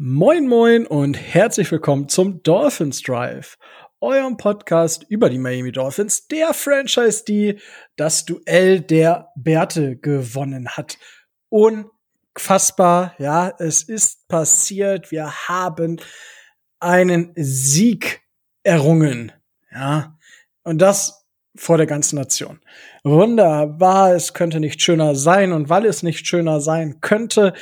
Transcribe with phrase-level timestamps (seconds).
[0.00, 3.58] Moin moin und herzlich willkommen zum Dolphins Drive,
[4.00, 7.58] eurem Podcast über die Miami Dolphins, der Franchise, die
[7.96, 10.98] das Duell der Bärte gewonnen hat.
[11.48, 15.10] Unfassbar, ja, es ist passiert.
[15.10, 16.00] Wir haben
[16.78, 18.20] einen Sieg
[18.62, 19.32] errungen,
[19.72, 20.16] ja,
[20.62, 21.26] und das
[21.56, 22.60] vor der ganzen Nation.
[23.02, 27.52] Wunderbar, es könnte nicht schöner sein und weil es nicht schöner sein könnte,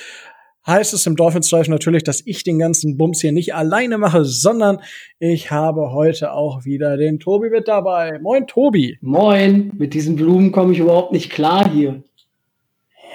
[0.66, 4.24] heißt es im Dolphins Drive natürlich, dass ich den ganzen Bums hier nicht alleine mache,
[4.24, 4.80] sondern
[5.18, 8.18] ich habe heute auch wieder den Tobi mit dabei.
[8.18, 8.98] Moin, Tobi.
[9.00, 9.72] Moin.
[9.76, 12.02] Mit diesen Blumen komme ich überhaupt nicht klar hier.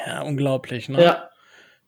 [0.08, 1.04] Ja, unglaublich, ne?
[1.04, 1.28] Ja.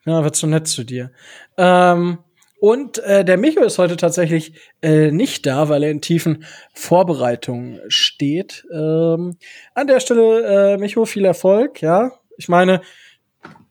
[0.06, 1.12] Ja, wird so nett zu dir.
[1.58, 2.18] Ähm,
[2.60, 7.80] und äh, der Micho ist heute tatsächlich äh, nicht da, weil er in tiefen Vorbereitungen
[7.88, 8.66] steht.
[8.74, 9.38] Ähm,
[9.74, 12.12] an der Stelle, äh, Micho, viel Erfolg, ja.
[12.38, 12.82] Ich meine,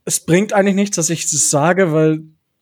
[0.05, 2.20] es bringt eigentlich nichts, dass ich das sage, weil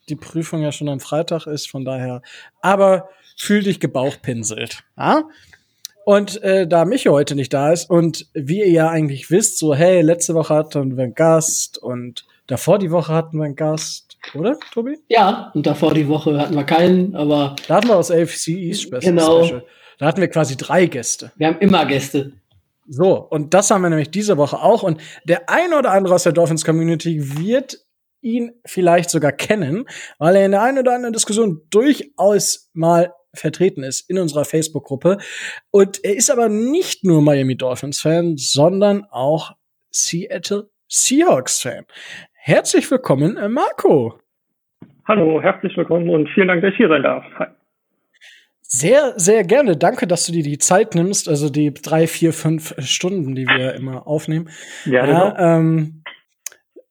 [0.09, 2.23] die Prüfung ja schon am Freitag ist, von daher.
[2.61, 4.85] Aber fühl dich gebauchpinselt.
[4.97, 5.25] Ja?
[6.05, 9.75] Und äh, da Micho heute nicht da ist und wie ihr ja eigentlich wisst, so
[9.75, 14.11] hey, letzte Woche hatten wir einen Gast und davor die Woche hatten wir einen Gast,
[14.35, 14.99] oder, Tobi?
[15.09, 17.57] Ja, und davor die Woche hatten wir keinen, aber.
[17.67, 19.01] Da hatten wir aus AFC East Special.
[19.01, 19.63] Genau.
[19.99, 21.33] Da hatten wir quasi drei Gäste.
[21.37, 22.33] Wir haben immer Gäste.
[22.87, 24.83] So, und das haben wir nämlich diese Woche auch.
[24.83, 27.79] Und der ein oder andere aus der Dolphins Community wird
[28.23, 29.87] ihn vielleicht sogar kennen,
[30.19, 35.19] weil er in der einen oder anderen Diskussion durchaus mal vertreten ist in unserer Facebook-Gruppe.
[35.71, 39.53] Und er ist aber nicht nur Miami Dolphins-Fan, sondern auch
[39.91, 41.85] Seattle Seahawks-Fan.
[42.33, 44.19] Herzlich willkommen, Marco.
[45.07, 47.25] Hallo, herzlich willkommen und vielen Dank, dass ich hier sein darf.
[47.39, 47.47] Hi.
[48.73, 49.77] Sehr, sehr gerne.
[49.77, 53.75] Danke, dass du dir die Zeit nimmst, also die drei, vier, fünf Stunden, die wir
[53.75, 54.49] immer aufnehmen.
[54.85, 56.05] Ja, ja ähm,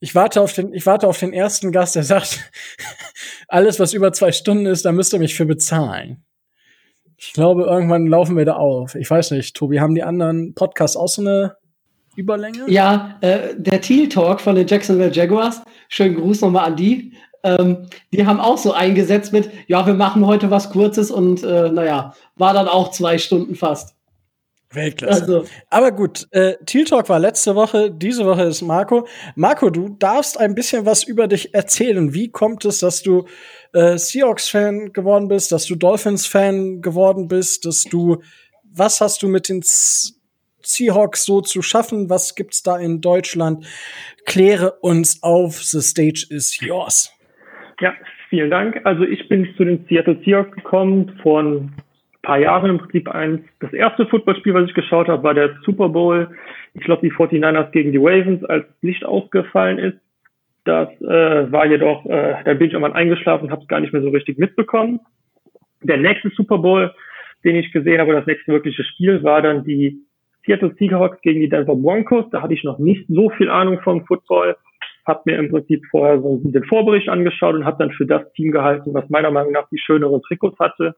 [0.02, 2.52] ich warte auf den, ich warte auf den ersten Gast, der sagt,
[3.48, 6.26] alles, was über zwei Stunden ist, da müsst ihr mich für bezahlen.
[7.16, 8.96] Ich glaube, irgendwann laufen wir da auf.
[8.96, 11.56] Ich weiß nicht, Tobi, haben die anderen Podcasts auch so eine
[12.18, 12.66] Überlänge?
[12.68, 15.62] Ja, äh, der Teal Talk von den Jacksonville Jaguars.
[15.88, 17.14] Schönen Gruß nochmal an die.
[17.44, 21.70] Ähm, die haben auch so eingesetzt mit, ja, wir machen heute was Kurzes und äh,
[21.70, 23.96] naja, war dann auch zwei Stunden fast.
[24.72, 25.22] Weltklasse.
[25.22, 25.46] Also.
[25.70, 29.08] Aber gut, äh, Teal Talk war letzte Woche, diese Woche ist Marco.
[29.36, 32.14] Marco, du darfst ein bisschen was über dich erzählen.
[32.14, 33.26] Wie kommt es, dass du
[33.74, 38.22] äh, Seahawks-Fan geworden bist, dass du Dolphins-Fan geworden bist, dass du,
[38.64, 42.10] was hast du mit den Seahawks so zu schaffen?
[42.10, 43.66] Was gibt's da in Deutschland?
[44.26, 45.64] Kläre uns auf.
[45.64, 47.12] The stage is yours.
[47.80, 47.94] Ja,
[48.30, 48.82] vielen Dank.
[48.84, 51.74] Also ich bin zu den Seattle Seahawks gekommen vor ein
[52.22, 53.42] paar Jahren im Prinzip eins.
[53.62, 56.30] Das erste Footballspiel, was ich geschaut habe, war der Super Bowl.
[56.74, 59.98] Ich glaube, die 49ers gegen die Ravens, als Licht ausgefallen ist.
[60.66, 64.02] Das äh, war jedoch, äh, da bin ich irgendwann eingeschlafen habe es gar nicht mehr
[64.02, 65.00] so richtig mitbekommen.
[65.82, 66.94] Der nächste Super Bowl,
[67.46, 70.02] den ich gesehen habe, das nächste wirkliche Spiel, war dann die
[70.46, 72.26] Seattle Seahawks gegen die Denver Broncos.
[72.32, 74.58] Da hatte ich noch nicht so viel Ahnung vom Football
[75.10, 78.52] habe mir im Prinzip vorher so den Vorbericht angeschaut und habe dann für das Team
[78.52, 80.96] gehalten, was meiner Meinung nach die schöneren Trikots hatte.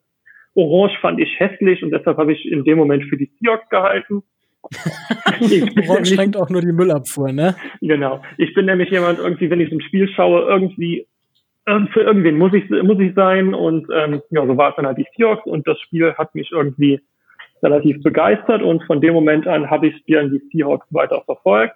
[0.54, 4.22] Orange fand ich hässlich und deshalb habe ich in dem Moment für die Seahawks gehalten.
[5.90, 7.56] Orange schränkt auch nur die Müllabfuhr, ne?
[7.82, 8.22] Genau.
[8.38, 11.08] Ich bin nämlich jemand, irgendwie, wenn ich ein Spiel schaue, irgendwie
[11.94, 14.98] für irgendwen muss ich muss ich sein und ähm, ja, so war es dann halt
[14.98, 17.00] die Seahawks und das Spiel hat mich irgendwie
[17.62, 21.76] relativ begeistert und von dem Moment an habe ich dann die Seahawks weiter verfolgt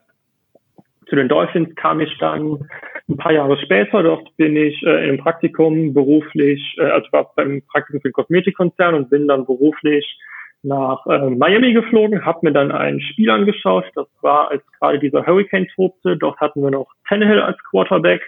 [1.08, 2.68] zu den Dolphins kam ich dann
[3.08, 4.04] ein paar Jahre später.
[4.04, 8.96] Dort bin ich äh, im Praktikum beruflich, äh, also war beim Praktikum für den Kosmetikkonzern
[8.96, 10.18] und bin dann beruflich
[10.64, 13.86] nach äh, Miami geflogen, habe mir dann ein Spiel angeschaut.
[13.96, 16.18] Das war, als gerade dieser Hurricane tobte.
[16.18, 18.22] Dort hatten wir noch Tannehill als Quarterback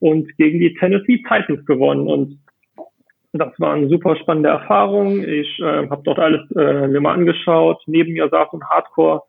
[0.00, 2.08] und gegen die Tennessee Titans gewonnen.
[2.08, 2.38] Und
[3.32, 5.22] das war eine super spannende Erfahrung.
[5.22, 7.82] Ich äh, habe dort alles äh, mir mal angeschaut.
[7.86, 9.22] Neben mir saß ein Hardcore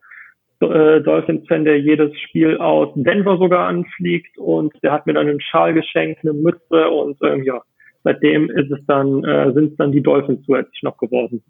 [0.60, 5.40] äh, Dolphins-Fan, der jedes Spiel aus Denver sogar anfliegt und der hat mir dann einen
[5.40, 7.62] Schal geschenkt, eine Mütze und ähm, ja,
[8.04, 11.42] seitdem ist es dann, äh, sind es dann die Dolphins zusätzlich noch geworden.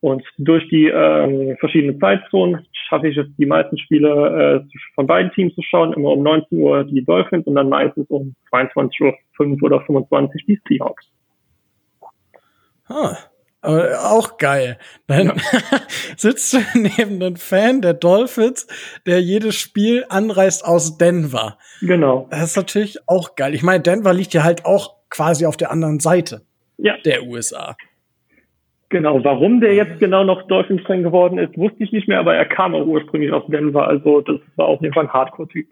[0.00, 5.30] Und durch die ähm, verschiedenen Zeitzonen schaffe ich es, die meisten Spiele äh, von beiden
[5.32, 5.92] Teams zu schauen.
[5.92, 10.46] Immer um 19 Uhr die Dolphins und dann meistens um 22 Uhr 5 oder 25
[10.46, 11.04] die Seahawks.
[12.88, 13.14] Ah,
[13.62, 14.78] aber auch geil.
[15.06, 15.34] Dann ja.
[16.16, 18.66] sitzt du neben einem Fan der Dolphins,
[19.06, 21.58] der jedes Spiel anreist aus Denver.
[21.80, 22.26] Genau.
[22.30, 23.54] Das ist natürlich auch geil.
[23.54, 26.42] Ich meine, Denver liegt ja halt auch quasi auf der anderen Seite
[26.78, 26.96] ja.
[27.04, 27.76] der USA.
[28.88, 32.46] Genau, warum der jetzt genau noch Dolphins-Fan geworden ist, wusste ich nicht mehr, aber er
[32.46, 35.68] kam auch ursprünglich aus Denver, also das war auf jeden Fall ein Hardcore-Typ.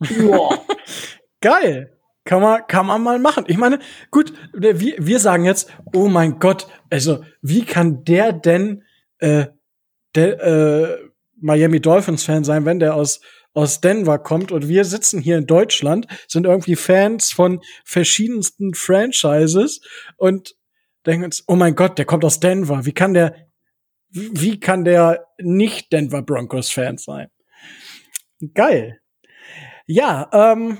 [1.40, 1.90] Geil.
[2.24, 3.44] Kann man, kann man mal machen.
[3.48, 3.80] Ich meine,
[4.10, 8.84] gut, wir, wir sagen jetzt, oh mein Gott, also wie kann der denn
[9.18, 9.46] äh,
[10.14, 10.98] der, äh,
[11.40, 13.20] Miami Dolphins Fan sein, wenn der aus
[13.54, 19.82] aus Denver kommt und wir sitzen hier in Deutschland, sind irgendwie Fans von verschiedensten Franchises
[20.16, 20.54] und
[21.06, 22.86] denken uns, oh mein Gott, der kommt aus Denver.
[22.86, 23.34] Wie kann der,
[24.08, 27.28] wie kann der nicht Denver Broncos Fan sein?
[28.54, 29.00] Geil.
[29.86, 30.78] Ja, ähm,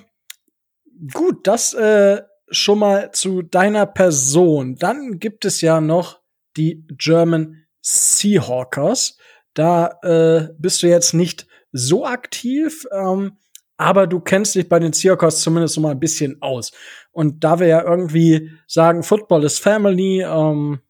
[1.12, 4.76] gut, das äh, schon mal zu deiner Person.
[4.76, 6.20] Dann gibt es ja noch
[6.56, 9.16] die German Seahawkers.
[9.54, 13.38] Da äh, bist du jetzt nicht so aktiv, ähm,
[13.76, 16.72] aber du kennst dich bei den Seahawks zumindest so mal ein bisschen aus.
[17.10, 20.80] Und da wir ja irgendwie sagen, Football is Family, ähm,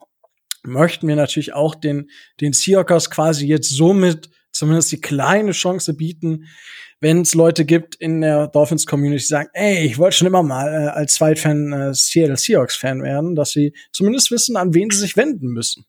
[0.65, 2.11] möchten wir natürlich auch den,
[2.41, 6.47] den Seahawks quasi jetzt somit zumindest die kleine Chance bieten,
[7.03, 10.45] wenn es Leute gibt in der Dolphins Community, die sagen, ey, ich wollte schon immer
[10.45, 14.89] mal äh, als Zweitfan äh, Seattle Seahawks Fan werden, dass sie zumindest wissen, an wen
[14.91, 15.85] sie sich wenden müssen.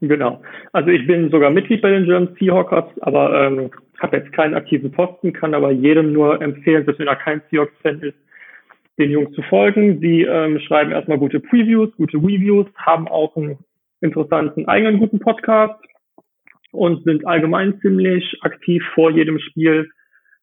[0.00, 0.42] Genau.
[0.72, 4.92] Also ich bin sogar Mitglied bei den German Seahawks, aber ähm, habe jetzt keinen aktiven
[4.92, 8.18] Posten, kann aber jedem nur empfehlen, dass wenn er kein Seahawks-Fan ist,
[8.98, 10.00] den Jungs zu folgen.
[10.00, 13.58] Sie ähm, schreiben erstmal gute Previews, gute Reviews, haben auch einen
[14.00, 15.82] interessanten eigenen guten Podcast
[16.72, 19.88] und sind allgemein ziemlich aktiv vor jedem Spiel.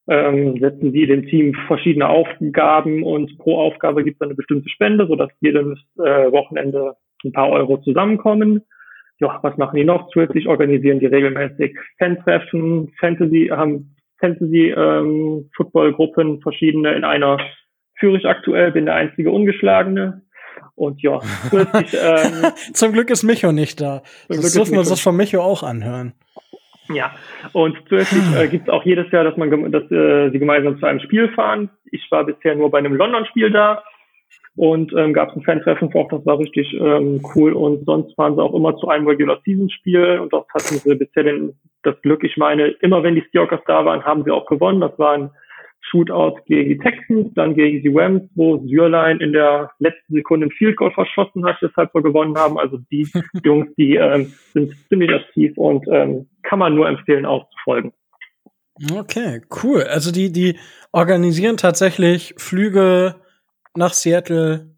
[0.08, 5.08] Ähm, setzen sie dem Team verschiedene Aufgaben und pro Aufgabe gibt es eine bestimmte Spende,
[5.08, 6.94] sodass jedes äh, Wochenende
[7.24, 8.62] ein paar Euro zusammenkommen
[9.20, 10.10] ja, was machen die noch?
[10.10, 17.40] Zusätzlich organisieren die regelmäßig Fan-Treffen, Fantasy, haben Fantasy ähm, Football-Gruppen, verschiedene in einer
[17.98, 20.22] führe ich aktuell, bin der einzige Ungeschlagene.
[20.76, 21.20] Und ja,
[21.50, 24.04] zusätzlich, ähm, Zum Glück ist Micho nicht da.
[24.28, 26.14] Das dürfen wir uns das von Micho auch anhören.
[26.90, 27.16] Ja,
[27.54, 30.86] und zusätzlich äh, gibt es auch jedes Jahr, dass man dass äh, sie gemeinsam zu
[30.86, 31.70] einem Spiel fahren.
[31.92, 33.84] Ich war bisher nur bei einem London-Spiel da
[34.56, 37.54] und ähm, gab es ein Fan-Treffen auch, das war richtig ähm, cool.
[37.54, 41.56] Und sonst waren sie auch immer zu einem Regular-Season-Spiel und das hatten sie bisher den,
[41.84, 42.24] das Glück.
[42.24, 44.80] Ich meine, immer wenn die Steelers da waren, haben sie auch gewonnen.
[44.80, 45.30] Das war ein
[45.90, 50.52] Shootout gegen die Texans, dann gegen die Rams, wo Sürlein in der letzten Sekunde ein
[50.52, 52.58] Field Goal verschossen hat, deshalb wir gewonnen haben.
[52.58, 53.08] Also die
[53.44, 57.94] Jungs, die ähm, sind ziemlich aktiv und ähm, kann man nur empfehlen, auch zu folgen.
[58.92, 59.84] Okay, cool.
[59.84, 60.58] Also die, die
[60.92, 63.16] organisieren tatsächlich Flüge
[63.76, 64.72] nach Seattle.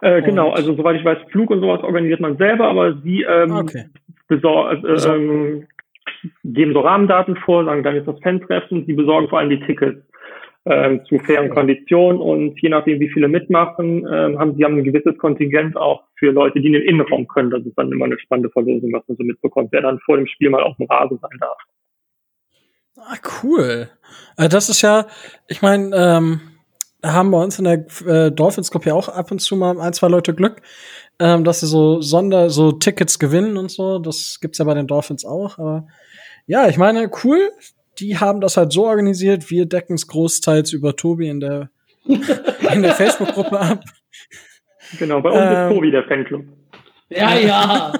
[0.00, 3.52] Äh, genau, also soweit ich weiß, Flug und sowas organisiert man selber, aber sie ähm,
[3.52, 3.86] okay.
[4.28, 5.66] besor äh, ähm,
[6.44, 10.02] geben so Rahmendaten vor, sagen, dann ist das Fan-Treffen, sie besorgen vor allem die Tickets
[10.66, 14.84] ähm, zu fairen Konditionen und je nachdem, wie viele mitmachen, ähm, haben sie haben ein
[14.84, 17.50] gewisses Kontingent auch für Leute, die in den Innenraum können.
[17.50, 20.26] Das ist dann immer eine spannende Verlosung, was man so mitbekommt, wer dann vor dem
[20.26, 21.58] Spiel mal auf dem Rasen sein darf.
[22.98, 23.88] Ah, cool.
[24.36, 25.06] Äh, das ist ja,
[25.46, 26.40] ich meine, ähm,
[27.04, 29.92] haben bei uns in der äh, Dolphins Gruppe ja auch ab und zu mal ein,
[29.92, 30.60] zwei Leute Glück,
[31.18, 33.98] ähm, dass sie so Sonder, so Tickets gewinnen und so.
[33.98, 35.58] Das gibt's ja bei den Dolphins auch.
[35.58, 35.86] Aber
[36.46, 37.50] ja, ich meine, cool.
[37.98, 39.50] Die haben das halt so organisiert.
[39.50, 41.70] Wir decken es großteils über Tobi in der,
[42.04, 43.84] in der Facebook-Gruppe ab.
[44.98, 46.44] Genau, bei uns ähm, ist Tobi der Fanclub.
[47.08, 47.92] Ja, ja.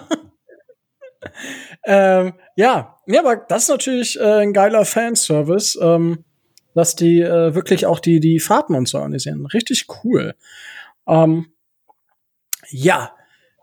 [1.85, 5.79] ähm, ja, ja, aber das ist natürlich äh, ein geiler Fanservice.
[5.83, 6.25] Ähm,
[6.79, 9.47] dass die äh, wirklich auch die, die Fahrten und so organisieren.
[9.47, 10.37] Richtig cool.
[11.09, 11.47] Ähm,
[12.69, 13.11] ja,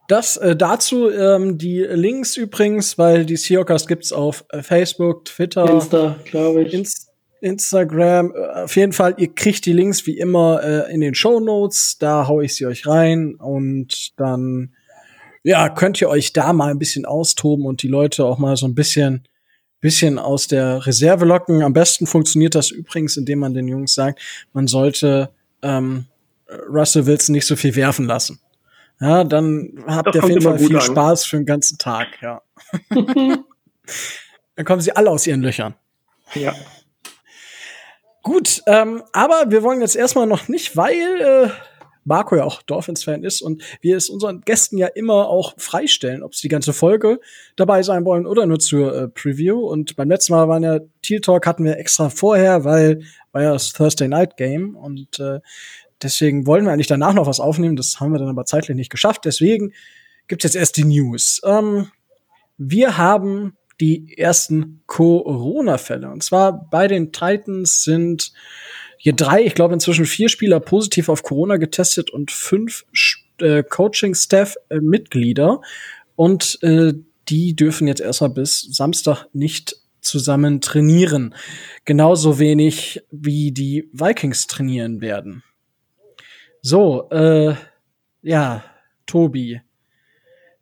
[0.08, 5.70] das äh, dazu ähm, die Links übrigens, weil die Seahawkers gibt's auf äh, Facebook, Twitter,
[5.70, 6.74] Insta, glaube ich.
[6.74, 8.34] Inst Instagram.
[8.36, 11.98] Äh, auf jeden Fall, ihr kriegt die Links wie immer äh, in den Show Notes.
[12.00, 14.74] Da hau ich sie euch rein und dann
[15.44, 18.66] ja könnt ihr euch da mal ein bisschen austoben und die Leute auch mal so
[18.66, 19.28] ein bisschen
[19.80, 21.62] bisschen aus der Reserve locken.
[21.62, 24.20] Am besten funktioniert das übrigens, indem man den Jungs sagt,
[24.52, 25.30] man sollte
[25.62, 26.06] ähm,
[26.68, 28.40] Russell Wilson nicht so viel werfen lassen.
[29.00, 30.82] Ja, dann habt ihr auf jeden Fall viel an.
[30.82, 32.42] Spaß für den ganzen Tag, ja.
[32.90, 35.76] dann kommen sie alle aus ihren Löchern.
[36.34, 36.54] Ja.
[38.24, 41.50] Gut, ähm, aber wir wollen jetzt erstmal noch nicht, weil äh,
[42.06, 46.34] Marco ja auch Dolphins-Fan ist und wir es unseren Gästen ja immer auch freistellen, ob
[46.34, 47.20] sie die ganze Folge
[47.56, 49.60] dabei sein wollen oder nur zur äh, Preview.
[49.60, 53.54] Und beim letzten Mal waren ja Teal Talk hatten wir extra vorher, weil war ja
[53.54, 55.40] das Thursday Night Game und äh,
[56.02, 57.76] deswegen wollen wir eigentlich danach noch was aufnehmen.
[57.76, 59.26] Das haben wir dann aber zeitlich nicht geschafft.
[59.26, 59.74] Deswegen
[60.28, 61.42] gibt's jetzt erst die News.
[61.44, 61.88] Ähm,
[62.58, 66.10] wir haben die ersten Corona-Fälle.
[66.10, 68.32] Und zwar bei den Titans sind
[68.98, 72.86] hier drei, ich glaube inzwischen vier Spieler positiv auf Corona getestet und fünf
[73.40, 75.62] äh, Coaching-Staff-Mitglieder.
[76.16, 76.94] und äh,
[77.28, 81.34] die dürfen jetzt erstmal bis Samstag nicht zusammen trainieren.
[81.84, 85.44] Genauso wenig wie die Vikings trainieren werden.
[86.68, 87.54] So, äh,
[88.24, 88.64] ja,
[89.06, 89.62] Tobi.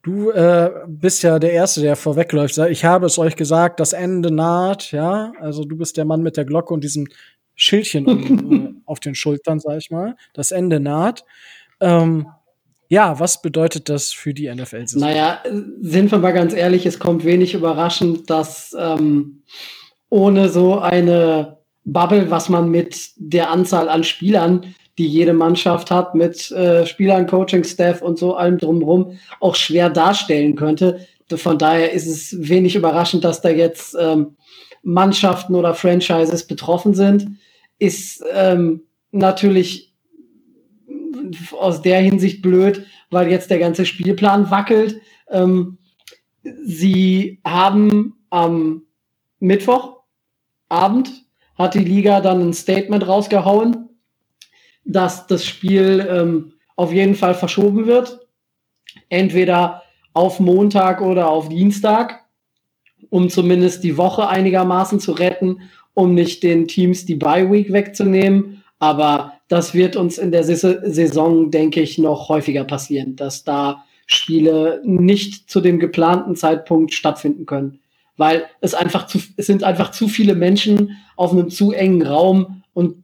[0.02, 2.58] Du äh, bist ja der Erste, der vorwegläuft.
[2.58, 5.32] Ich habe es euch gesagt, das Ende naht, ja.
[5.40, 7.08] Also du bist der Mann mit der Glocke und diesem
[7.56, 10.18] Schildchen um, äh, auf den Schultern, sag ich mal.
[10.34, 11.24] Das Ende naht.
[11.80, 12.28] Ähm,
[12.90, 15.00] ja, was bedeutet das für die NFL-Saison?
[15.00, 15.42] Naja,
[15.80, 19.44] sind wir mal ganz ehrlich, es kommt wenig überraschend, dass ähm,
[20.10, 26.16] ohne so eine Bubble, was man mit der Anzahl an Spielern die jede Mannschaft hat,
[26.16, 31.08] mit äh, Spielern, Coaching-Staff und so allem drumherum, auch schwer darstellen könnte.
[31.36, 34.36] Von daher ist es wenig überraschend, dass da jetzt ähm,
[34.84, 37.38] Mannschaften oder Franchises betroffen sind.
[37.80, 39.94] Ist ähm, natürlich
[41.58, 45.02] aus der Hinsicht blöd, weil jetzt der ganze Spielplan wackelt.
[45.30, 45.78] Ähm,
[46.44, 48.84] sie haben am
[49.40, 51.24] Mittwochabend
[51.56, 53.83] hat die Liga dann ein Statement rausgehauen,
[54.86, 58.20] dass das Spiel ähm, auf jeden Fall verschoben wird.
[59.10, 62.26] Entweder auf Montag oder auf Dienstag,
[63.10, 65.62] um zumindest die Woche einigermaßen zu retten,
[65.94, 68.64] um nicht den Teams die Bye Week wegzunehmen.
[68.80, 74.82] Aber das wird uns in der Saison, denke ich, noch häufiger passieren, dass da Spiele
[74.84, 77.80] nicht zu dem geplanten Zeitpunkt stattfinden können.
[78.18, 82.64] Weil es einfach zu, es sind einfach zu viele Menschen auf einem zu engen Raum
[82.74, 83.03] und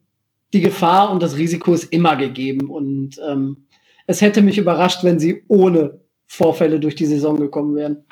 [0.53, 2.69] die Gefahr und das Risiko ist immer gegeben.
[2.69, 3.65] Und ähm,
[4.07, 8.05] es hätte mich überrascht, wenn sie ohne Vorfälle durch die Saison gekommen wären.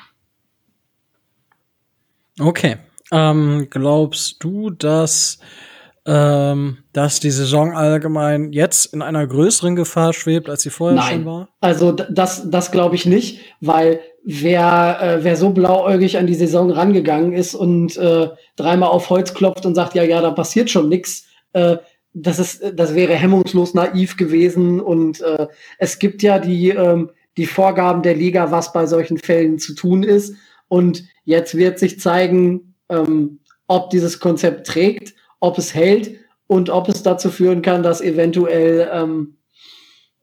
[2.40, 2.76] Okay.
[3.10, 5.38] Ähm, glaubst du, dass,
[6.04, 11.14] ähm, dass die Saison allgemein jetzt in einer größeren Gefahr schwebt, als sie vorher Nein.
[11.14, 11.48] schon war?
[11.60, 16.70] Also das, das glaube ich nicht, weil wer, äh, wer so blauäugig an die Saison
[16.70, 20.88] rangegangen ist und äh, dreimal auf Holz klopft und sagt, ja, ja, da passiert schon
[20.88, 21.78] nichts, äh,
[22.14, 25.46] das ist, das wäre hemmungslos naiv gewesen und äh,
[25.78, 30.02] es gibt ja die, ähm, die Vorgaben der Liga, was bei solchen Fällen zu tun
[30.02, 30.34] ist.
[30.68, 36.88] Und jetzt wird sich zeigen, ähm, ob dieses Konzept trägt, ob es hält und ob
[36.88, 39.36] es dazu führen kann, dass eventuell ähm,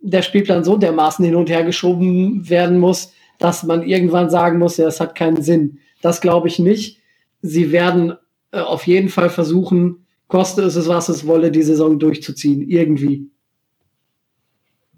[0.01, 4.77] der Spielplan so dermaßen hin und her geschoben werden muss, dass man irgendwann sagen muss,
[4.77, 5.79] ja, es hat keinen Sinn.
[6.01, 6.99] Das glaube ich nicht.
[7.41, 8.13] Sie werden
[8.51, 12.67] äh, auf jeden Fall versuchen, koste es es, was es wolle, die Saison durchzuziehen.
[12.69, 13.29] Irgendwie.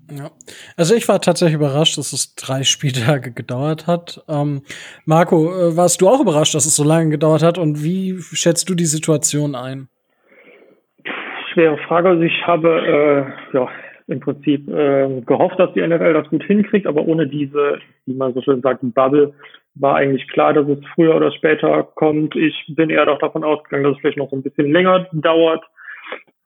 [0.10, 0.32] Ja.
[0.78, 4.24] Also ich war tatsächlich überrascht, dass es drei Spieltage gedauert hat.
[4.30, 4.62] Ähm,
[5.06, 7.58] Marco, äh, warst du auch überrascht, dass es so lange gedauert hat?
[7.58, 9.90] Und wie schätzt du die Situation ein?
[11.54, 12.10] Schwere Frage.
[12.10, 13.68] Also ich habe äh, ja
[14.08, 18.34] im Prinzip äh, gehofft, dass die NFL das gut hinkriegt, aber ohne diese, wie man
[18.34, 19.34] so schön sagt, Bubble
[19.80, 22.36] war eigentlich klar, dass es früher oder später kommt.
[22.36, 25.64] Ich bin eher doch davon ausgegangen, dass es vielleicht noch so ein bisschen länger dauert,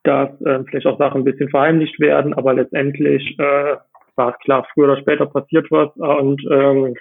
[0.03, 3.77] dass äh, vielleicht auch Sachen ein bisschen verheimlicht werden, aber letztendlich äh,
[4.15, 5.95] war es klar, früher oder später passiert was.
[5.95, 6.95] Und ähm,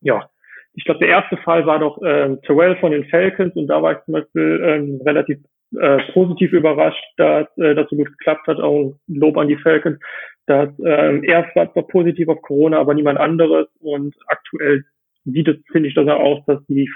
[0.00, 0.28] ja,
[0.74, 3.92] ich glaube, der erste Fall war doch äh, Terrell von den Falcons und da war
[3.92, 5.38] ich zum Beispiel ähm, relativ
[5.78, 8.60] äh, positiv überrascht, dass äh, das so gut geklappt hat.
[8.60, 9.98] Auch ein Lob an die Falcons,
[10.46, 14.84] dass ähm, er war zwar positiv auf Corona, aber niemand anderes und aktuell
[15.26, 16.90] sieht es, finde ich, das aus, dass die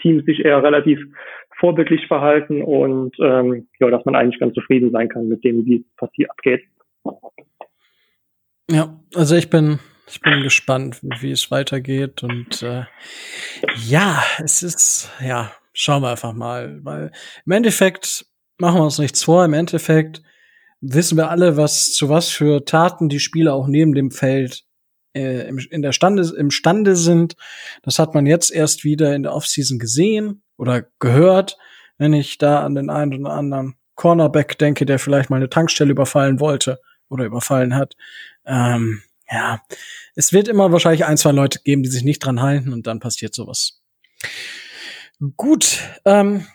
[0.00, 0.98] Teams sich eher relativ
[1.58, 5.76] vorbildlich verhalten und ähm, ja, dass man eigentlich ganz zufrieden sein kann mit dem, wie
[5.76, 6.62] es passiert abgeht.
[8.70, 12.84] Ja, also ich bin ich bin gespannt, wie es weitergeht und äh,
[13.86, 17.12] ja, es ist ja, schauen wir einfach mal, weil
[17.46, 18.26] im Endeffekt
[18.58, 20.22] machen wir uns nichts vor, im Endeffekt
[20.80, 24.63] wissen wir alle, was zu was für Taten die Spieler auch neben dem Feld
[25.14, 27.36] äh, im, in der Stande, imstande sind.
[27.82, 31.56] Das hat man jetzt erst wieder in der Offseason gesehen oder gehört,
[31.98, 35.92] wenn ich da an den einen oder anderen Cornerback denke, der vielleicht mal eine Tankstelle
[35.92, 37.94] überfallen wollte oder überfallen hat.
[38.44, 39.60] Ähm, ja,
[40.14, 43.00] es wird immer wahrscheinlich ein, zwei Leute geben, die sich nicht dran halten und dann
[43.00, 43.80] passiert sowas.
[45.36, 46.46] Gut, ähm,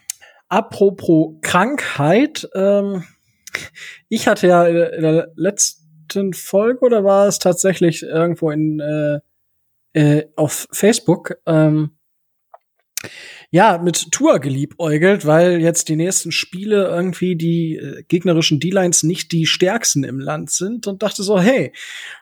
[0.50, 3.06] apropos Krankheit, ähm,
[4.10, 5.79] ich hatte ja in der letzten
[6.10, 9.20] letzten Folge oder war es tatsächlich irgendwo in äh,
[9.94, 11.98] äh, auf Facebook ähm,
[13.52, 19.32] ja mit Tour geliebäugelt, weil jetzt die nächsten Spiele irgendwie die äh, gegnerischen D-Lines nicht
[19.32, 21.74] die stärksten im Land sind und dachte so, hey,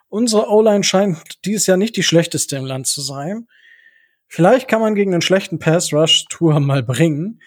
[0.07, 3.47] unsere O-Line scheint dieses Jahr nicht die schlechteste im Land zu sein.
[4.27, 7.41] Vielleicht kann man gegen einen schlechten Pass Rush Tour mal bringen.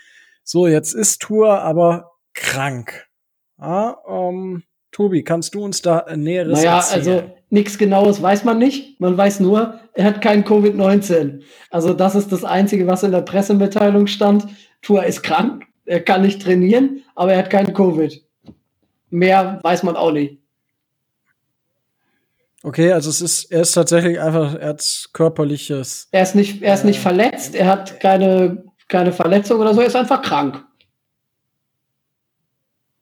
[0.44, 3.06] So, jetzt ist Tour aber krank.
[3.58, 7.04] Ja, ähm, Tobi, kannst du uns da Näheres naja, erzählen?
[7.04, 9.00] Naja, also nichts Genaues weiß man nicht.
[9.00, 11.42] Man weiß nur, er hat kein Covid-19.
[11.70, 14.46] Also das ist das Einzige, was in der Pressemitteilung stand.
[14.82, 18.22] Tour ist krank, er kann nicht trainieren, aber er hat kein Covid.
[19.10, 20.38] Mehr weiß man auch nicht.
[22.62, 26.08] Okay, also es ist, er ist tatsächlich einfach, er hat körperliches.
[26.10, 29.80] Er ist nicht, er ist nicht äh, verletzt, er hat keine, keine Verletzung oder so,
[29.80, 30.62] er ist einfach krank.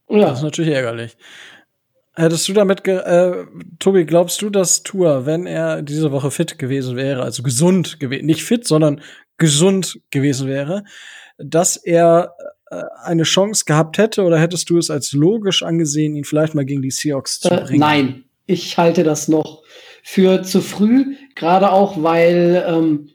[0.08, 0.30] Ja.
[0.30, 1.16] Das ist natürlich ärgerlich.
[2.18, 3.44] Hättest du damit, äh,
[3.78, 8.26] Tobi, glaubst du, dass Tour, wenn er diese Woche fit gewesen wäre, also gesund gewesen,
[8.26, 9.00] nicht fit, sondern
[9.36, 10.82] gesund gewesen wäre,
[11.38, 12.34] dass er
[12.72, 16.64] äh, eine Chance gehabt hätte oder hättest du es als logisch angesehen, ihn vielleicht mal
[16.64, 17.78] gegen die Seahawks zu äh, bringen?
[17.78, 19.62] nein, ich halte das noch
[20.02, 23.10] für zu früh, gerade auch, weil ähm,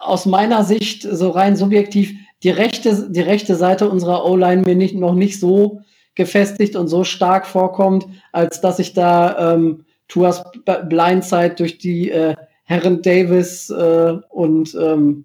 [0.00, 4.94] aus meiner Sicht so rein subjektiv die rechte, die rechte Seite unserer O-Line mir nicht,
[4.94, 5.80] noch nicht so
[6.20, 12.36] gefestigt und so stark vorkommt, als dass ich da ähm, Tuas Blindside durch die äh,
[12.64, 15.24] Herren Davis äh, und ähm,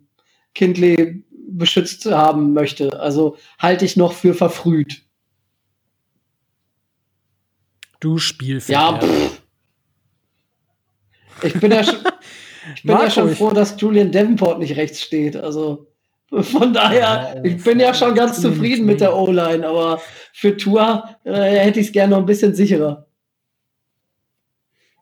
[0.54, 2.98] Kindley beschützt haben möchte.
[3.00, 5.04] Also halte ich noch für verfrüht.
[8.00, 8.70] Du spielst.
[8.70, 9.42] Ja, pff.
[11.44, 12.00] Ich bin ja schon,
[12.76, 15.36] ich bin ja schon froh, dass Julian Davenport nicht rechts steht.
[15.36, 15.88] Also
[16.30, 20.02] von daher, ich bin ja schon ganz zufrieden mit der O-Line, aber
[20.38, 23.08] für Tour äh, hätte ich es gerne noch ein bisschen sicherer.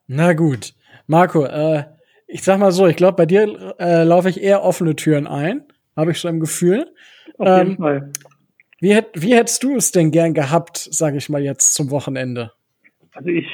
[0.06, 0.74] Na gut.
[1.08, 1.86] Marco, äh,
[2.28, 5.63] ich sag mal so, ich glaube, bei dir äh, laufe ich eher offene Türen ein.
[5.98, 6.86] Habe ich so im Gefühl.
[7.40, 8.12] Auf jeden ähm, Fall.
[8.80, 12.52] Wie, hätt, wie hättest du es denn gern gehabt, sage ich mal jetzt zum Wochenende?
[13.13, 13.48] Also ich,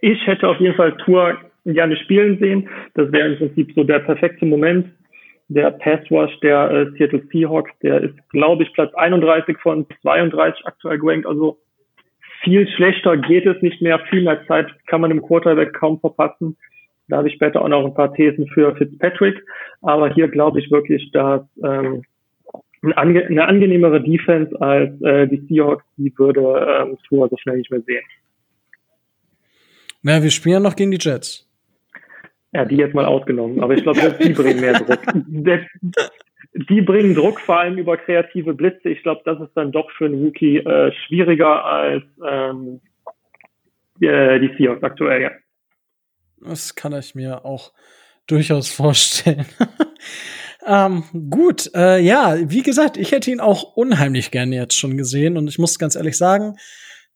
[0.00, 2.68] ich hätte auf jeden Fall Tour gerne spielen sehen.
[2.94, 4.92] Das wäre im Prinzip so der perfekte Moment
[5.50, 10.64] der Pass Rush der äh, Seattle Seahawks, der ist, glaube ich, Platz 31 von 32
[10.64, 11.26] aktuell gerankt.
[11.26, 11.58] Also
[12.42, 13.98] viel schlechter geht es nicht mehr.
[14.10, 16.56] Viel mehr Zeit kann man im Quarterback kaum verpassen.
[17.08, 19.44] Da habe ich später auch noch ein paar Thesen für Fitzpatrick.
[19.82, 22.04] Aber hier glaube ich wirklich, dass ähm,
[22.82, 26.40] eine, ange eine angenehmere Defense als äh, die Seahawks, die würde
[26.80, 28.04] ähm, Tour so schnell nicht mehr sehen.
[30.02, 31.49] Na, wir spielen noch gegen die Jets.
[32.52, 33.62] Ja, die jetzt mal ausgenommen.
[33.62, 35.00] Aber ich glaube, die bringen mehr Druck.
[36.52, 38.88] Die bringen Druck vor allem über kreative Blitze.
[38.88, 42.80] Ich glaube, das ist dann doch für einen Rookie äh, schwieriger als ähm,
[44.00, 45.30] äh, die Seahawks aktuell, ja.
[46.40, 47.72] Das kann ich mir auch
[48.26, 49.46] durchaus vorstellen.
[50.66, 55.36] ähm, gut, äh, ja, wie gesagt, ich hätte ihn auch unheimlich gerne jetzt schon gesehen
[55.36, 56.56] und ich muss ganz ehrlich sagen,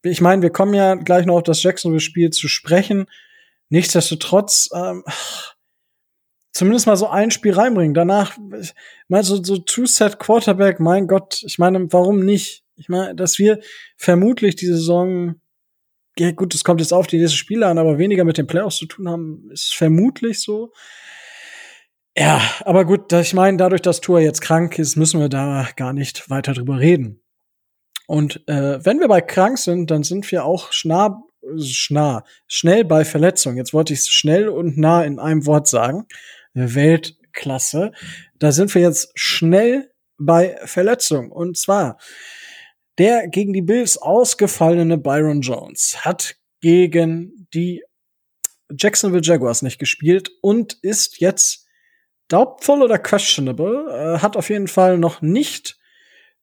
[0.02, 3.06] ich meine, wir kommen ja gleich noch auf das Jacksonville-Spiel zu sprechen.
[3.68, 5.04] Nichtsdestotrotz, ähm,
[6.52, 7.94] zumindest mal so ein Spiel reinbringen.
[7.94, 8.38] Danach,
[9.08, 12.64] mal so, so Two-Set Quarterback, mein Gott, ich meine, warum nicht?
[12.76, 13.60] Ich meine, dass wir
[13.96, 15.36] vermutlich die Saison,
[16.18, 18.76] ja gut, es kommt jetzt auf die nächsten Spiele an, aber weniger mit den Playoffs
[18.76, 20.72] zu tun haben, ist vermutlich so.
[22.16, 25.92] Ja, aber gut, ich meine, dadurch, dass Tour jetzt krank ist, müssen wir da gar
[25.92, 27.20] nicht weiter drüber reden.
[28.06, 31.22] Und äh, wenn wir bei krank sind, dann sind wir auch schnah
[31.58, 33.56] schnah, schnell bei Verletzung.
[33.56, 36.06] Jetzt wollte ich schnell und nah in einem Wort sagen.
[36.54, 37.92] Weltklasse.
[38.38, 41.30] Da sind wir jetzt schnell bei Verletzung.
[41.30, 41.98] Und zwar
[42.98, 47.82] der gegen die Bills ausgefallene Byron Jones hat gegen die
[48.70, 51.66] Jacksonville Jaguars nicht gespielt und ist jetzt
[52.28, 55.78] doubtful oder questionable, äh, hat auf jeden Fall noch nicht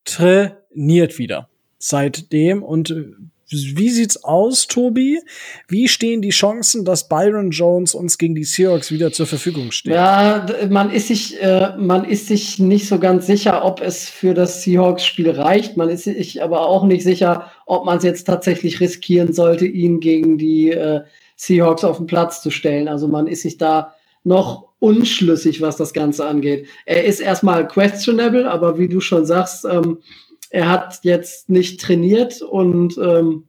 [0.04, 3.12] trainiert wieder seitdem und äh,
[3.52, 5.20] wie sieht's aus, Tobi?
[5.68, 9.94] Wie stehen die Chancen, dass Byron Jones uns gegen die Seahawks wieder zur Verfügung steht?
[9.94, 14.34] Ja, man ist sich, äh, man ist sich nicht so ganz sicher, ob es für
[14.34, 15.76] das Seahawks-Spiel reicht.
[15.76, 20.00] Man ist sich aber auch nicht sicher, ob man es jetzt tatsächlich riskieren sollte, ihn
[20.00, 21.02] gegen die äh,
[21.36, 22.88] Seahawks auf den Platz zu stellen.
[22.88, 26.68] Also man ist sich da noch unschlüssig, was das Ganze angeht.
[26.86, 29.98] Er ist erstmal questionable, aber wie du schon sagst, ähm,
[30.52, 33.48] er hat jetzt nicht trainiert und ähm,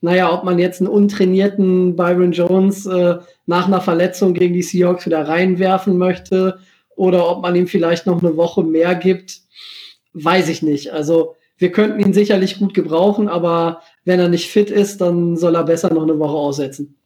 [0.00, 5.06] naja, ob man jetzt einen untrainierten Byron Jones äh, nach einer Verletzung gegen die Seahawks
[5.06, 6.58] wieder reinwerfen möchte
[6.96, 9.40] oder ob man ihm vielleicht noch eine Woche mehr gibt,
[10.14, 10.92] weiß ich nicht.
[10.92, 15.54] Also wir könnten ihn sicherlich gut gebrauchen, aber wenn er nicht fit ist, dann soll
[15.54, 16.96] er besser noch eine Woche aussetzen.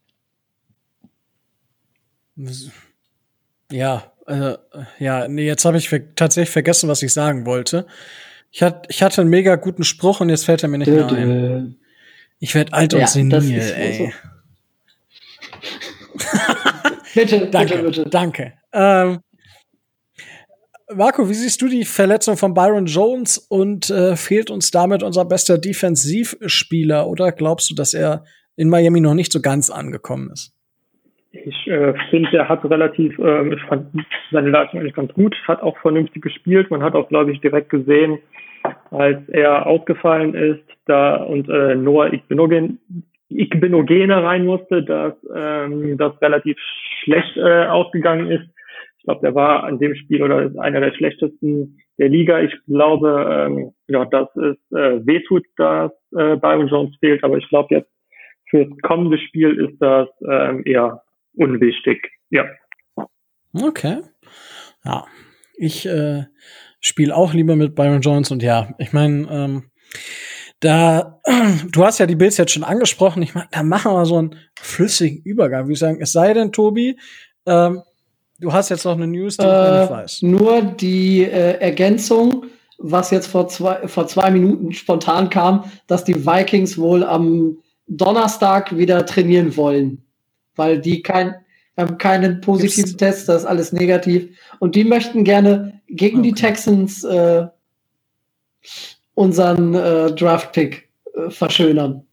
[3.71, 4.57] Ja, äh,
[4.99, 7.87] ja, nee, jetzt habe ich tatsächlich vergessen, was ich sagen wollte.
[8.57, 11.07] Ich, hat, ich hatte einen mega guten Spruch und jetzt fällt er mir nicht mehr
[11.07, 11.77] ein.
[12.39, 13.93] Ich werde alt und ja, senil, ey.
[13.93, 14.09] So.
[17.15, 18.09] bitte, danke, bitte, bitte.
[18.09, 18.55] Danke.
[18.73, 19.19] Ähm,
[20.91, 25.27] Marco, wie siehst du die Verletzung von Byron Jones und äh, fehlt uns damit unser
[25.27, 28.25] bester Defensivspieler oder glaubst du, dass er
[28.57, 30.55] in Miami noch nicht so ganz angekommen ist?
[31.33, 33.89] Ich äh, finde, er hat relativ, äh, ich fand
[34.33, 36.71] seine Leistung eigentlich ganz gut, hat auch vernünftig gespielt.
[36.71, 38.19] Man hat auch, glaube ich, direkt gesehen,
[38.91, 42.79] als er ausgefallen ist, da und äh, Noah Igbinogen
[43.29, 46.57] Igbenogene rein musste, dass ähm, das relativ
[47.03, 48.49] schlecht äh, ausgegangen ist.
[48.99, 52.41] Ich glaube, der war an dem Spiel oder ist einer der schlechtesten der Liga.
[52.41, 57.49] Ich glaube, ähm, ja, dass es äh, wehtut, dass äh, Byron Jones fehlt, aber ich
[57.49, 57.91] glaube jetzt
[58.49, 61.03] für das kommende Spiel ist das ähm, eher
[61.35, 62.11] unwichtig.
[62.31, 62.45] Ja.
[63.53, 64.03] Okay.
[64.85, 65.05] Ja.
[65.57, 66.25] Ich äh,
[66.87, 69.71] spiele auch lieber mit Byron Jones und ja, ich meine, ähm,
[70.61, 71.21] da,
[71.73, 73.23] du hast ja die Bills jetzt schon angesprochen.
[73.23, 76.01] Ich meine, da machen wir so einen flüssigen Übergang, würde ich sagen.
[76.01, 76.99] Es sei denn, Tobi,
[77.47, 77.83] ähm,
[78.41, 80.23] du hast jetzt noch eine News, die äh, ich nicht weiß.
[80.23, 82.47] Nur die äh, Ergänzung,
[82.79, 88.77] was jetzt vor zwei, vor zwei Minuten spontan kam, dass die Vikings wohl am Donnerstag
[88.77, 90.05] wieder trainieren wollen,
[90.57, 91.35] weil die kein,
[91.77, 92.97] haben keinen positiven Gibt's?
[92.97, 94.37] Test, das ist alles negativ.
[94.59, 96.29] Und die möchten gerne gegen okay.
[96.29, 97.47] die Texans äh,
[99.15, 102.07] unseren äh, Draft-Pick äh, verschönern.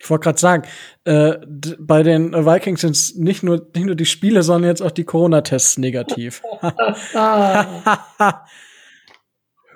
[0.00, 0.64] Ich wollte gerade sagen,
[1.04, 1.38] äh,
[1.78, 5.04] bei den Vikings sind es nicht nur, nicht nur die Spiele, sondern jetzt auch die
[5.04, 6.42] Corona-Tests negativ.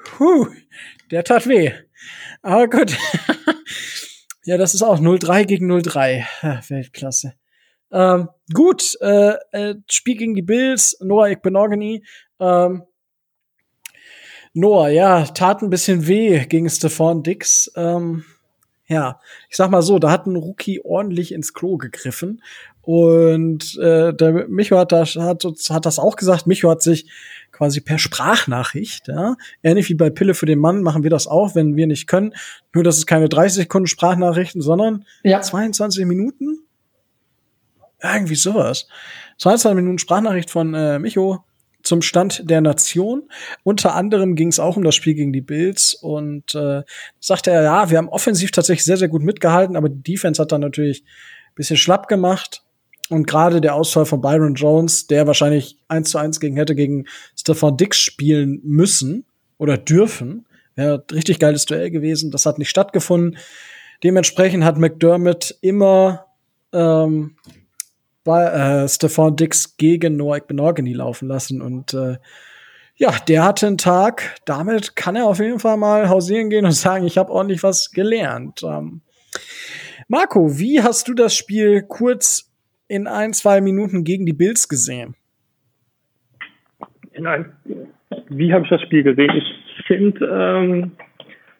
[0.04, 0.48] Puh,
[1.10, 1.72] der tat weh.
[2.42, 2.94] Aber gut.
[4.44, 6.68] ja, das ist auch 0-3 gegen 0-3.
[6.68, 7.32] Weltklasse.
[7.90, 12.04] Ähm, gut, äh, äh, Spiel gegen die Bills, Noah Ekbenogany.
[12.40, 12.82] Ähm,
[14.54, 17.70] Noah, ja, tat ein bisschen weh gegen Stephon Dix.
[17.76, 18.24] Ähm,
[18.88, 19.20] ja,
[19.50, 22.42] ich sag mal so, da hat ein Rookie ordentlich ins Klo gegriffen.
[22.80, 26.46] Und äh, der Micho hat, da, hat, hat das auch gesagt.
[26.46, 27.06] Micho hat sich
[27.52, 31.54] quasi per Sprachnachricht, ja, ähnlich wie bei Pille für den Mann machen wir das auch,
[31.54, 32.34] wenn wir nicht können.
[32.72, 35.42] Nur, dass es keine 30 Sekunden Sprachnachrichten, sondern ja.
[35.42, 36.60] 22 Minuten.
[38.02, 38.86] Irgendwie sowas.
[39.38, 41.44] 22 Minuten Sprachnachricht von äh, Micho
[41.82, 43.30] zum Stand der Nation.
[43.62, 46.82] Unter anderem ging es auch um das Spiel gegen die Bills und äh,
[47.20, 50.52] sagte er, ja, wir haben offensiv tatsächlich sehr, sehr gut mitgehalten, aber die Defense hat
[50.52, 52.62] dann natürlich ein bisschen schlapp gemacht.
[53.08, 57.06] Und gerade der Ausfall von Byron Jones, der wahrscheinlich eins zu eins gegen hätte gegen
[57.36, 59.24] Stefan Dix spielen müssen
[59.56, 62.30] oder dürfen, wäre richtig geiles Duell gewesen.
[62.30, 63.38] Das hat nicht stattgefunden.
[64.04, 66.26] Dementsprechend hat McDermott immer
[66.72, 67.36] ähm,
[68.36, 72.16] äh, Stefan Dix gegen Noah Benorgany laufen lassen und äh,
[72.96, 74.34] ja, der hatte einen Tag.
[74.44, 77.90] Damit kann er auf jeden Fall mal hausieren gehen und sagen, ich habe ordentlich was
[77.90, 78.62] gelernt.
[78.64, 79.02] Ähm,
[80.08, 82.52] Marco, wie hast du das Spiel kurz
[82.88, 85.14] in ein, zwei Minuten gegen die Bills gesehen?
[87.16, 87.52] Nein,
[88.28, 89.30] wie habe ich das Spiel gesehen?
[89.36, 90.92] Ich finde, ähm,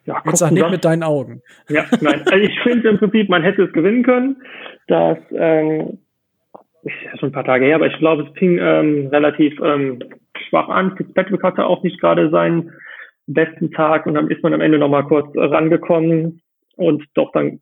[0.05, 1.41] ja, Jetzt sag nicht mit deinen Augen.
[1.67, 4.37] Ja, nein, also ich finde im Prinzip, man hätte es gewinnen können.
[4.87, 5.99] dass ähm,
[6.83, 9.99] ist ja schon ein paar Tage her, aber ich glaube, es fing ähm, relativ ähm,
[10.47, 10.95] schwach an.
[10.97, 12.71] Fitzpatrick hatte auch nicht gerade seinen
[13.27, 16.41] besten Tag und dann ist man am Ende nochmal kurz rangekommen
[16.75, 17.61] und doch dann,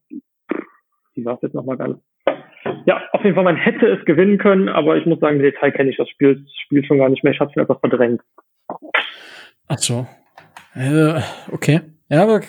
[1.16, 2.00] wie war es jetzt nochmal ganz?
[2.86, 5.72] Ja, auf jeden Fall, man hätte es gewinnen können, aber ich muss sagen, im Detail
[5.72, 7.34] kenne ich das Spiel, das Spiel schon gar nicht mehr.
[7.34, 8.22] Ich habe es einfach verdrängt.
[9.68, 10.08] Ach so.
[10.74, 11.82] Äh, okay.
[12.10, 12.42] Ja, aber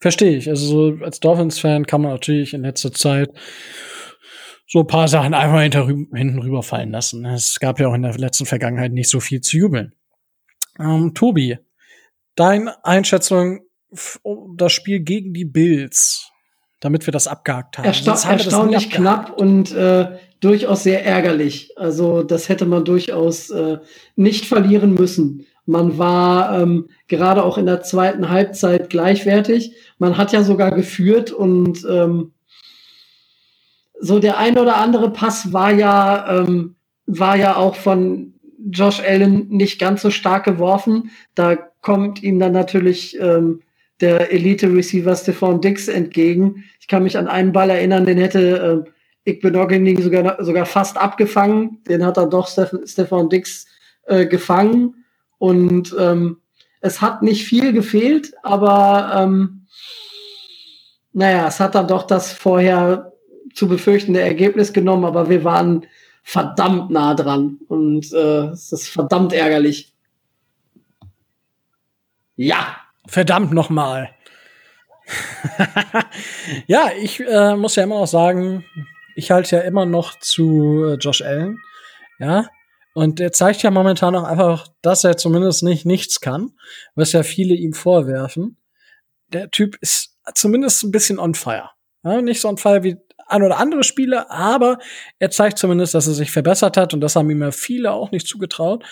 [0.00, 0.48] verstehe ich.
[0.48, 3.30] Also so als Dolphins-Fan kann man natürlich in letzter Zeit
[4.68, 7.24] so ein paar Sachen einfach hinten rüberfallen lassen.
[7.24, 9.94] Es gab ja auch in der letzten Vergangenheit nicht so viel zu jubeln.
[10.78, 11.58] Ähm, Tobi,
[12.36, 13.60] deine Einschätzung
[14.22, 16.30] um das Spiel gegen die Bills,
[16.80, 17.86] damit wir das abgehakt haben.
[17.86, 21.72] Ersta haben erstaunlich knapp und äh, durchaus sehr ärgerlich.
[21.78, 23.78] Also das hätte man durchaus äh,
[24.16, 25.46] nicht verlieren müssen.
[25.64, 29.72] Man war ähm, gerade auch in der zweiten Halbzeit gleichwertig.
[29.98, 32.32] Man hat ja sogar geführt und ähm,
[34.00, 38.34] so der ein oder andere Pass war ja, ähm, war ja auch von
[38.70, 41.10] Josh Allen nicht ganz so stark geworfen.
[41.34, 43.62] Da kommt ihm dann natürlich ähm,
[44.00, 46.64] der Elite-Receiver Stephon Dix entgegen.
[46.80, 48.84] Ich kann mich an einen Ball erinnern, den hätte
[49.26, 51.82] äh, Igbenogany sogar, sogar fast abgefangen.
[51.88, 53.66] Den hat dann doch Stephon Dix
[54.06, 55.04] äh, gefangen.
[55.38, 56.38] Und ähm,
[56.80, 59.66] es hat nicht viel gefehlt, aber ähm,
[61.12, 63.12] naja, es hat dann doch das vorher
[63.58, 65.84] zu befürchtende Ergebnis genommen, aber wir waren
[66.22, 69.92] verdammt nah dran und äh, es ist verdammt ärgerlich.
[72.36, 72.76] Ja.
[73.08, 74.10] Verdammt nochmal.
[76.68, 78.64] ja, ich äh, muss ja immer noch sagen,
[79.16, 81.58] ich halte ja immer noch zu äh, Josh Allen.
[82.20, 82.46] Ja.
[82.94, 86.52] Und er zeigt ja momentan auch einfach, dass er zumindest nicht nichts kann,
[86.94, 88.56] was ja viele ihm vorwerfen.
[89.32, 91.70] Der Typ ist zumindest ein bisschen on fire.
[92.04, 94.78] Ja, nicht so on fire wie ein oder andere Spiele, aber
[95.18, 98.10] er zeigt zumindest, dass er sich verbessert hat und das haben ihm ja viele auch
[98.10, 98.84] nicht zugetraut.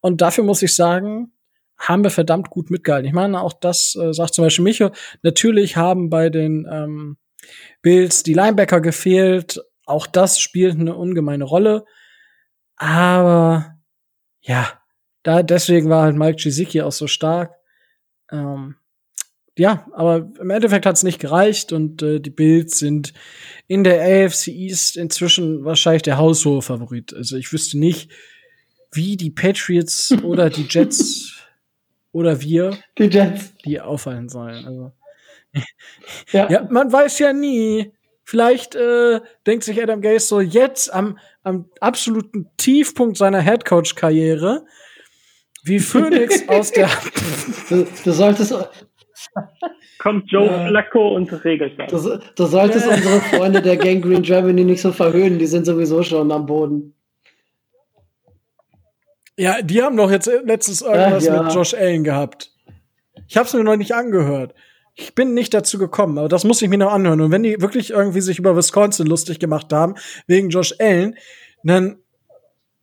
[0.00, 1.32] Und dafür muss ich sagen,
[1.78, 3.06] haben wir verdammt gut mitgehalten.
[3.06, 4.90] Ich meine, auch das äh, sagt zum Beispiel Micho.
[5.22, 7.16] Natürlich haben bei den ähm,
[7.82, 9.60] Bills die Linebacker gefehlt.
[9.86, 11.84] Auch das spielt eine ungemeine Rolle.
[12.76, 13.76] Aber
[14.40, 14.80] ja,
[15.22, 17.54] da deswegen war halt Mike Gesicki auch so stark.
[18.30, 18.76] Ähm,
[19.56, 23.12] ja, aber im Endeffekt hat es nicht gereicht und äh, die Bills sind
[23.68, 27.14] in der AFC East inzwischen wahrscheinlich der haushohe Favorit.
[27.14, 28.10] Also ich wüsste nicht,
[28.92, 31.34] wie die Patriots oder die Jets
[32.10, 34.64] oder wir die Jets die auffallen sollen.
[34.66, 34.92] Also
[36.32, 36.50] ja.
[36.50, 37.92] ja, man weiß ja nie.
[38.26, 44.64] Vielleicht äh, denkt sich Adam Gase so jetzt am, am absoluten Tiefpunkt seiner Headcoach-Karriere,
[45.62, 46.88] wie Phoenix aus der.
[47.68, 48.54] du, du solltest.
[49.98, 50.66] Kommt Joe ja.
[50.68, 51.90] Flacco und regelt das.
[51.90, 56.02] Du, du solltest unsere Freunde der Gang Green Germany nicht so verhöhnen, die sind sowieso
[56.02, 56.94] schon am Boden.
[59.36, 61.42] Ja, die haben doch jetzt letztens irgendwas ja.
[61.42, 62.52] mit Josh Allen gehabt.
[63.26, 64.54] Ich hab's mir noch nicht angehört.
[64.94, 67.20] Ich bin nicht dazu gekommen, aber das muss ich mir noch anhören.
[67.20, 69.96] Und wenn die wirklich irgendwie sich über Wisconsin lustig gemacht haben,
[70.28, 71.16] wegen Josh Allen,
[71.64, 71.96] dann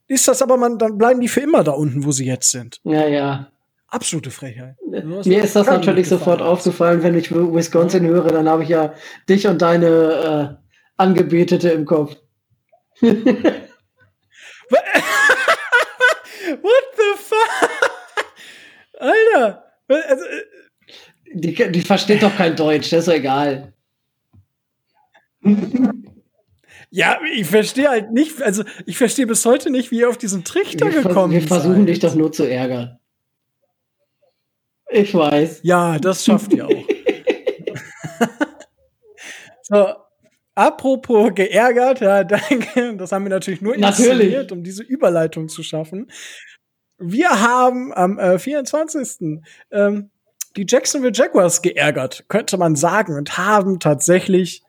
[0.08, 2.82] ist das aber man, dann bleiben die für immer da unten, wo sie jetzt sind.
[2.84, 3.52] Ja, ja.
[3.92, 4.78] Absolute Frechheit.
[4.88, 8.94] Mir ist das natürlich sofort aufgefallen, wenn ich Wisconsin höre, dann habe ich ja
[9.28, 12.16] dich und deine äh, Angebetete im Kopf.
[13.02, 13.18] What
[16.96, 17.92] the fuck?
[18.98, 19.64] Alter.
[19.90, 20.44] Also, äh,
[21.34, 23.74] die, die versteht doch kein Deutsch, das ist doch egal.
[26.92, 30.46] Ja, ich verstehe halt nicht, also ich verstehe bis heute nicht, wie ihr auf diesen
[30.46, 31.42] Trichter wir gekommen seid.
[31.42, 31.90] Wir versuchen seid.
[31.90, 33.01] dich doch nur zu ärgern.
[34.92, 35.62] Ich weiß.
[35.64, 36.72] Ja, das schafft ihr auch.
[39.64, 39.94] so,
[40.56, 46.12] apropos geärgert, ja, danke, das haben wir natürlich nur inszeniert, um diese Überleitung zu schaffen.
[46.98, 49.42] Wir haben am äh, 24.
[49.72, 50.12] Ähm,
[50.58, 54.64] die Jacksonville Jaguars geärgert, könnte man sagen, und haben tatsächlich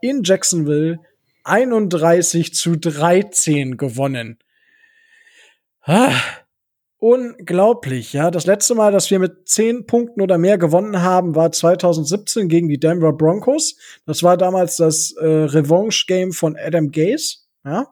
[0.00, 0.98] in Jacksonville
[1.44, 4.38] 31 zu 13 gewonnen.
[5.82, 6.14] Ah,
[7.02, 8.30] unglaublich, ja.
[8.30, 12.68] Das letzte Mal, dass wir mit 10 Punkten oder mehr gewonnen haben, war 2017 gegen
[12.68, 13.76] die Denver Broncos.
[14.06, 17.88] Das war damals das äh, Revanche-Game von Adam Gase, ja,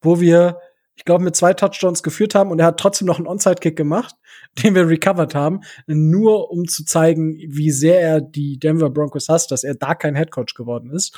[0.00, 0.58] wo wir
[0.96, 4.16] ich glaube, mit zwei Touchdowns geführt haben und er hat trotzdem noch einen Onside-Kick gemacht,
[4.64, 9.52] den wir recovered haben, nur um zu zeigen, wie sehr er die Denver Broncos hasst,
[9.52, 11.16] dass er da kein Headcoach geworden ist.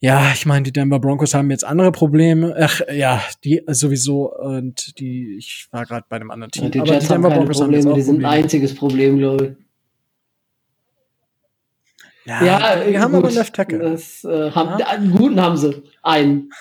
[0.00, 2.54] Ja, ich meine, die Denver Broncos haben jetzt andere Probleme.
[2.58, 6.64] Ach ja, die sowieso und die ich war gerade bei einem anderen Team.
[6.64, 9.18] Ja, die Aber Jets die Denver haben Broncos Probleme, haben die sind ein einziges Problem,
[9.18, 9.68] glaube ich.
[12.26, 13.78] Ja, ja wir haben aber Left Tackle.
[13.78, 14.86] Das, äh, haben, ja?
[14.86, 15.82] Einen guten haben sie.
[16.02, 16.50] Einen.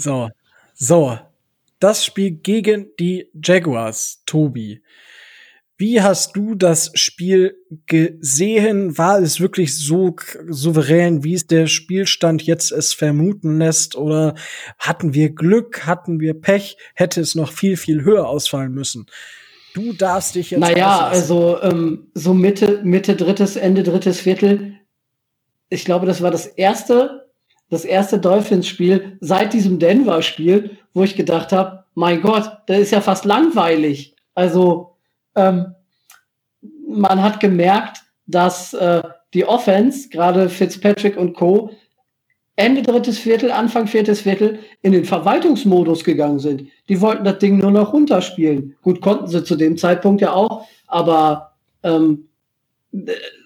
[0.00, 0.30] So,
[0.74, 1.18] so.
[1.80, 4.80] Das Spiel gegen die Jaguars, Tobi.
[5.80, 8.98] Wie hast du das Spiel gesehen?
[8.98, 10.16] War es wirklich so
[10.48, 13.94] souverän, wie es der Spielstand jetzt es vermuten lässt?
[13.94, 14.34] Oder
[14.78, 15.86] hatten wir Glück?
[15.86, 16.76] Hatten wir Pech?
[16.94, 19.06] Hätte es noch viel, viel höher ausfallen müssen?
[19.72, 20.60] Du darfst dich jetzt.
[20.60, 24.74] Naja, also ähm, so Mitte, Mitte drittes, Ende drittes Viertel.
[25.68, 27.28] Ich glaube, das war das erste
[27.70, 33.00] das erste Dolphins-Spiel seit diesem Denver-Spiel, wo ich gedacht habe, mein Gott, das ist ja
[33.00, 34.14] fast langweilig.
[34.34, 34.96] Also
[35.38, 35.74] ähm,
[36.86, 39.02] man hat gemerkt, dass äh,
[39.34, 41.70] die Offense, gerade Fitzpatrick und Co.,
[42.56, 46.64] Ende drittes Viertel, Anfang viertes Viertel in den Verwaltungsmodus gegangen sind.
[46.88, 48.74] Die wollten das Ding nur noch runterspielen.
[48.82, 51.52] Gut, konnten sie zu dem Zeitpunkt ja auch, aber
[51.84, 52.26] ähm,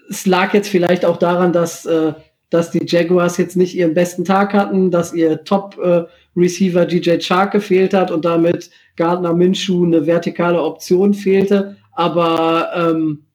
[0.08, 2.14] es lag jetzt vielleicht auch daran, dass äh,
[2.52, 7.52] dass die Jaguars jetzt nicht ihren besten Tag hatten, dass ihr Top-Receiver äh, DJ Chark
[7.52, 11.78] gefehlt hat und damit Gardner Minshew eine vertikale Option fehlte.
[12.02, 13.26] Aber ähm,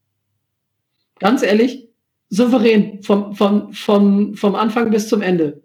[1.20, 1.90] ganz ehrlich,
[2.30, 5.64] souverän vom, vom, vom, vom Anfang bis zum Ende.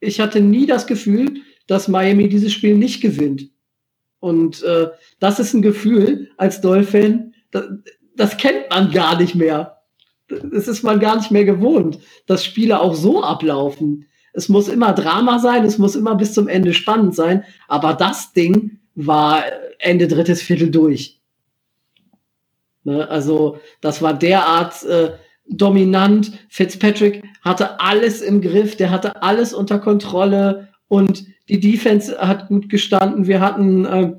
[0.00, 3.50] Ich hatte nie das Gefühl, dass Miami dieses Spiel nicht gewinnt.
[4.20, 7.64] Und äh, das ist ein Gefühl als Dolphin, das,
[8.16, 9.82] das kennt man gar nicht mehr
[10.52, 14.06] es ist man gar nicht mehr gewohnt, dass Spiele auch so ablaufen.
[14.32, 18.32] Es muss immer Drama sein, es muss immer bis zum Ende spannend sein, aber das
[18.32, 19.44] Ding war
[19.78, 21.20] Ende drittes Viertel durch.
[22.84, 23.08] Ne?
[23.08, 25.12] Also das war derart äh,
[25.48, 26.32] dominant.
[26.48, 32.68] Fitzpatrick hatte alles im Griff, der hatte alles unter Kontrolle und die Defense hat gut
[32.68, 33.26] gestanden.
[33.26, 34.12] Wir hatten äh,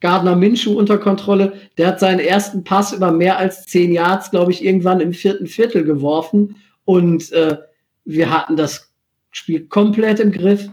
[0.00, 1.54] Gardner Minshew unter Kontrolle.
[1.78, 5.46] Der hat seinen ersten Pass über mehr als zehn Yards, glaube ich, irgendwann im vierten
[5.46, 6.56] Viertel geworfen.
[6.84, 7.56] Und äh,
[8.04, 8.92] wir hatten das
[9.30, 10.68] Spiel komplett im Griff.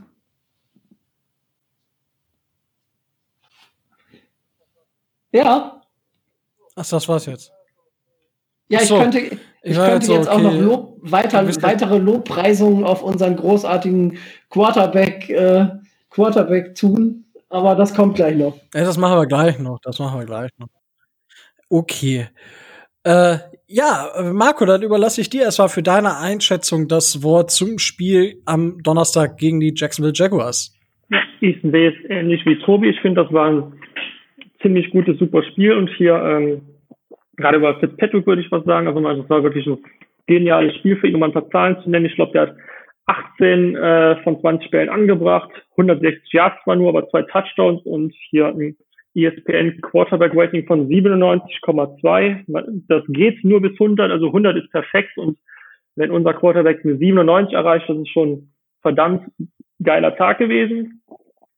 [5.31, 5.80] Ja.
[6.75, 7.51] Ach, das war's jetzt.
[8.69, 8.95] Ja, so.
[8.95, 10.37] ich könnte, Ich, ich könnte jetzt okay.
[10.37, 14.17] auch noch Lob, weiter, weitere Lobpreisungen auf unseren großartigen
[14.49, 15.67] Quarterback, äh,
[16.09, 18.57] Quarterback tun, aber das kommt gleich noch.
[18.73, 19.79] Ja, das machen wir gleich noch.
[19.81, 20.69] Das machen wir gleich noch.
[21.69, 22.27] Okay.
[23.03, 28.41] Äh, ja, Marco, dann überlasse ich dir erstmal für deine Einschätzung das Wort zum Spiel
[28.45, 30.77] am Donnerstag gegen die Jacksonville Jaguars.
[31.09, 32.89] Ja, ich sehe es ähnlich wie Tobi.
[32.89, 33.73] Ich finde, das war ein
[34.61, 36.61] ziemlich gutes, super Spiel und hier ähm,
[37.37, 38.87] gerade über Fitzpatrick würde ich was sagen.
[38.87, 39.79] Also das war wirklich ein
[40.27, 42.05] geniales Spiel für ihn, um ein paar Zahlen zu nennen.
[42.05, 42.55] Ich glaube, der hat
[43.05, 48.47] 18 äh, von 20 Spielen angebracht, 160 Yards zwar nur, aber zwei Touchdowns und hier
[48.47, 48.77] ein
[49.13, 52.83] ESPN Quarterback Rating von 97,2.
[52.87, 55.37] Das geht nur bis 100, also 100 ist perfekt und
[55.95, 59.29] wenn unser Quarterback eine 97 erreicht, das ist schon verdammt
[59.83, 61.01] geiler Tag gewesen.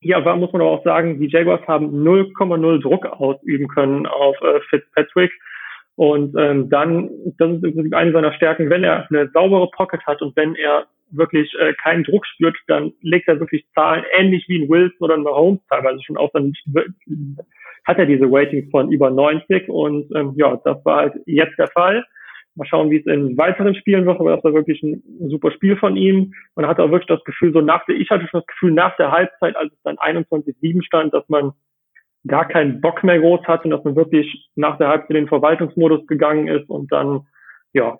[0.04, 4.36] Hier aber muss man aber auch sagen, die Jaguars haben 0,0 Druck ausüben können auf
[4.42, 5.32] äh, Fitzpatrick.
[5.96, 10.36] Und ähm, dann, das ist eine seiner Stärken, wenn er eine saubere Pocket hat und
[10.36, 14.68] wenn er wirklich äh, keinen Druck spürt, dann legt er wirklich Zahlen ähnlich wie ein
[14.68, 16.52] Wilson oder ein Mahomes teilweise schon auf, dann
[17.86, 21.68] hat er diese Ratings von über 90 und ähm, ja, das war halt jetzt der
[21.68, 22.04] Fall.
[22.56, 25.76] Mal schauen, wie es in weiteren Spielen wird, aber das war wirklich ein, super Spiel
[25.76, 26.34] von ihm.
[26.54, 28.96] Man hatte auch wirklich das Gefühl, so nach der, ich hatte schon das Gefühl nach
[28.96, 31.52] der Halbzeit, als es dann 21-7 stand, dass man
[32.26, 35.28] gar keinen Bock mehr groß hat und dass man wirklich nach der Halbzeit in den
[35.28, 37.26] Verwaltungsmodus gegangen ist und dann,
[37.72, 37.98] ja,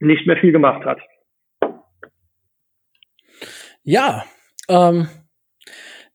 [0.00, 0.98] nicht mehr viel gemacht hat.
[3.82, 4.24] Ja,
[4.68, 5.08] ähm,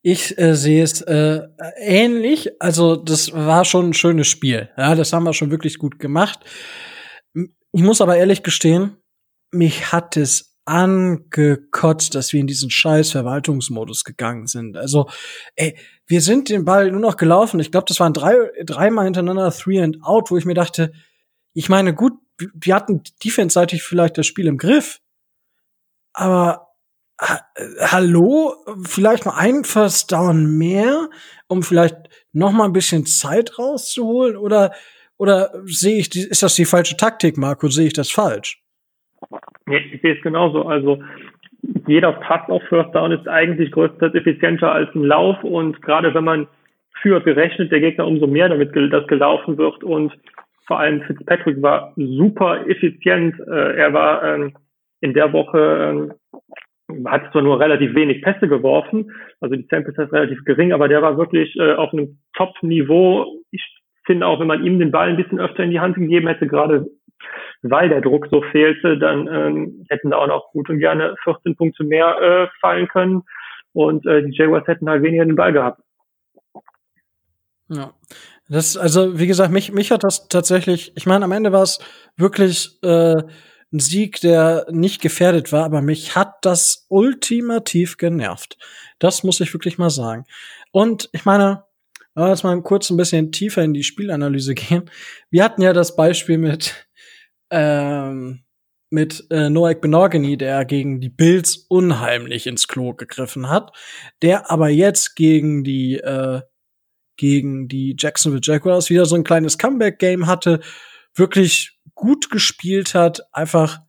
[0.01, 1.41] ich äh, sehe es äh,
[1.77, 2.61] ähnlich.
[2.61, 4.69] Also das war schon ein schönes Spiel.
[4.75, 6.39] Ja, das haben wir schon wirklich gut gemacht.
[7.73, 8.97] Ich muss aber ehrlich gestehen,
[9.51, 14.77] mich hat es angekotzt, dass wir in diesen scheiß Verwaltungsmodus gegangen sind.
[14.77, 15.09] Also,
[15.55, 17.59] ey, wir sind den Ball nur noch gelaufen.
[17.59, 20.91] Ich glaube, das waren drei, dreimal hintereinander Three and Out, wo ich mir dachte,
[21.53, 22.13] ich meine, gut,
[22.53, 24.99] wir hatten defense-seitig vielleicht das Spiel im Griff.
[26.13, 26.67] Aber
[27.19, 27.41] ha
[27.79, 31.09] hallo, vielleicht mal ein First Down mehr,
[31.47, 31.97] um vielleicht
[32.31, 34.73] noch mal ein bisschen Zeit rauszuholen oder
[35.21, 37.67] oder sehe ich die, ist das die falsche Taktik, Marco?
[37.67, 38.59] Sehe ich das falsch?
[39.67, 40.63] Nee, ich sehe es genauso.
[40.63, 41.03] Also
[41.85, 46.23] jeder Pass auf First Down ist eigentlich größtenteils effizienter als ein Lauf und gerade wenn
[46.23, 46.47] man
[47.03, 50.11] führt gerechnet, der Gegner umso mehr, damit das gelaufen wird und
[50.65, 53.39] vor allem Fitzpatrick war super effizient.
[53.41, 54.53] Äh, er war ähm,
[55.01, 56.09] in der Woche
[56.89, 60.87] ähm, hat zwar nur relativ wenig Pässe geworfen, also die Sample ist relativ gering, aber
[60.87, 63.39] der war wirklich äh, auf einem Top-Niveau.
[63.51, 63.63] Ich
[64.11, 66.47] finde auch, wenn man ihm den Ball ein bisschen öfter in die Hand gegeben hätte,
[66.47, 66.85] gerade
[67.61, 71.55] weil der Druck so fehlte, dann ähm, hätten da auch noch gut und gerne 14
[71.55, 73.23] Punkte mehr äh, fallen können
[73.71, 75.81] und äh, die Jaguars hätten halt weniger den Ball gehabt.
[77.69, 77.93] Ja.
[78.49, 81.79] Das, also, wie gesagt, mich, mich hat das tatsächlich, ich meine, am Ende war es
[82.17, 83.21] wirklich äh,
[83.71, 88.57] ein Sieg, der nicht gefährdet war, aber mich hat das ultimativ genervt.
[88.99, 90.25] Das muss ich wirklich mal sagen.
[90.73, 91.63] Und ich meine,
[92.15, 94.89] lass mal kurz ein bisschen tiefer in die Spielanalyse gehen.
[95.29, 96.87] Wir hatten ja das Beispiel mit
[97.49, 98.43] ähm,
[98.91, 103.71] mit äh, Noak Benogany, der gegen die Bills unheimlich ins Klo gegriffen hat,
[104.21, 106.41] der aber jetzt gegen die äh,
[107.17, 110.59] gegen die Jacksonville Jaguars wieder so ein kleines Comeback-Game hatte,
[111.13, 113.79] wirklich gut gespielt hat, einfach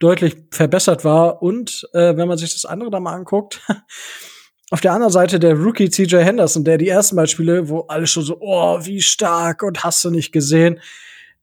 [0.00, 3.60] deutlich verbessert war und äh, wenn man sich das andere da mal anguckt,
[4.74, 8.24] auf der anderen Seite der Rookie CJ Henderson, der die ersten Beispiele, wo alle schon
[8.24, 10.80] so, oh, wie stark und hast du nicht gesehen,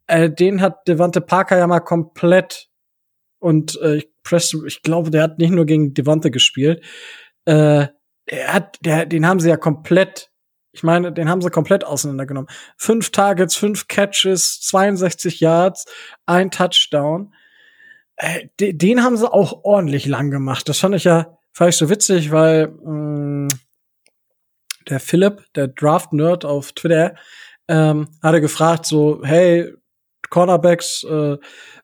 [0.08, 2.68] äh, den hat Devante Parker ja mal komplett
[3.40, 4.10] und äh, ich,
[4.66, 6.84] ich glaube, der hat nicht nur gegen Devante gespielt.
[7.46, 7.88] Äh,
[8.26, 10.30] er hat, der, den haben sie ja komplett
[10.74, 12.50] ich meine, den haben sie komplett auseinandergenommen.
[12.76, 15.86] Fünf Targets, fünf Catches, 62 Yards,
[16.26, 17.34] ein Touchdown.
[18.18, 20.68] Äh, den haben sie auch ordentlich lang gemacht.
[20.68, 23.48] Das fand ich ja, fand ich so witzig, weil mh, mm,
[24.90, 27.16] der Philipp, der Draft-Nerd auf Twitter,
[27.68, 29.74] ähm, hatte gefragt so, hey,
[30.30, 31.38] Cornerbacks, äh,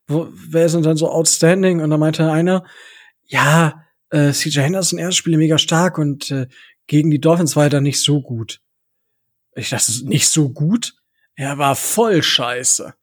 [0.07, 1.81] wo, wer sind denn so outstanding?
[1.81, 2.65] Und da meinte einer,
[3.25, 6.47] ja, äh, CJ Henderson erste Spiele mega stark und äh,
[6.87, 8.61] gegen die Dolphins war er dann nicht so gut.
[9.55, 10.95] Ich dachte, nicht so gut.
[11.35, 12.93] Er war voll scheiße.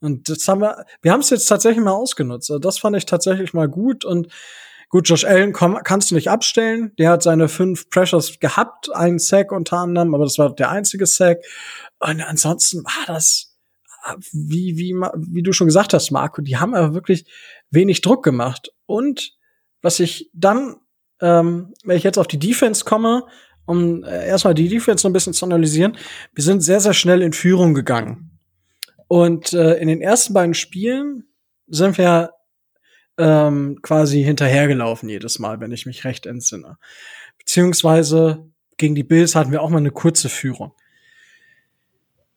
[0.00, 2.50] Und das haben wir, wir haben es jetzt tatsächlich mal ausgenutzt.
[2.50, 4.28] Also das fand ich tatsächlich mal gut und
[4.88, 6.92] gut, Josh Allen komm, kannst du nicht abstellen.
[6.98, 11.06] Der hat seine fünf Pressures gehabt, einen Sack unter anderem, aber das war der einzige
[11.06, 11.38] Sack.
[11.98, 13.56] Und ansonsten war das,
[14.32, 17.26] wie, wie, wie du schon gesagt hast, Marco, die haben aber wirklich
[17.70, 18.72] wenig Druck gemacht.
[18.86, 19.32] Und
[19.82, 20.76] was ich dann,
[21.20, 23.24] ähm, wenn ich jetzt auf die Defense komme,
[23.66, 25.96] um äh, erstmal die Defense so ein bisschen zu analysieren,
[26.34, 28.38] wir sind sehr, sehr schnell in Führung gegangen.
[29.08, 31.24] Und äh, in den ersten beiden Spielen
[31.66, 32.30] sind wir
[33.18, 36.78] ähm, quasi hinterhergelaufen jedes Mal, wenn ich mich recht entsinne.
[37.38, 38.46] Beziehungsweise
[38.76, 40.72] gegen die Bills hatten wir auch mal eine kurze Führung.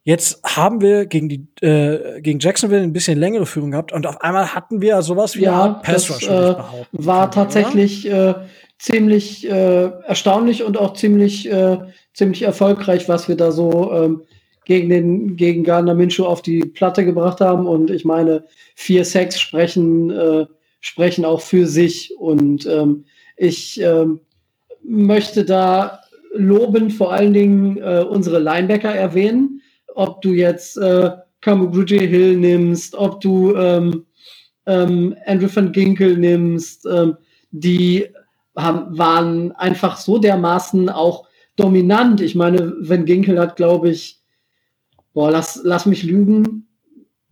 [0.04, 4.22] Jetzt haben wir gegen die äh, gegen Jacksonville ein bisschen längere Führung gehabt und auf
[4.22, 8.34] einmal hatten wir sowas wie ja, Pass Rush, das, äh, war kann, tatsächlich äh,
[8.80, 11.78] ziemlich äh, erstaunlich und auch ziemlich äh,
[12.16, 14.24] ziemlich erfolgreich, was wir da so ähm,
[14.66, 19.40] gegen den gegen Gardner Minshew auf die Platte gebracht haben und ich meine vier Sacks
[19.40, 20.46] sprechen äh,
[20.82, 23.06] sprechen auch für sich und ähm,
[23.38, 24.20] ich ähm,
[24.84, 26.02] möchte da
[26.34, 29.62] loben vor allen Dingen äh, unsere Linebacker erwähnen
[29.96, 31.12] ob du jetzt äh,
[31.42, 34.06] Kamugruje Hill nimmst, ob du ähm,
[34.66, 37.18] ähm, Andrew van Ginkel nimmst, ähm,
[37.52, 38.08] die
[38.56, 42.22] haben, waren einfach so dermaßen auch dominant.
[42.22, 44.20] Ich meine, Van Ginkel hat, glaube ich,
[45.14, 46.68] boah, lass, lass mich lügen,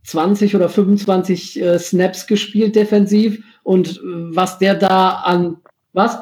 [0.09, 4.01] 20 oder 25 äh, Snaps gespielt defensiv und äh,
[4.35, 5.57] was der da an,
[5.93, 6.17] was?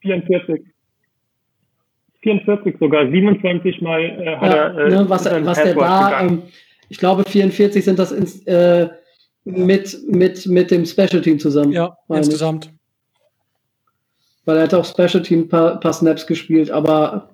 [0.00, 0.64] 44.
[2.22, 4.78] 44 sogar, 27 Mal äh, hat ja, er.
[4.78, 6.42] Äh, ne, was, was der da, ähm,
[6.88, 8.88] ich glaube 44 sind das ins, äh,
[9.44, 11.72] mit, mit, mit dem Special Team zusammen.
[11.72, 12.66] Ja, insgesamt.
[12.66, 12.72] Ich.
[14.46, 17.30] Weil er hat auch Special Team ein paar, paar Snaps gespielt, aber.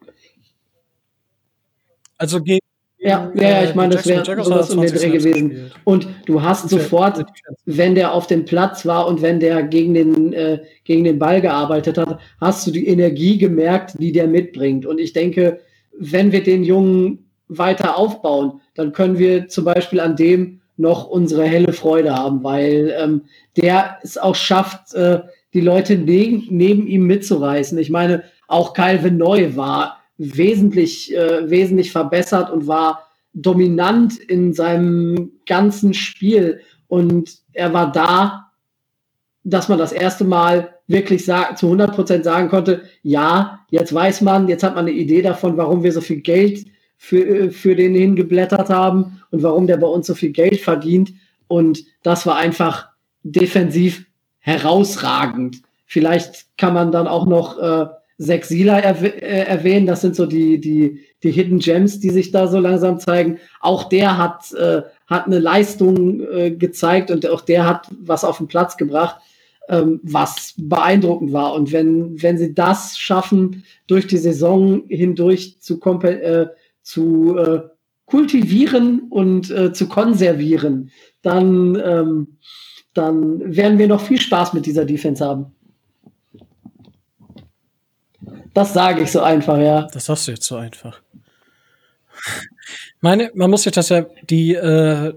[2.19, 2.64] Also gegen
[3.05, 5.51] ja, ja, ja, ich meine, das wäre sowas um den Dreh gewesen.
[5.51, 5.73] Gespielt.
[5.85, 7.27] Und du hast sofort,
[7.67, 11.43] wenn der auf dem Platz war und wenn der gegen den, äh, gegen den Ball
[11.43, 14.87] gearbeitet hat, hast du die Energie gemerkt, die der mitbringt.
[14.87, 15.61] Und ich denke,
[15.99, 21.45] wenn wir den Jungen weiter aufbauen, dann können wir zum Beispiel an dem noch unsere
[21.45, 23.23] helle Freude haben, weil ähm,
[23.59, 25.21] der es auch schafft, äh,
[25.53, 27.77] die Leute neben, neben ihm mitzureißen.
[27.77, 35.33] Ich meine, auch Calvin Neu war wesentlich, äh, wesentlich verbessert und war dominant in seinem
[35.47, 36.61] ganzen Spiel.
[36.87, 38.53] Und er war da,
[39.43, 44.21] dass man das erste Mal wirklich sagen, zu 100 Prozent sagen konnte, ja, jetzt weiß
[44.21, 47.95] man, jetzt hat man eine Idee davon, warum wir so viel Geld für, für den
[47.95, 51.13] hingeblättert haben und warum der bei uns so viel Geld verdient.
[51.49, 52.89] Und das war einfach
[53.23, 54.07] defensiv
[54.39, 55.63] herausragend.
[55.87, 57.87] Vielleicht kann man dann auch noch äh,
[58.19, 59.87] Zack Sieler äh, erwähnen.
[59.87, 63.39] Das sind so die, die, die Hidden Gems, die sich da so langsam zeigen.
[63.61, 68.39] Auch der hat, äh, hat eine Leistung äh, gezeigt und auch der hat was auf
[68.39, 69.17] den Platz gebracht,
[69.69, 71.55] ähm, was beeindruckend war.
[71.55, 76.49] Und wenn, wenn sie das schaffen, durch die Saison hindurch zu, äh,
[76.83, 77.63] zu äh,
[78.07, 80.91] kultivieren und äh, zu konservieren,
[81.23, 82.37] dann, ähm,
[82.93, 85.47] dann werden wir noch viel Spaß mit dieser Defense haben.
[88.55, 89.83] Das sage ich so einfach, ja.
[89.93, 91.01] Das sagst du jetzt so einfach.
[93.01, 95.13] Meine, man muss sich das ja, die äh,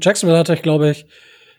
[0.00, 1.06] Jacksonville hatte ich, glaube ich,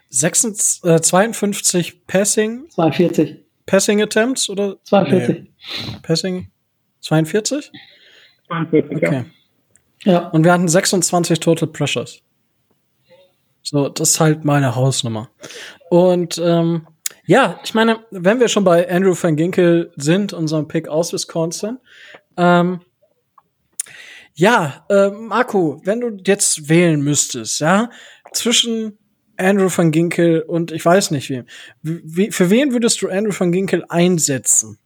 [0.09, 2.69] 56, äh, 52 Passing.
[2.69, 3.35] 42.
[3.65, 4.77] Passing Attempts oder?
[4.83, 5.41] 42.
[5.41, 5.47] Nee.
[6.01, 6.47] Passing
[7.01, 7.71] 42?
[8.47, 9.25] 42, okay.
[10.03, 10.11] Ja.
[10.11, 10.27] ja.
[10.29, 12.21] Und wir hatten 26 Total Pressures.
[13.61, 15.29] So, das ist halt meine Hausnummer.
[15.89, 16.87] Und ähm,
[17.25, 21.77] ja, ich meine, wenn wir schon bei Andrew van Ginkel sind, unserem Pick aus Wisconsin,
[22.37, 22.81] ähm,
[24.35, 27.89] ja, äh, Marco, wenn du jetzt wählen müsstest, ja,
[28.31, 28.97] zwischen
[29.37, 31.45] Andrew van Ginkel und ich weiß nicht wem,
[31.81, 34.77] wie, für wen würdest du Andrew van Ginkel einsetzen?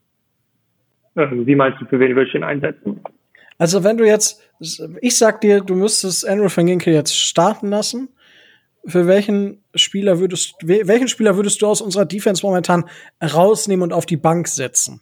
[1.15, 3.01] Wie meinst du, für wen würde ich ihn einsetzen?
[3.57, 4.39] Also wenn du jetzt,
[5.01, 8.09] ich sag dir, du müsstest Andrew van Ginkel jetzt starten lassen
[8.87, 12.85] für welchen Spieler würdest welchen Spieler würdest du aus unserer Defense momentan
[13.21, 15.01] rausnehmen und auf die Bank setzen?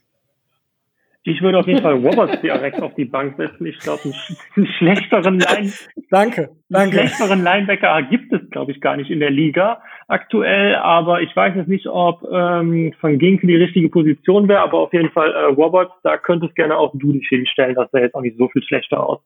[1.28, 3.66] Ich würde auf jeden Fall Roberts direkt auf die Bank setzen.
[3.66, 4.14] Ich glaube,
[4.56, 5.74] einen, schlechteren Line
[6.12, 7.00] danke, danke.
[7.00, 10.76] Einen schlechteren Linebacker gibt es, glaube ich, gar nicht in der Liga aktuell.
[10.76, 14.60] Aber ich weiß jetzt nicht, ob ähm, Van Ginkel die richtige Position wäre.
[14.60, 17.74] Aber auf jeden Fall äh, Roberts, da könntest gerne auch du dich hinstellen.
[17.74, 19.20] Das sähe jetzt auch nicht so viel schlechter aus.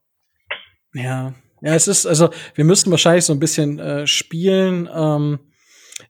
[0.93, 4.89] Ja, ja, es ist, also, wir müssten wahrscheinlich so ein bisschen äh, spielen.
[4.93, 5.39] Ähm,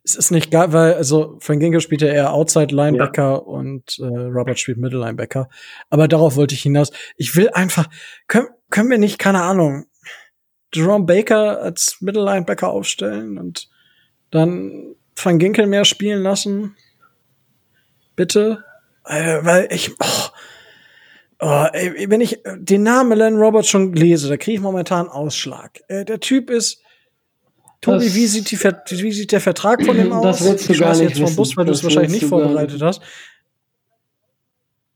[0.04, 3.34] es ist nicht geil, weil, also, Frank Ginkel spielt ja eher Outside Linebacker ja.
[3.34, 5.48] und äh, Robert spielt Middle Linebacker.
[5.88, 6.90] Aber darauf wollte ich hinaus.
[7.16, 7.88] Ich will einfach,
[8.28, 9.86] können, können wir nicht, keine Ahnung,
[10.72, 13.68] Jerome Baker als Middle Linebacker aufstellen und
[14.30, 16.76] dann Van Ginkel mehr spielen lassen?
[18.16, 18.64] Bitte?
[19.04, 20.28] Äh, weil ich, oh,
[21.42, 25.08] Oh, ey, wenn ich äh, den Namen Len Roberts schon lese, da kriege ich momentan
[25.08, 25.80] Ausschlag.
[25.88, 26.82] Äh, der Typ ist.
[27.80, 30.22] Tobi, wie sieht, die, wie sieht der Vertrag von dem aus?
[30.22, 32.82] Das willst du ich gar nicht jetzt vom Bus, weil du es wahrscheinlich nicht vorbereitet
[32.82, 33.00] hast.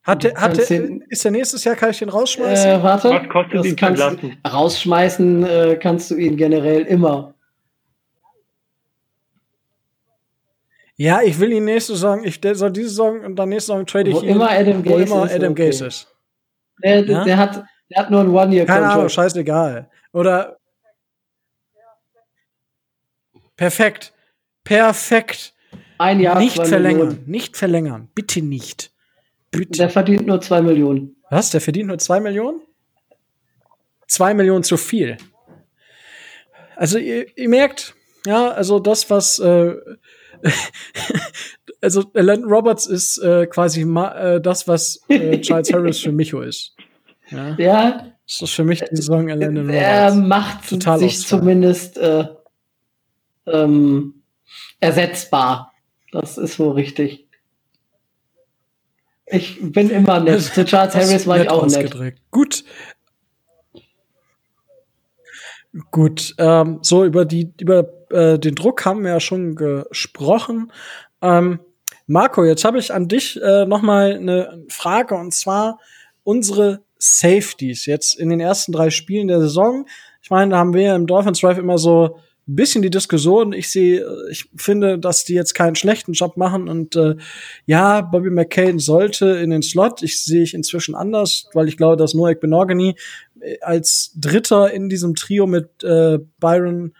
[0.02, 2.72] Hat der, hat der, ist der nächstes Jahr, kann ich den rausschmeißen?
[2.72, 4.02] Äh, warte, Was kostet das kannst,
[4.46, 7.32] rausschmeißen äh, kannst du ihn generell immer.
[10.96, 14.10] Ja, ich will ihn nächste Saison, ich soll diese Saison und dann nächste Saison trade
[14.10, 14.28] ich wo ihn.
[14.28, 15.68] Immer Adam wo immer Adam okay.
[15.68, 16.13] Gaze ist.
[16.82, 17.24] Der, ja?
[17.24, 18.66] der, hat, der hat nur ein One-Year-Contract.
[18.66, 19.88] Keine Ahnung, scheißegal.
[20.12, 20.56] Oder
[23.56, 24.12] Perfekt.
[24.64, 25.54] Perfekt.
[25.98, 26.38] Ein Jahr.
[26.38, 27.08] Nicht verlängern.
[27.08, 27.30] Millionen.
[27.30, 28.08] Nicht verlängern.
[28.14, 28.92] Bitte nicht.
[29.50, 29.78] Bitte.
[29.78, 31.16] Der verdient nur zwei Millionen.
[31.30, 31.50] Was?
[31.50, 32.60] Der verdient nur zwei Millionen?
[34.08, 35.16] Zwei Millionen zu viel.
[36.76, 37.94] Also ihr, ihr merkt,
[38.26, 39.74] ja, also das, was äh,
[41.84, 46.74] also Alan Roberts ist äh, quasi äh, das, was äh, Charles Harris für Micho ist.
[47.30, 47.54] Ja.
[47.56, 48.06] ja.
[48.26, 49.74] Das ist für mich die Saison Alan Roberts.
[49.76, 51.40] Er macht Total sich ausfall.
[51.40, 52.26] zumindest äh,
[53.46, 54.22] ähm,
[54.80, 55.72] ersetzbar.
[56.10, 57.28] Das ist wohl richtig.
[59.26, 60.40] Ich bin immer nett.
[60.54, 61.94] Zu Charles Harris war ich auch nett.
[62.30, 62.64] Gut.
[65.90, 70.70] Gut, ähm, so über die über äh, den Druck haben wir ja schon gesprochen.
[71.20, 71.58] Ähm,
[72.06, 75.78] Marco, jetzt habe ich an dich äh, noch mal eine Frage und zwar
[76.22, 79.86] unsere Safeties jetzt in den ersten drei Spielen der Saison.
[80.22, 83.54] Ich meine, da haben wir im Dolphins Drive immer so ein bisschen die Diskussion.
[83.54, 87.16] Ich sehe, ich finde, dass die jetzt keinen schlechten Job machen und äh,
[87.64, 90.02] ja, Bobby McCain sollte in den Slot.
[90.02, 92.96] Ich sehe ich inzwischen anders, weil ich glaube, dass Noek Benogany
[93.40, 96.92] äh, als Dritter in diesem Trio mit äh, Byron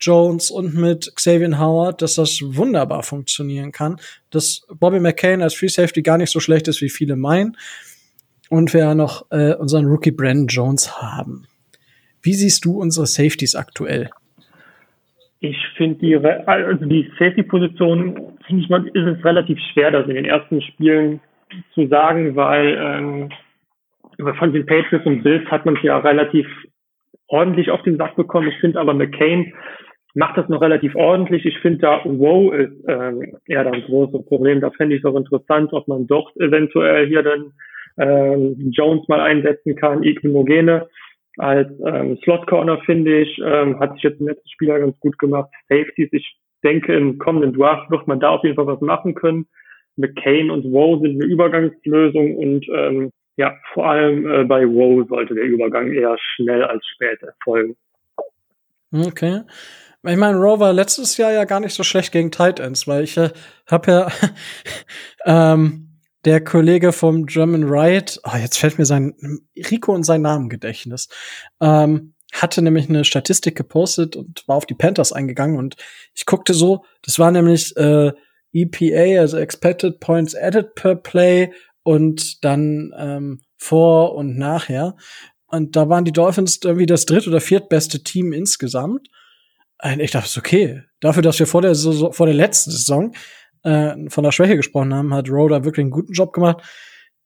[0.00, 3.96] Jones und mit Xavier Howard, dass das wunderbar funktionieren kann.
[4.30, 7.56] Dass Bobby McCain als Free Safety gar nicht so schlecht ist, wie viele meinen.
[8.48, 11.46] Und wir ja noch äh, unseren Rookie Brandon Jones haben.
[12.22, 14.10] Wie siehst du unsere Safeties aktuell?
[15.40, 20.14] Ich finde die, also die Safety-Position, finde ich mal, ist es relativ schwer, das in
[20.14, 21.20] den ersten Spielen
[21.74, 26.46] zu sagen, weil ähm, von den Patriots und Bills hat man es ja relativ
[27.28, 28.48] ordentlich auf den Sack bekommen.
[28.48, 29.52] Ich finde aber McCain
[30.14, 31.44] macht das noch relativ ordentlich.
[31.44, 34.60] Ich finde da Wow ist ähm, eher das große Problem.
[34.60, 37.52] Da fände ich es auch interessant, ob man doch eventuell hier dann
[37.98, 40.88] ähm, Jones mal einsetzen kann, Equimogene
[41.38, 45.18] als ähm, Slot Corner, finde ich, ähm, hat sich jetzt im letzten Spieler ganz gut
[45.18, 45.50] gemacht.
[45.68, 49.46] Safeties, ich denke, im kommenden Draft wird man da auf jeden Fall was machen können.
[49.96, 55.34] McCain und Woe sind eine Übergangslösung und ähm, ja, vor allem äh, bei Woe sollte
[55.34, 57.76] der Übergang eher schnell als spät erfolgen.
[58.92, 59.42] Okay.
[60.08, 63.02] Ich meine, Rowe war letztes Jahr ja gar nicht so schlecht gegen Tight Ends, weil
[63.02, 63.30] ich äh,
[63.66, 64.08] habe ja
[65.54, 69.14] ähm, der Kollege vom German Riot, oh, jetzt fällt mir sein
[69.70, 71.08] Rico und sein Namengedächtnis,
[71.60, 75.76] ähm, hatte nämlich eine Statistik gepostet und war auf die Panthers eingegangen und
[76.14, 78.12] ich guckte so, das war nämlich äh,
[78.52, 81.52] EPA, also Expected Points Added per Play
[81.86, 84.96] und dann ähm, vor und nachher.
[85.46, 89.08] Und da waren die Dolphins irgendwie das dritt- oder viertbeste Team insgesamt.
[89.80, 93.14] Und ich dachte, okay, dafür, dass wir vor der, vor der letzten Saison
[93.62, 96.56] äh, von der Schwäche gesprochen haben, hat Roda wirklich einen guten Job gemacht.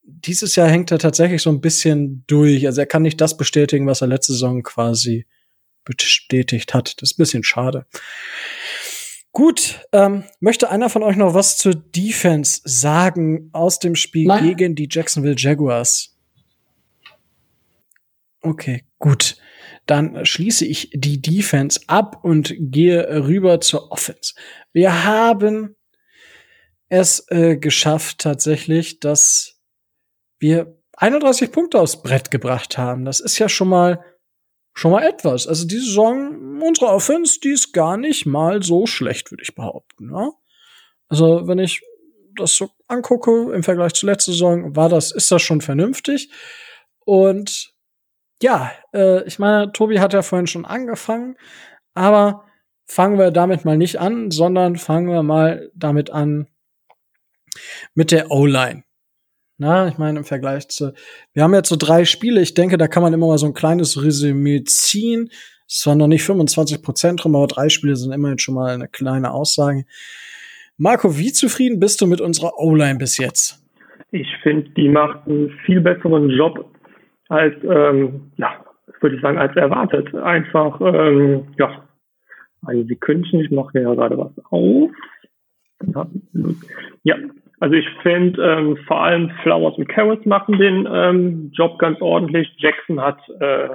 [0.02, 2.66] Dieses Jahr hängt er tatsächlich so ein bisschen durch.
[2.66, 5.26] Also er kann nicht das bestätigen, was er letzte Saison quasi
[5.86, 7.00] bestätigt hat.
[7.00, 7.86] Das ist ein bisschen schade.
[9.32, 14.56] Gut, ähm, möchte einer von euch noch was zur Defense sagen aus dem Spiel Nein.
[14.56, 16.16] gegen die Jacksonville Jaguars?
[18.42, 19.36] Okay, gut.
[19.86, 24.34] Dann schließe ich die Defense ab und gehe rüber zur Offense.
[24.72, 25.76] Wir haben
[26.88, 29.60] es äh, geschafft tatsächlich, dass
[30.38, 33.04] wir 31 Punkte aufs Brett gebracht haben.
[33.04, 34.04] Das ist ja schon mal
[34.74, 35.46] schon mal etwas.
[35.46, 40.10] Also die Saison, unsere Offense, die ist gar nicht mal so schlecht, würde ich behaupten.
[40.12, 40.30] Ja?
[41.08, 41.82] Also wenn ich
[42.36, 46.30] das so angucke im Vergleich zur letzten Saison, war das, ist das schon vernünftig.
[47.04, 47.74] Und
[48.42, 51.36] ja, äh, ich meine, Tobi hat ja vorhin schon angefangen,
[51.94, 52.44] aber
[52.86, 56.46] fangen wir damit mal nicht an, sondern fangen wir mal damit an,
[57.94, 58.84] mit der O-Line.
[59.60, 60.94] Na, ich meine, im Vergleich zu,
[61.34, 62.40] wir haben jetzt so drei Spiele.
[62.40, 65.28] Ich denke, da kann man immer mal so ein kleines Resümee ziehen.
[65.68, 68.88] Es waren noch nicht 25 Prozent rum, aber drei Spiele sind immerhin schon mal eine
[68.88, 69.84] kleine Aussage.
[70.78, 73.62] Marco, wie zufrieden bist du mit unserer O-Line bis jetzt?
[74.12, 76.64] Ich finde, die macht einen viel besseren Job
[77.28, 78.64] als, ähm, ja,
[79.02, 80.14] würde ich sagen, als erwartet.
[80.14, 81.86] Einfach, ähm, ja,
[82.64, 84.90] eine Sekündchen, ich mache ja gerade was auf.
[87.02, 87.16] Ja,
[87.60, 92.52] also ich finde ähm, vor allem Flowers und Carrots machen den ähm, Job ganz ordentlich.
[92.58, 93.68] Jackson hat äh,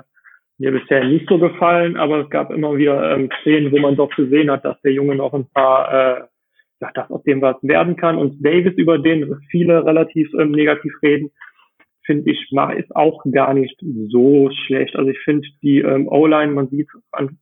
[0.58, 4.10] mir bisher nicht so gefallen, aber es gab immer wieder ähm, Szenen, wo man doch
[4.16, 6.22] gesehen hat, dass der Junge noch ein paar, äh,
[6.82, 8.18] ja, dass aus dem was werden kann.
[8.18, 11.32] Und Davis, über den viele relativ ähm, negativ reden,
[12.06, 13.80] finde ich, ist auch gar nicht
[14.10, 14.96] so schlecht.
[14.96, 17.40] Also ich finde die ähm, O-Line, man sieht an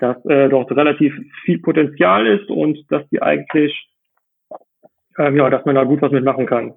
[0.00, 1.14] dass äh, dort relativ
[1.44, 3.88] viel Potenzial ist und dass die eigentlich,
[5.18, 6.74] ähm, ja, dass man da gut was mitmachen kann.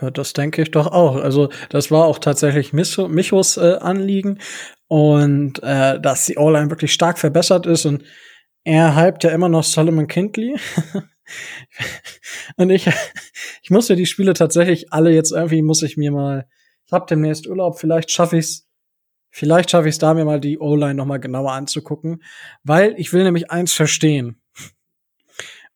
[0.00, 1.16] Ja, das denke ich doch auch.
[1.16, 4.38] Also das war auch tatsächlich Michos äh, Anliegen
[4.88, 8.04] und äh, dass die O-Line wirklich stark verbessert ist und
[8.64, 10.56] er hypt ja immer noch Solomon Kindley.
[12.56, 12.86] und ich,
[13.62, 16.46] ich muss mir die Spiele tatsächlich alle jetzt irgendwie, muss ich mir mal,
[16.86, 18.68] ich hab demnächst Urlaub, vielleicht schaffe ich's,
[19.30, 22.22] vielleicht schaffe ich's da mir mal die O-Line noch mal genauer anzugucken,
[22.62, 24.41] weil ich will nämlich eins verstehen.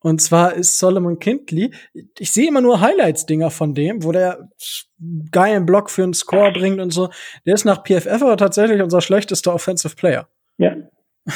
[0.07, 4.51] Und zwar ist Solomon Kindley, ich sehe immer nur Highlights-Dinger von dem, wo der
[5.33, 7.09] geilen Block für einen Score bringt und so.
[7.45, 10.29] Der ist nach PFF aber tatsächlich unser schlechtester Offensive Player.
[10.59, 10.77] Ja.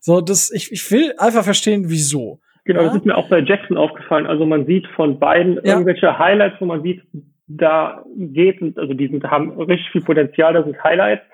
[0.00, 2.40] So, das, ich, ich will einfach verstehen, wieso.
[2.64, 2.86] Genau, ja?
[2.86, 4.26] das ist mir auch bei Jackson aufgefallen.
[4.26, 5.72] Also man sieht von beiden ja.
[5.72, 7.02] irgendwelche Highlights, wo man sieht,
[7.46, 11.24] da geht, also die sind, haben richtig viel Potenzial, das ist Highlights.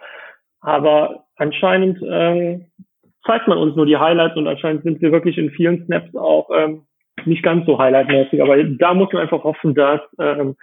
[0.60, 2.71] Aber anscheinend ähm,
[3.26, 6.50] zeigt man uns nur die Highlights und anscheinend sind wir wirklich in vielen Snaps auch
[6.54, 6.86] ähm,
[7.24, 8.42] nicht ganz so highlightmäßig.
[8.42, 10.56] Aber da muss man einfach hoffen, dass ähm,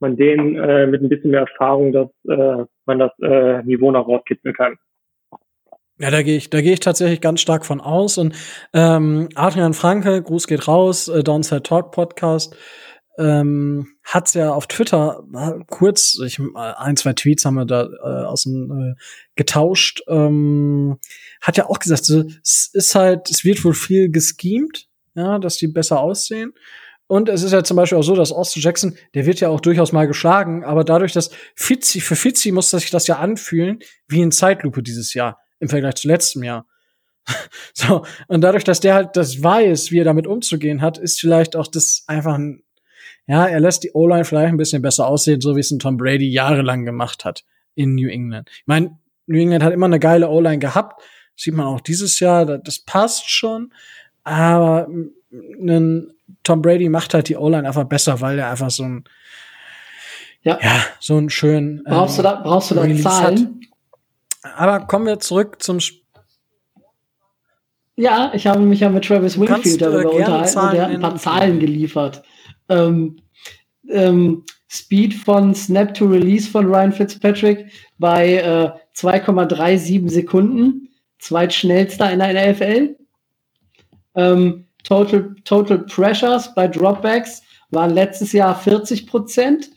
[0.00, 4.06] man den äh, mit ein bisschen mehr Erfahrung, dass äh, man das äh, Niveau nach
[4.06, 4.76] rauskitzeln kann.
[5.98, 8.18] Ja, da gehe ich, da gehe ich tatsächlich ganz stark von aus.
[8.18, 8.34] Und
[8.74, 12.56] ähm, Adrian Franke, Gruß geht raus, äh, Downside Talk Podcast,
[13.18, 17.84] ähm, hat's ja auf Twitter äh, kurz, ich, äh, ein, zwei Tweets haben wir da
[17.84, 19.00] äh, aus dem äh,
[19.34, 20.98] getauscht, ähm,
[21.40, 25.56] hat ja auch gesagt, so, es ist halt, es wird wohl viel geschemt, ja, dass
[25.56, 26.54] die besser aussehen.
[27.06, 29.60] Und es ist ja zum Beispiel auch so, dass Austin Jackson, der wird ja auch
[29.60, 34.22] durchaus mal geschlagen, aber dadurch, dass Fitzi, für Fitzi muss sich das ja anfühlen wie
[34.22, 36.66] in Zeitlupe dieses Jahr im Vergleich zu letztem Jahr.
[37.74, 41.54] so, und dadurch, dass der halt das weiß, wie er damit umzugehen hat, ist vielleicht
[41.54, 42.62] auch das einfach ein,
[43.26, 45.96] ja, er lässt die O-Line vielleicht ein bisschen besser aussehen, so wie es ein Tom
[45.96, 47.44] Brady jahrelang gemacht hat
[47.74, 48.48] in New England.
[48.50, 51.02] Ich meine, New England hat immer eine geile O-Line gehabt,
[51.36, 53.72] sieht man auch dieses Jahr, das passt schon,
[54.24, 54.88] aber
[55.30, 59.04] ein Tom Brady macht halt die O-Line einfach besser, weil er einfach so ein,
[60.42, 63.60] ja, ja so einen schönen, brauchst ähm, du da, brauchst du da Zahlen?
[64.42, 64.56] Hat.
[64.56, 66.02] Aber kommen wir zurück zum Sp
[67.96, 71.16] Ja, ich habe mich ja mit Travis Winfield darüber unterhalten und er hat ein paar
[71.16, 72.22] Zahlen geliefert.
[72.72, 73.16] Ähm,
[73.88, 82.20] ähm, Speed von Snap to Release von Ryan Fitzpatrick bei äh, 2,37 Sekunden, zweitschnellster in
[82.20, 82.96] der NFL.
[84.14, 89.70] Ähm, Total, Total Pressures bei Dropbacks waren letztes Jahr 40 Prozent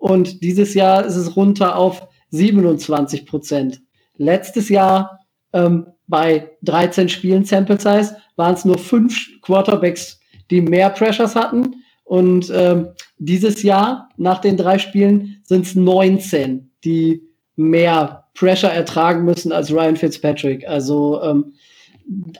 [0.00, 3.80] und dieses Jahr ist es runter auf 27 Prozent.
[4.16, 5.20] Letztes Jahr
[5.52, 11.82] ähm, bei 13 Spielen Sample Size waren es nur fünf Quarterbacks, die mehr Pressures hatten.
[12.08, 12.88] Und ähm,
[13.18, 17.22] dieses Jahr, nach den drei Spielen, sind es 19, die
[17.54, 20.66] mehr Pressure ertragen müssen als Ryan Fitzpatrick.
[20.66, 21.52] Also ähm,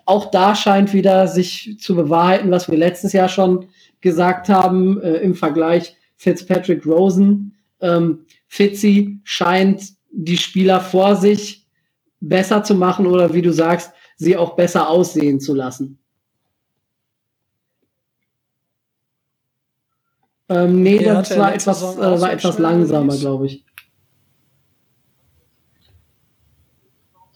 [0.06, 3.66] auch da scheint wieder sich zu bewahrheiten, was wir letztes Jahr schon
[4.00, 7.54] gesagt haben äh, im Vergleich Fitzpatrick Rosen.
[7.82, 11.66] Ähm, Fitzy scheint die Spieler vor sich
[12.20, 15.97] besser zu machen oder wie du sagst, sie auch besser aussehen zu lassen.
[20.48, 23.64] Ähm, nee, ja, das war etwas, äh, war etwas langsamer, glaube ich.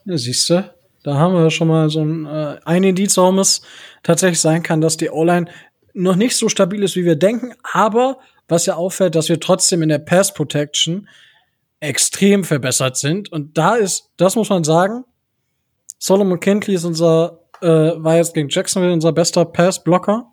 [0.05, 0.65] Ja, siehst du,
[1.03, 3.63] da haben wir schon mal so ein, äh, ein Indiz, warum es
[4.03, 5.47] tatsächlich sein kann, dass die O-Line
[5.95, 9.83] noch nicht so stabil ist, wie wir denken, aber was ja auffällt, dass wir trotzdem
[9.83, 11.09] in der Pass Protection
[11.81, 13.31] extrem verbessert sind.
[13.31, 15.05] Und da ist, das muss man sagen,
[15.99, 20.33] Solomon Kentley ist unser, äh, war jetzt gegen Jacksonville unser bester Pass-Blocker.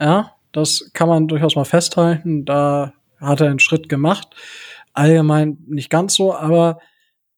[0.00, 2.44] Ja, das kann man durchaus mal festhalten.
[2.44, 4.28] Da hat er einen Schritt gemacht.
[4.92, 6.78] Allgemein nicht ganz so, aber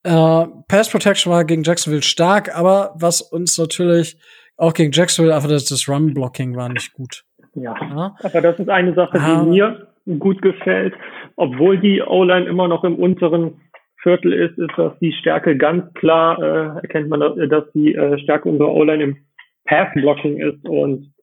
[0.02, 4.18] äh, Pass Protection war gegen Jacksonville stark, aber was uns natürlich
[4.56, 7.24] auch gegen Jacksonville, einfach das, das Run Blocking war nicht gut.
[7.54, 9.42] Ja, ja, aber das ist eine Sache, die ah.
[9.44, 9.86] mir
[10.18, 10.94] gut gefällt.
[11.36, 13.60] Obwohl die O-Line immer noch im unteren
[14.02, 18.48] Viertel ist, ist das die Stärke ganz klar, äh, erkennt man, dass die äh, Stärke
[18.48, 19.16] unserer O-Line im
[19.64, 21.13] Pass-Blocking ist und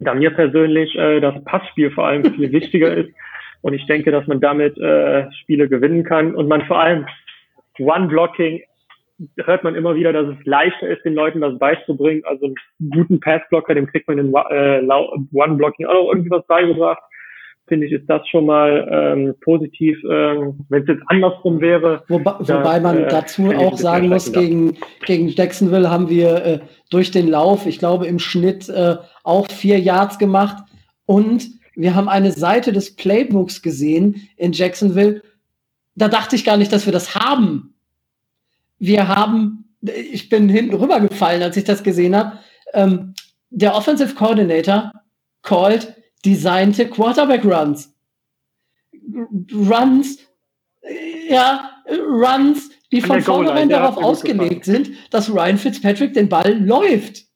[0.00, 3.10] da mir persönlich äh, das Passspiel vor allem viel wichtiger ist.
[3.60, 6.34] Und ich denke, dass man damit äh, Spiele gewinnen kann.
[6.34, 7.06] Und man vor allem
[7.78, 8.62] One-Blocking
[9.36, 12.22] hört man immer wieder, dass es leichter ist, den Leuten das beizubringen.
[12.24, 14.80] Also einen guten Passblocker, dem kriegt man in äh,
[15.32, 17.02] One-Blocking auch irgendwie was beigebracht
[17.68, 19.98] finde ich, ist das schon mal ähm, positiv.
[20.04, 22.02] Ähm, Wenn es jetzt andersrum wäre.
[22.08, 26.58] Wobei, das, wobei man äh, dazu auch sagen muss, gegen, gegen Jacksonville haben wir äh,
[26.90, 30.64] durch den Lauf, ich glaube, im Schnitt äh, auch vier Yards gemacht.
[31.06, 35.22] Und wir haben eine Seite des Playbooks gesehen in Jacksonville.
[35.94, 37.74] Da dachte ich gar nicht, dass wir das haben.
[38.78, 42.38] wir haben, ich bin hinten rübergefallen, als ich das gesehen habe.
[42.74, 43.14] Ähm,
[43.50, 44.92] der Offensive Coordinator
[45.42, 45.94] called
[46.24, 47.94] designte Quarterback Runs.
[49.52, 50.18] Runs,
[51.28, 57.26] ja, Runs, die von vornherein darauf ausgelegt sind, dass Ryan Fitzpatrick den Ball läuft.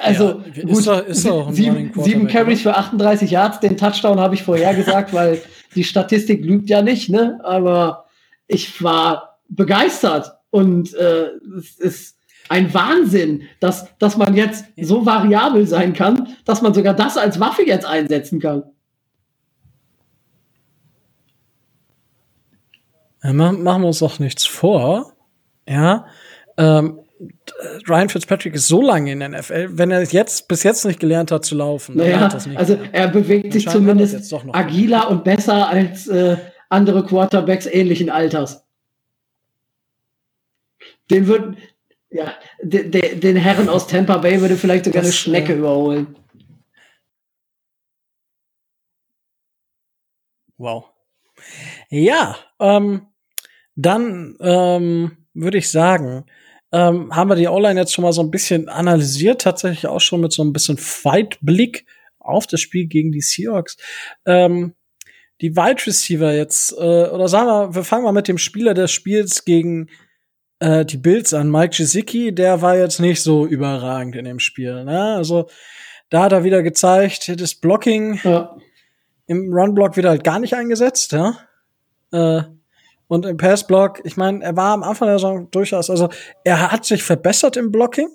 [0.00, 4.18] Also ja, gut, ist doch, ist doch sieben, sieben Carries für 38 Yards, den Touchdown
[4.18, 5.40] habe ich vorher gesagt, weil
[5.74, 7.38] die Statistik lügt ja nicht, ne?
[7.44, 8.06] Aber
[8.46, 12.18] ich war begeistert und äh, es ist
[12.52, 17.40] ein Wahnsinn, dass, dass man jetzt so variabel sein kann, dass man sogar das als
[17.40, 18.64] Waffe jetzt einsetzen kann.
[23.24, 25.14] Ja, machen wir uns doch nichts vor.
[25.66, 26.06] Ja,
[26.58, 26.98] ähm,
[27.88, 31.30] Ryan Fitzpatrick ist so lange in der NFL, wenn er jetzt bis jetzt nicht gelernt
[31.30, 31.96] hat zu laufen.
[31.96, 36.36] Naja, also er bewegt sich zumindest agiler und besser als äh,
[36.68, 38.64] andere Quarterbacks ähnlichen Alters.
[41.10, 41.56] Den würden,
[42.12, 45.56] ja, de, de, den Herren aus Tampa Bay würde vielleicht sogar das, eine Schnecke äh,
[45.56, 46.16] überholen.
[50.58, 50.90] Wow.
[51.88, 53.08] Ja, ähm,
[53.74, 56.26] dann ähm, würde ich sagen,
[56.70, 60.20] ähm, haben wir die O-Line jetzt schon mal so ein bisschen analysiert, tatsächlich auch schon
[60.20, 61.86] mit so ein bisschen Fight-Blick
[62.18, 63.76] auf das Spiel gegen die Seahawks.
[64.26, 64.74] Ähm,
[65.40, 68.92] die Wide Receiver jetzt, äh, oder sagen wir, wir fangen mal mit dem Spieler des
[68.92, 69.88] Spiels gegen
[70.62, 74.84] äh, die Bills an, Mike Gesicki, der war jetzt nicht so überragend in dem Spiel.
[74.84, 75.14] Ne?
[75.16, 75.48] Also
[76.08, 78.56] da hat er wieder gezeigt, das Blocking ja.
[79.26, 81.36] im Run-Block wieder halt gar nicht eingesetzt, ja.
[82.12, 82.42] Äh,
[83.08, 86.08] und im Passblock, ich meine, er war am Anfang der Saison durchaus, also
[86.44, 88.08] er hat sich verbessert im Blocking.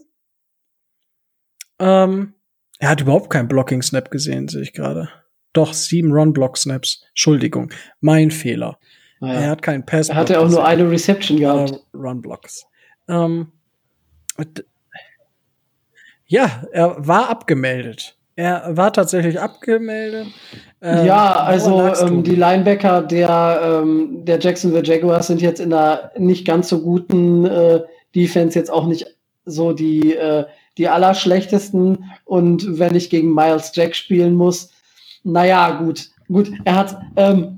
[1.79, 2.33] Ähm,
[2.79, 5.09] er hat überhaupt keinen Blocking-Snap gesehen, sehe ich gerade.
[5.53, 7.03] Doch, sieben Run-Block-Snaps.
[7.09, 8.79] Entschuldigung, mein Fehler.
[9.19, 9.33] Ah, ja.
[9.33, 10.09] Er hat keinen Pass.
[10.09, 11.81] Er hatte auch nur eine Reception gehabt.
[11.93, 12.65] Run-Blocks.
[13.07, 13.51] Ähm,
[16.27, 18.15] ja, er war abgemeldet.
[18.35, 20.27] Er war tatsächlich abgemeldet.
[20.81, 26.11] Ähm, ja, also ähm, die Linebacker der, ähm, der Jacksonville Jaguars sind jetzt in einer
[26.17, 27.81] nicht ganz so guten äh,
[28.13, 29.07] Defense jetzt auch nicht
[29.45, 30.45] so die, äh,
[30.77, 32.05] die allerschlechtesten.
[32.25, 34.69] Und wenn ich gegen Miles Jack spielen muss,
[35.23, 36.09] naja, gut.
[36.27, 37.56] Gut, er hat, ähm,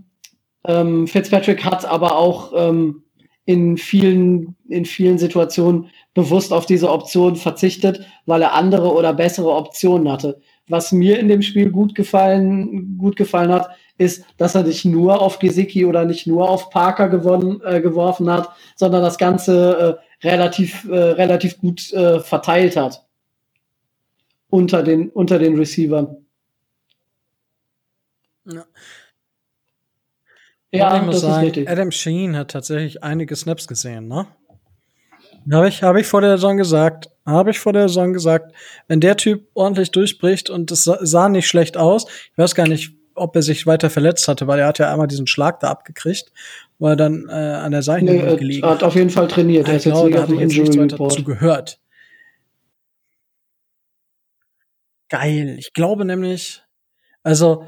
[0.70, 3.04] ähm, Fitzpatrick hat aber auch ähm,
[3.46, 9.52] in vielen, in vielen Situationen bewusst auf diese Option verzichtet, weil er andere oder bessere
[9.52, 14.64] Optionen hatte was mir in dem Spiel gut gefallen, gut gefallen hat, ist, dass er
[14.64, 19.18] nicht nur auf Gesicki oder nicht nur auf Parker gewonnen, äh, geworfen hat, sondern das
[19.18, 23.06] Ganze äh, relativ, äh, relativ gut äh, verteilt hat.
[24.50, 26.26] Unter den, unter den Receivern.
[30.72, 34.28] Ja, ich muss sagen, Adam Sheen hat tatsächlich einige Snaps gesehen, ne?
[35.52, 37.10] Habe ich, hab ich vor der Saison gesagt.
[37.26, 38.54] Habe ich vor der Saison gesagt.
[38.88, 42.94] Wenn der Typ ordentlich durchbricht und es sah nicht schlecht aus, ich weiß gar nicht,
[43.16, 46.32] ob er sich weiter verletzt hatte, weil er hat ja einmal diesen Schlag da abgekriegt,
[46.78, 48.84] wo er dann äh, an der Seite nee, gelegen hat.
[48.84, 49.68] auf jeden Fall trainiert.
[49.68, 51.12] Er ist jetzt nicht auf dem Injury Report.
[51.12, 51.80] dazu gehört.
[55.10, 55.56] Geil.
[55.58, 56.62] Ich glaube nämlich,
[57.24, 57.66] also,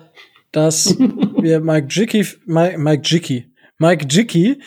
[0.51, 4.61] dass wir Mike Jicky, Mike, Mike Jicky, Mike Jicky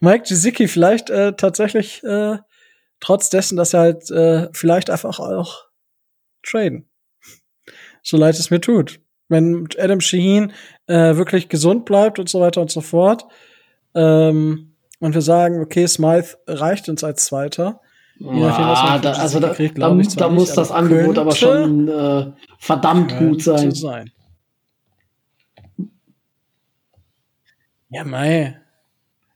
[0.00, 2.38] Mike Gesicki vielleicht äh, tatsächlich äh,
[3.00, 5.64] trotz dessen, dass er halt äh, vielleicht einfach auch
[6.42, 6.88] traden.
[8.02, 9.00] So leid es mir tut.
[9.28, 10.52] Wenn Adam Shaheen
[10.86, 13.24] äh, wirklich gesund bleibt und so weiter und so fort,
[13.94, 17.80] ähm, und wir sagen, okay, Smythe reicht uns als Zweiter.
[18.18, 21.88] Was man da, also da, kriegt, da, ich da muss nicht, das Angebot aber schon
[21.88, 23.72] äh, verdammt gut sein.
[23.72, 24.10] sein.
[27.90, 28.56] Ja, mei.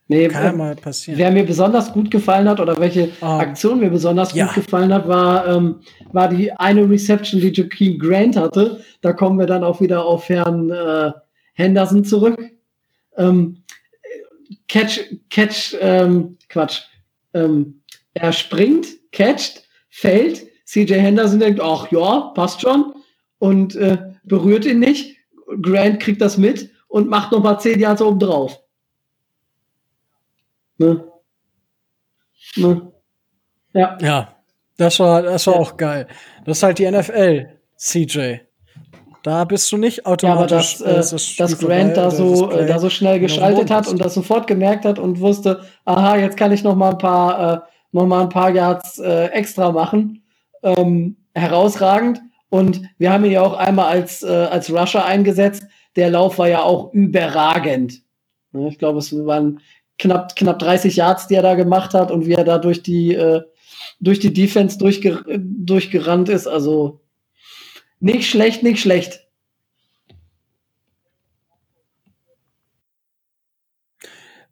[0.08, 1.18] Nee, Kann ja mal passieren.
[1.18, 4.46] Wer mir besonders gut gefallen hat oder welche ähm, Aktion mir besonders ja.
[4.46, 8.82] gut gefallen hat, war, ähm, war die eine Reception, die Joaquin Grant hatte.
[9.02, 11.12] Da kommen wir dann auch wieder auf Herrn äh,
[11.52, 12.42] Henderson zurück.
[13.16, 13.62] Ähm,
[14.66, 16.82] catch, catch, ähm, Quatsch.
[17.32, 17.79] Ähm,
[18.14, 20.46] er springt, catcht, fällt.
[20.64, 22.94] CJ Henderson denkt, ach ja, passt schon.
[23.38, 25.16] Und äh, berührt ihn nicht.
[25.62, 28.60] Grant kriegt das mit und macht nochmal zehn Jahre oben drauf.
[30.78, 31.04] Ne?
[32.56, 32.92] Ne?
[33.72, 33.98] Ja.
[34.00, 34.36] Ja,
[34.76, 35.60] das war, das war ja.
[35.60, 36.06] auch geil.
[36.44, 38.38] Das ist halt die NFL, CJ.
[39.22, 40.80] Da bist du nicht automatisch.
[40.80, 43.86] Ja, aber dass, äh, das, dass Grant da so, äh, da so schnell geschaltet hat
[43.86, 47.54] und das sofort gemerkt hat und wusste, aha, jetzt kann ich noch mal ein paar,
[47.54, 47.60] äh,
[47.92, 50.22] noch mal ein paar Yards äh, extra machen.
[50.62, 52.20] Ähm, herausragend.
[52.48, 55.64] Und wir haben ihn ja auch einmal als, äh, als Rusher eingesetzt.
[55.96, 58.02] Der Lauf war ja auch überragend.
[58.52, 59.60] Ich glaube, es waren
[59.98, 63.14] knapp, knapp 30 Yards, die er da gemacht hat und wie er da durch die,
[63.14, 63.42] äh,
[64.00, 66.46] durch die Defense durchger durchgerannt ist.
[66.46, 67.00] Also
[68.00, 69.26] nicht schlecht, nicht schlecht.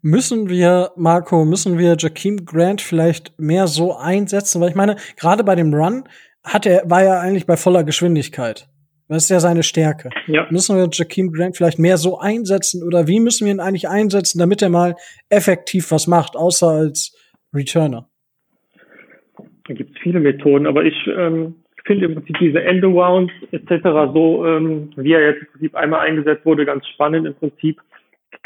[0.02, 4.60] Müssen wir, Marco, müssen wir Jakeem Grant vielleicht mehr so einsetzen?
[4.60, 6.04] Weil ich meine, gerade bei dem Run
[6.44, 8.68] hat er, war er eigentlich bei voller Geschwindigkeit.
[9.08, 10.10] Das ist ja seine Stärke.
[10.26, 10.46] Ja.
[10.50, 14.38] Müssen wir Jakeem Grant vielleicht mehr so einsetzen oder wie müssen wir ihn eigentlich einsetzen,
[14.38, 14.94] damit er mal
[15.30, 17.16] effektiv was macht, außer als
[17.52, 18.08] Returner?
[19.66, 24.12] Da gibt es viele Methoden, aber ich ähm, finde im Prinzip diese Endarounds etc.
[24.14, 27.80] so, ähm, wie er jetzt im Prinzip einmal eingesetzt wurde, ganz spannend im Prinzip.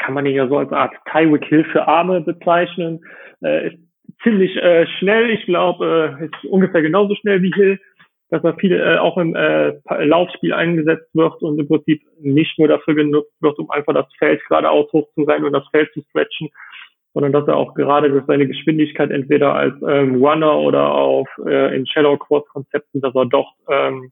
[0.03, 3.01] Kann man ihn ja so als Art Tywick für Arme bezeichnen.
[3.41, 3.77] Äh, ist
[4.23, 7.79] ziemlich äh, schnell, ich glaube, äh, ist ungefähr genauso schnell wie Hill
[8.33, 9.73] dass er viel äh, auch im äh,
[10.05, 14.41] Laufspiel eingesetzt wird und im Prinzip nicht nur dafür genutzt wird, um einfach das Feld
[14.47, 16.49] geradeaus hochzurennen und das Feld zu stretchen,
[17.13, 21.75] sondern dass er auch gerade durch seine Geschwindigkeit entweder als ähm, Runner oder auf äh,
[21.75, 24.11] in Shadow Cross Konzepten, dass er doch ähm,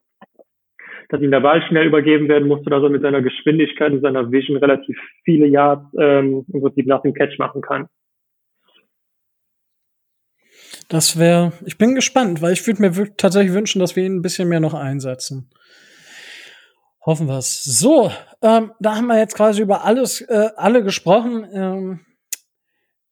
[1.10, 4.32] dass ihm der Ball schnell übergeben werden musste, dass er mit seiner Geschwindigkeit und seiner
[4.32, 7.88] Vision relativ viele Yards ähm, im Prinzip nach dem Catch machen kann.
[10.90, 14.22] Das wäre, ich bin gespannt, weil ich würde mir tatsächlich wünschen, dass wir ihn ein
[14.22, 15.50] bisschen mehr noch einsetzen.
[17.06, 17.64] Hoffen wir es.
[17.64, 21.48] So, ähm, da haben wir jetzt quasi über alles, äh, alle gesprochen.
[21.54, 22.00] Ähm,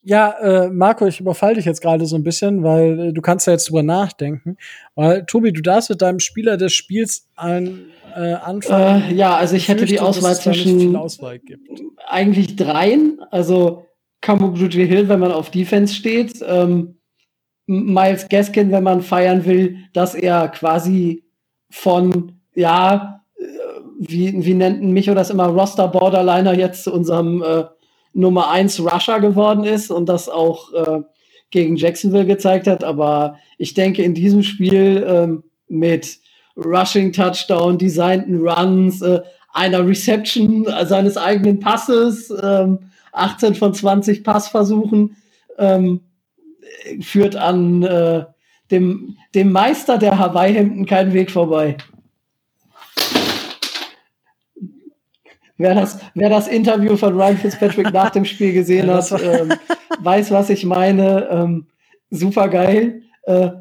[0.09, 3.45] ja, äh, Marco, ich überfall dich jetzt gerade so ein bisschen, weil äh, du kannst
[3.45, 4.57] ja jetzt drüber nachdenken.
[4.95, 7.85] Weil, Tobi, du darfst mit deinem Spieler des Spiels ein,
[8.15, 9.03] äh, anfangen.
[9.03, 11.39] Äh, ja, also ich hätte die Auswahl zwischen Auswahl
[12.07, 13.21] eigentlich dreien.
[13.29, 13.85] Also
[14.21, 16.43] Kamuguji Hill, wenn man auf Defense steht.
[16.43, 16.97] Ähm,
[17.67, 21.23] Miles Gaskin, wenn man feiern will, dass er quasi
[21.69, 23.43] von, ja, äh,
[23.99, 27.65] wie, wie nennt Micho das immer, Roster Borderliner jetzt zu unserem äh,
[28.13, 31.01] Nummer 1 Rusher geworden ist und das auch äh,
[31.51, 32.83] gegen Jacksonville gezeigt hat.
[32.83, 36.19] Aber ich denke, in diesem Spiel ähm, mit
[36.55, 39.21] Rushing Touchdown, designten Runs, äh,
[39.53, 42.79] einer Reception seines eigenen Passes, ähm,
[43.13, 45.15] 18 von 20 Passversuchen,
[45.57, 46.01] ähm,
[47.01, 48.25] führt an äh,
[48.71, 51.77] dem, dem Meister der Hawaii-Hemden keinen Weg vorbei.
[55.59, 59.53] Wer das, wer das Interview von Ryan Fitzpatrick nach dem Spiel gesehen hat, ähm,
[59.99, 61.27] weiß, was ich meine.
[61.29, 61.67] Ähm,
[62.09, 63.03] Super geil.
[63.23, 63.51] Äh,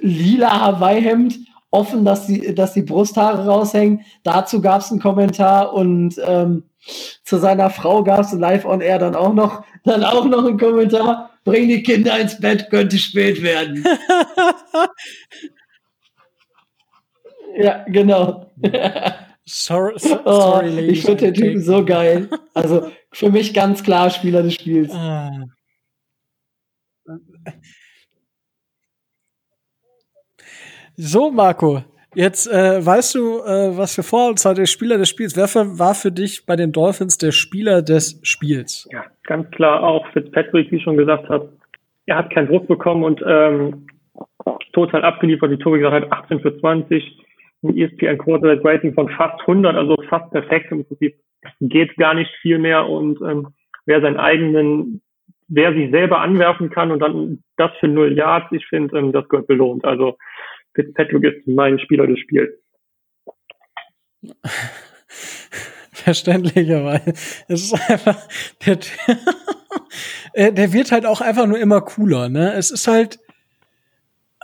[0.00, 1.38] lila Hawaii-Hemd,
[1.70, 4.00] offen, dass die, dass die Brusthaare raushängen.
[4.22, 6.64] Dazu gab es einen Kommentar und ähm,
[7.24, 10.58] zu seiner Frau gab es live on air dann auch noch, dann auch noch einen
[10.58, 13.84] Kommentar bring die Kinder ins Bett, könnte spät werden.
[17.56, 18.50] ja, genau.
[19.52, 22.28] Sorry, so, oh, sorry oh, ich finde den Typen so geil.
[22.54, 24.92] Also für mich ganz klar Spieler des Spiels.
[24.94, 25.44] Ah.
[30.96, 31.82] So, Marco,
[32.14, 35.36] Jetzt äh, weißt du, äh, was für Vorurteile der Spieler des Spiels.
[35.36, 38.88] Wer für, war für dich bei den Dolphins der Spieler des Spiels?
[38.92, 41.52] Ja, ganz klar auch Fitzpatrick, wie ich schon gesagt habe.
[42.06, 43.86] Er hat keinen Druck bekommen und ähm,
[44.72, 47.20] total abgeliefert, wie Tobi gesagt hat, 18 für 20,
[47.62, 50.70] ein ESPN Quarterback Rating von fast 100, also fast perfekt.
[50.72, 51.16] Im Prinzip
[51.60, 53.48] geht gar nicht viel mehr und ähm,
[53.86, 55.02] wer seinen eigenen,
[55.48, 59.28] wer sich selber anwerfen kann und dann das für null Yards, ich finde, ähm, das
[59.28, 59.84] gehört belohnt.
[59.84, 60.16] Also
[60.74, 62.50] Fitzpatrick ist mein Spieler des Spiels.
[65.92, 67.10] Verständlicherweise.
[67.48, 68.16] Es ist einfach,
[68.64, 68.78] der,
[70.32, 72.54] äh, der wird halt auch einfach nur immer cooler, ne?
[72.54, 73.18] Es ist halt,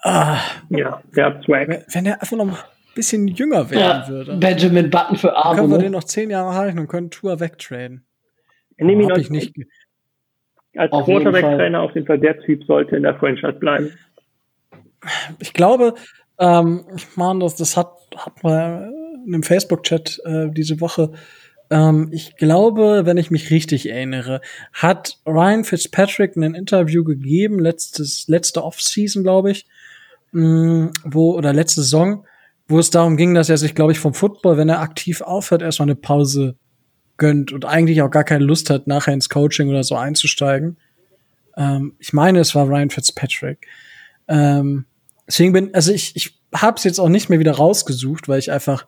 [0.02, 0.38] ah,
[0.68, 1.86] ja, der hat Swag.
[1.92, 2.56] Wenn er einfach noch ein
[2.96, 4.36] bisschen jünger werden ja, würde.
[4.36, 5.60] Benjamin Button für Arme.
[5.60, 5.84] Können wir ne?
[5.84, 8.04] den noch zehn Jahre halten und können Tour wegtraden.
[8.78, 9.54] Nehme ihn als, nicht.
[10.76, 13.92] Als Quarterback-Trainer auf jeden Fall der Typ sollte in der Franchise bleiben
[15.38, 15.94] ich glaube,
[16.38, 18.92] ähm, ich meine, das, das hat, hat man
[19.26, 21.12] in einem Facebook-Chat äh, diese Woche.
[21.70, 24.40] Ähm, ich glaube, wenn ich mich richtig erinnere,
[24.72, 29.66] hat Ryan Fitzpatrick ein Interview gegeben, letztes, letzte Offseason, glaube ich,
[30.32, 32.24] mh, mm, wo, oder letzte Saison,
[32.68, 35.62] wo es darum ging, dass er sich, glaube ich, vom Football, wenn er aktiv aufhört,
[35.62, 36.56] erstmal eine Pause
[37.16, 40.76] gönnt und eigentlich auch gar keine Lust hat, nachher ins Coaching oder so einzusteigen.
[41.56, 43.66] Ähm, ich meine, es war Ryan Fitzpatrick.
[44.28, 44.84] Ähm,
[45.26, 48.50] deswegen bin, also ich, ich habe es jetzt auch nicht mehr wieder rausgesucht, weil ich
[48.50, 48.86] einfach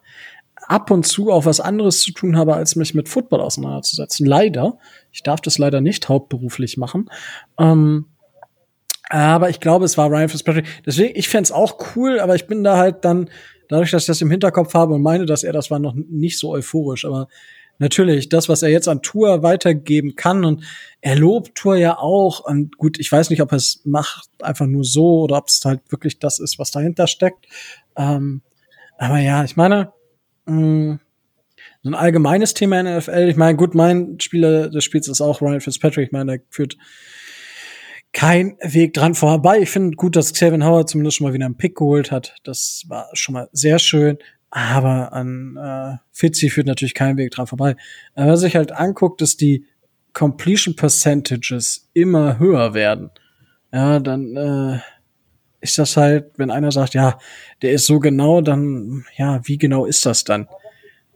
[0.67, 4.27] ab und zu auch was anderes zu tun habe, als mich mit Football auseinanderzusetzen.
[4.27, 4.79] Leider.
[5.13, 7.09] Ich darf das leider nicht hauptberuflich machen.
[7.59, 8.07] Ähm,
[9.09, 10.67] aber ich glaube, es war Ryan Fitzpatrick.
[10.85, 13.31] Deswegen, ich fände auch cool, aber ich bin da halt dann,
[13.69, 16.39] dadurch, dass ich das im Hinterkopf habe und meine, dass er das war, noch nicht
[16.39, 17.05] so euphorisch.
[17.05, 17.29] Aber
[17.79, 20.65] natürlich, das, was er jetzt an Tour weitergeben kann und
[21.01, 22.41] er lobt Tour ja auch.
[22.41, 25.65] Und gut, ich weiß nicht, ob er es macht einfach nur so oder ob es
[25.65, 27.47] halt wirklich das ist, was dahinter steckt.
[27.97, 28.43] Ähm,
[28.99, 29.93] aber ja, ich meine,
[30.47, 31.01] mh, mm,
[31.85, 33.29] ein allgemeines Thema in der NFL.
[33.29, 36.07] Ich meine, gut, mein Spieler des Spiels ist auch Ryan Fitzpatrick.
[36.07, 36.77] Ich meine, der führt
[38.19, 39.61] kein Weg dran vorbei.
[39.61, 42.35] Ich finde gut, dass Xavier Howard zumindest schon mal wieder einen Pick geholt hat.
[42.43, 44.19] Das war schon mal sehr schön.
[44.51, 47.77] Aber an äh, Fitzy führt natürlich kein Weg dran vorbei.
[48.15, 49.67] Aber wenn man sich halt anguckt, dass die
[50.15, 53.11] Completion Percentages immer höher werden,
[53.73, 54.81] ja, dann äh,
[55.61, 57.21] ist das halt, wenn einer sagt, ja,
[57.63, 60.49] der ist so genau, dann, ja, wie genau ist das dann?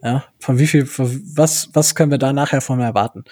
[0.04, 3.24] Ja, von wie viel, was, was können wir da nachher von erwarten?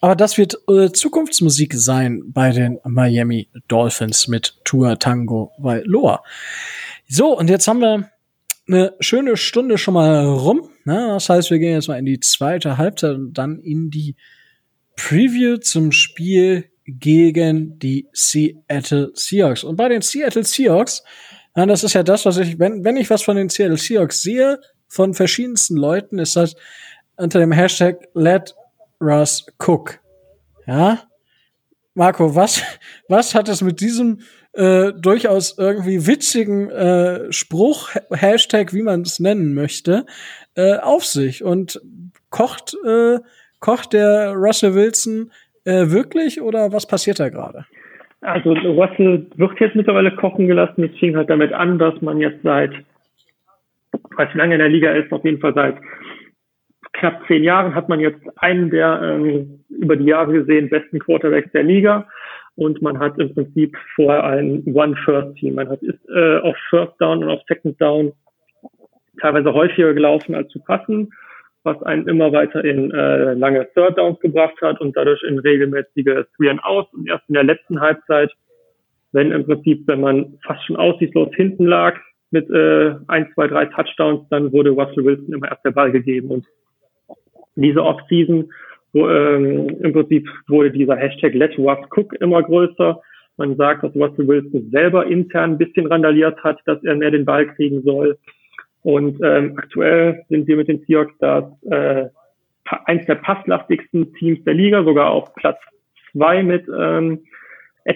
[0.00, 6.22] Aber das wird äh, Zukunftsmusik sein bei den Miami Dolphins mit Tour Tango bei Loa.
[7.06, 8.10] So, und jetzt haben wir
[8.66, 10.70] eine schöne Stunde schon mal rum.
[10.84, 11.08] Ne?
[11.08, 14.16] Das heißt, wir gehen jetzt mal in die zweite Halbzeit und dann in die
[14.96, 19.64] Preview zum Spiel gegen die Seattle Seahawks.
[19.64, 21.02] Und bei den Seattle Seahawks,
[21.56, 24.22] ja, das ist ja das, was ich, wenn, wenn ich was von den Seattle Seahawks
[24.22, 26.56] sehe, von verschiedensten Leuten, ist das
[27.16, 28.54] unter dem Hashtag Let
[29.00, 29.98] Russ Cook.
[30.66, 30.98] Ja?
[31.94, 32.62] Marco, was,
[33.08, 34.20] was hat es mit diesem
[34.52, 40.06] äh, durchaus irgendwie witzigen äh, Spruch, Hashtag, wie man es nennen möchte,
[40.56, 41.44] äh, auf sich?
[41.44, 41.80] Und
[42.30, 43.18] kocht, äh,
[43.60, 45.30] kocht der Russell Wilson
[45.64, 47.66] äh, wirklich oder was passiert da gerade?
[48.22, 50.84] Also Russell wird jetzt mittlerweile kochen gelassen.
[50.84, 52.72] Es fing halt damit an, dass man jetzt seit,
[54.16, 55.76] weiß wie lange in der Liga ist, auf jeden Fall seit
[56.92, 61.52] knapp zehn Jahren hat man jetzt einen der ähm, über die Jahre gesehen besten Quarterbacks
[61.52, 62.06] der Liga
[62.56, 65.54] und man hat im Prinzip vorher ein One-First-Team.
[65.54, 68.12] Man hat ist äh, auf First Down und auf Second Down
[69.20, 71.10] teilweise häufiger gelaufen als zu passen,
[71.62, 76.26] was einen immer weiter in äh, lange Third Downs gebracht hat und dadurch in regelmäßige
[76.36, 78.30] Three and Outs und erst in der letzten Halbzeit,
[79.12, 81.98] wenn im Prinzip, wenn man fast schon aussichtslos hinten lag
[82.30, 86.28] mit äh, ein, zwei, drei Touchdowns, dann wurde Russell Wilson immer erst der Ball gegeben
[86.30, 86.46] und
[87.62, 88.50] diese Offseason
[88.92, 93.00] wo, ähm, im Prinzip wurde dieser Hashtag Let Russ Cook immer größer.
[93.36, 97.24] Man sagt, dass Russell Wilson selber intern ein bisschen randaliert hat, dass er mehr den
[97.24, 98.18] Ball kriegen soll.
[98.82, 102.08] Und ähm, aktuell sind wir mit den Seahawks das äh,
[102.84, 105.58] eins der passlastigsten Teams der Liga, sogar auf Platz
[106.12, 107.20] zwei mit ähm,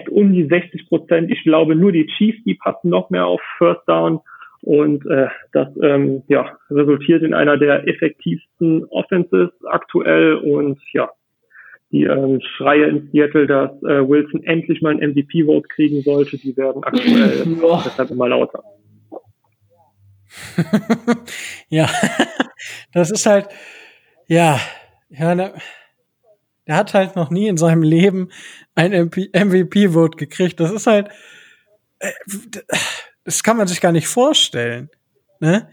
[0.09, 1.31] um die 60 Prozent.
[1.31, 4.19] Ich glaube, nur die Chiefs, die passen noch mehr auf First Down.
[4.65, 10.37] Und äh, das ähm, ja, resultiert in einer der effektivsten Offenses aktuell.
[10.37, 11.11] Und ja,
[11.91, 16.57] die ähm, Schreie in Seattle, dass äh, Wilson endlich mal ein MVP-Vote kriegen sollte, die
[16.57, 17.45] werden aktuell
[17.85, 18.63] deshalb immer lauter.
[21.69, 21.87] ja,
[22.91, 23.47] das ist halt,
[24.25, 24.59] ja,
[25.09, 25.53] ja, ne,
[26.67, 28.29] der hat halt noch nie in seinem Leben
[28.73, 30.59] ein MVP-Vote gekriegt.
[30.59, 31.09] Das ist halt,
[31.99, 32.09] äh,
[33.25, 34.89] das kann man sich gar nicht vorstellen.
[35.39, 35.67] Ne?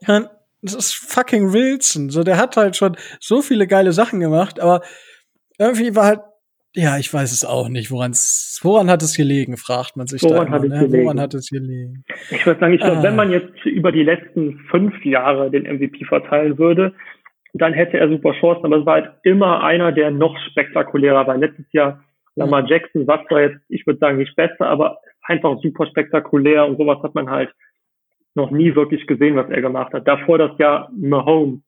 [0.00, 0.30] Ja,
[0.62, 2.10] das ist fucking Wilson.
[2.10, 4.80] So, der hat halt schon so viele geile Sachen gemacht, aber
[5.58, 6.20] irgendwie war halt,
[6.72, 8.12] ja, ich weiß es auch nicht, woran
[8.62, 10.78] woran hat es gelegen, fragt man sich woran da immer, hat es ne?
[10.80, 11.04] gelegen?
[11.04, 12.04] Woran hat es gelegen?
[12.30, 13.02] Ich würde sagen, ich ah.
[13.02, 16.94] wenn man jetzt über die letzten fünf Jahre den MVP verteilen würde,
[17.52, 21.36] dann hätte er super Chancen, aber es war halt immer einer, der noch spektakulärer war.
[21.36, 22.02] Letztes Jahr
[22.36, 26.78] Lamar Jackson war zwar jetzt, ich würde sagen, nicht besser, aber einfach super spektakulär und
[26.78, 27.50] sowas hat man halt
[28.34, 30.08] noch nie wirklich gesehen, was er gemacht hat.
[30.08, 31.60] Davor das Jahr Mahomes,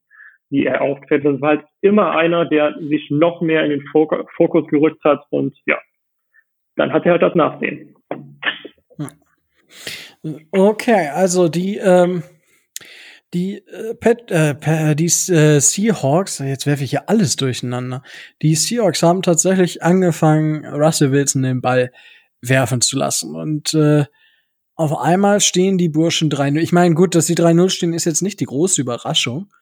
[0.51, 1.25] wie er auftritt.
[1.25, 3.85] Das war halt immer einer, der sich noch mehr in den
[4.37, 5.79] Fokus gerückt hat und ja,
[6.77, 7.95] dann hat er halt das Nachsehen.
[10.51, 12.25] Okay, also die, ähm,
[13.37, 18.03] die, äh, Pet, äh, die äh, Seahawks, jetzt werfe ich hier alles durcheinander.
[18.41, 21.93] Die Seahawks haben tatsächlich angefangen, Russell Wilson den Ball
[22.41, 23.37] werfen zu lassen.
[23.37, 24.07] Und äh,
[24.74, 26.61] auf einmal stehen die Burschen 3-0.
[26.61, 29.53] Ich meine, gut, dass sie 3-0 stehen, ist jetzt nicht die große Überraschung.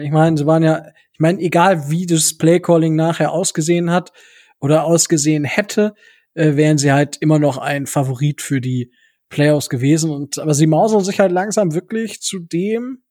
[0.00, 4.12] Ich meine, sie waren ja, ich meine, egal wie das Playcalling nachher ausgesehen hat
[4.60, 5.94] oder ausgesehen hätte,
[6.34, 8.92] äh, wären sie halt immer noch ein Favorit für die
[9.32, 10.10] Playoffs gewesen.
[10.10, 13.02] Und aber sie mausern sich halt langsam wirklich zu dem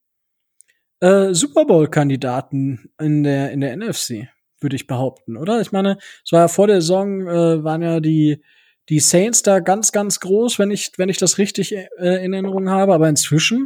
[1.01, 4.29] äh, Super Bowl-Kandidaten in der in der NFC,
[4.61, 5.59] würde ich behaupten, oder?
[5.59, 8.41] Ich meine, es war ja vor der Saison äh, waren ja die
[8.89, 12.69] die Saints da ganz, ganz groß, wenn ich, wenn ich das richtig äh, in Erinnerung
[12.69, 12.93] habe.
[12.93, 13.63] Aber inzwischen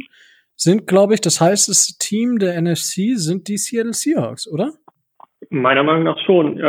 [0.54, 4.72] sind, glaube ich, das heißeste Team der NFC sind die Seattle Seahawks, oder?
[5.50, 6.62] Meiner Meinung nach schon.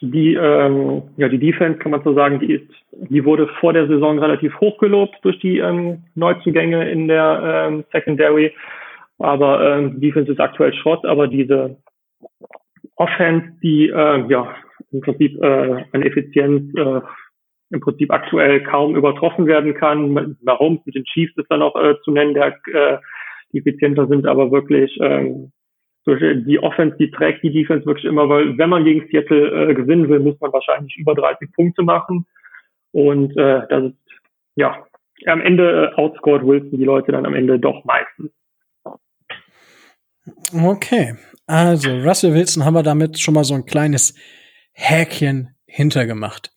[0.00, 2.70] Die, ähm, ja, die Defense kann man so sagen, die ist,
[3.08, 7.84] die wurde vor der Saison relativ hoch gelobt durch die ähm, Neuzugänge in der ähm,
[7.92, 8.52] Secondary.
[9.18, 11.76] Aber ähm, Defense ist aktuell Schrott, aber diese
[12.96, 14.54] Offense, die äh, ja
[14.92, 17.00] im Prinzip äh, an Effizienz äh,
[17.70, 20.36] im Prinzip aktuell kaum übertroffen werden kann.
[20.42, 20.80] Warum?
[20.84, 22.98] Mit den Chiefs ist dann auch äh, zu nennen, der äh,
[23.52, 25.52] die effizienter sind, aber wirklich ähm,
[26.06, 30.08] die Offense, die trägt die Defense wirklich immer, weil wenn man gegen Seattle äh, gewinnen
[30.08, 32.26] will, muss man wahrscheinlich über 30 Punkte machen.
[32.94, 33.96] Und äh, das ist
[34.54, 34.86] ja
[35.26, 38.30] am Ende äh, outscored Wilson die Leute dann am Ende doch meistens.
[40.54, 41.16] Okay,
[41.46, 44.14] also Russell Wilson haben wir damit schon mal so ein kleines
[44.72, 46.52] Häkchen hintergemacht.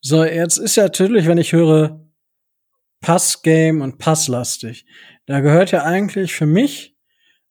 [0.00, 2.00] So, jetzt ist ja natürlich, wenn ich höre
[3.00, 4.86] Passgame und Passlastig,
[5.26, 6.96] da gehört ja eigentlich für mich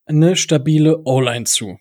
[0.06, 1.80] eine stabile O-Line zu.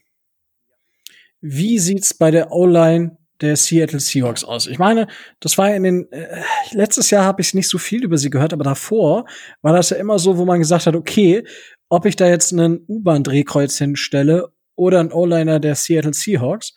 [1.40, 4.66] Wie sieht's bei der O-Line der Seattle Seahawks aus?
[4.66, 5.06] Ich meine,
[5.40, 8.52] das war in den äh, letztes Jahr habe ich nicht so viel über sie gehört,
[8.52, 9.26] aber davor
[9.62, 11.44] war das ja immer so, wo man gesagt hat, okay,
[11.88, 16.74] ob ich da jetzt einen U-Bahn-Drehkreuz hinstelle oder einen O-Liner der Seattle Seahawks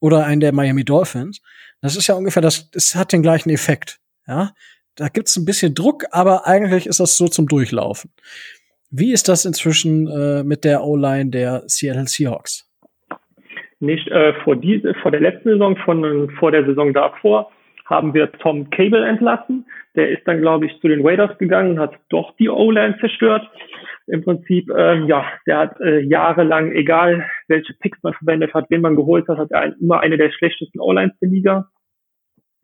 [0.00, 1.40] oder einen der Miami Dolphins,
[1.80, 4.00] das ist ja ungefähr das, es hat den gleichen Effekt.
[4.26, 4.52] Ja,
[4.96, 8.10] da gibt's ein bisschen Druck, aber eigentlich ist das so zum Durchlaufen.
[8.90, 12.65] Wie ist das inzwischen äh, mit der O-Line der Seattle Seahawks?
[13.80, 17.50] Nicht äh, vor, diese, vor der letzten Saison, von, vor der Saison davor
[17.86, 19.66] haben wir Tom Cable entlassen.
[19.94, 23.48] Der ist dann, glaube ich, zu den Raiders gegangen und hat doch die O-Line zerstört.
[24.08, 28.80] Im Prinzip, ähm, ja, der hat äh, jahrelang, egal welche Picks man verwendet hat, wen
[28.80, 31.68] man geholt hat, hat er ein, immer eine der schlechtesten O-Lines der Liga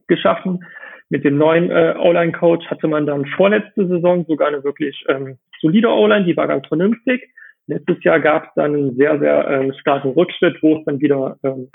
[0.09, 0.65] geschaffen.
[1.09, 5.89] Mit dem neuen äh, O-Line-Coach hatte man dann vorletzte Saison sogar eine wirklich ähm, solide
[5.89, 7.29] O-Line, die war ganz vernünftig.
[7.67, 11.39] Letztes Jahr gab es dann einen sehr, sehr ähm, starken Rückschritt, wo es dann wieder
[11.43, 11.69] ähm,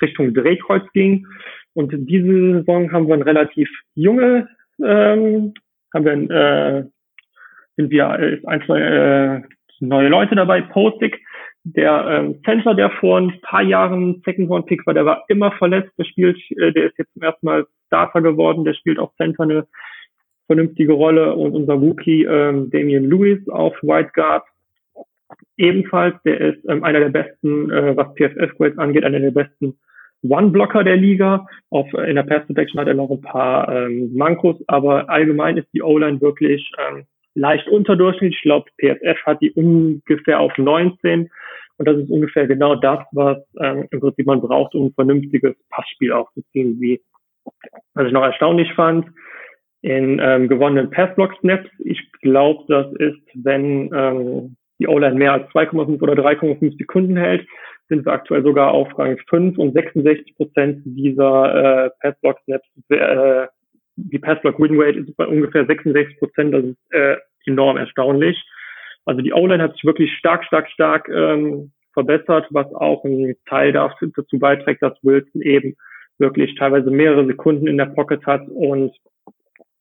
[0.00, 1.26] Richtung Drehkreuz ging.
[1.74, 4.48] Und diese Saison haben wir ein relativ junge,
[4.82, 5.54] ähm,
[5.94, 6.84] haben wir, äh,
[7.76, 9.42] sind wir äh, ein, zwei äh,
[9.80, 10.60] neue Leute dabei.
[10.60, 11.20] Postig,
[11.64, 15.52] der ähm, Center, der vor ein paar Jahren Second Round Pick war, der war immer
[15.52, 19.14] verletzt, der spielt, äh, der ist jetzt zum ersten Mal Starter geworden, der spielt auch
[19.16, 19.66] Center eine
[20.46, 24.44] vernünftige Rolle und unser Rookie ähm, Damian Lewis auf White Guard
[25.56, 29.78] ebenfalls, der ist ähm, einer der besten, äh, was PFF-Grades angeht, einer der besten
[30.22, 31.46] One-Blocker der Liga.
[31.70, 35.56] Auf, äh, in der Pass Protection hat er noch ein paar ähm, Mankos, aber allgemein
[35.56, 37.04] ist die O-Line wirklich ähm,
[37.34, 38.36] leicht unterdurchschnittlich.
[38.36, 41.30] Ich glaube, PFF hat die ungefähr auf 19
[41.78, 45.54] und das ist ungefähr genau das, was ähm, im Prinzip man braucht, um ein vernünftiges
[45.70, 46.78] Passspiel aufzuziehen.
[46.80, 47.00] Wie
[47.94, 49.06] was ich noch erstaunlich fand,
[49.82, 51.70] in ähm, gewonnenen Passblock-Snaps.
[51.78, 57.46] Ich glaube, das ist, wenn ähm, die O-Line mehr als 2,5 oder 3,5 Sekunden hält,
[57.88, 63.46] sind wir aktuell sogar auf Rang 5 und 66 Prozent dieser äh, Passblock-Snaps, äh,
[63.96, 67.16] die Passblock-Win-Rate ist bei ungefähr 66 Prozent, das ist äh,
[67.46, 68.42] enorm erstaunlich.
[69.04, 73.72] Also die O-Line hat sich wirklich stark, stark, stark ähm, verbessert, was auch ein Teil
[73.72, 75.76] dazu beiträgt, dass Wilson eben
[76.18, 78.94] wirklich teilweise mehrere Sekunden in der Pocket hat und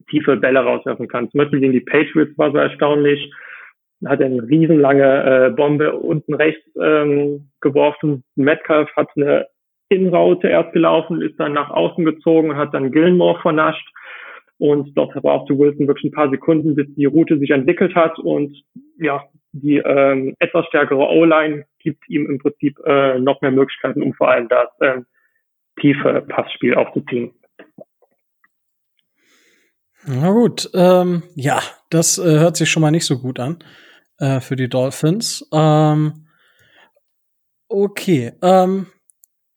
[0.10, 1.30] tiefe Bälle rauswerfen kann.
[1.30, 3.32] Zum Beispiel gegen die Patriots war so erstaunlich,
[4.06, 8.24] hat eine riesenlange äh, Bombe unten rechts ähm, geworfen.
[8.36, 9.48] Metcalf hat eine
[9.90, 13.88] Innenraute erst gelaufen, ist dann nach außen gezogen hat dann Gilmore vernascht.
[14.58, 18.20] Und dort brauchte Wilson wirklich ein paar Sekunden, bis die Route sich entwickelt hat.
[18.20, 18.56] Und
[18.98, 24.14] ja, die ähm, etwas stärkere O-Line gibt ihm im Prinzip äh, noch mehr Möglichkeiten, um
[24.14, 25.06] vor allem das ähm,
[25.80, 27.32] tiefe Passspiel aufzuziehen.
[30.06, 31.60] Na gut, ähm, ja,
[31.90, 33.64] das äh, hört sich schon mal nicht so gut an
[34.20, 35.46] äh, für die Dolphins.
[35.52, 36.28] Ähm,
[37.68, 38.88] okay, ähm,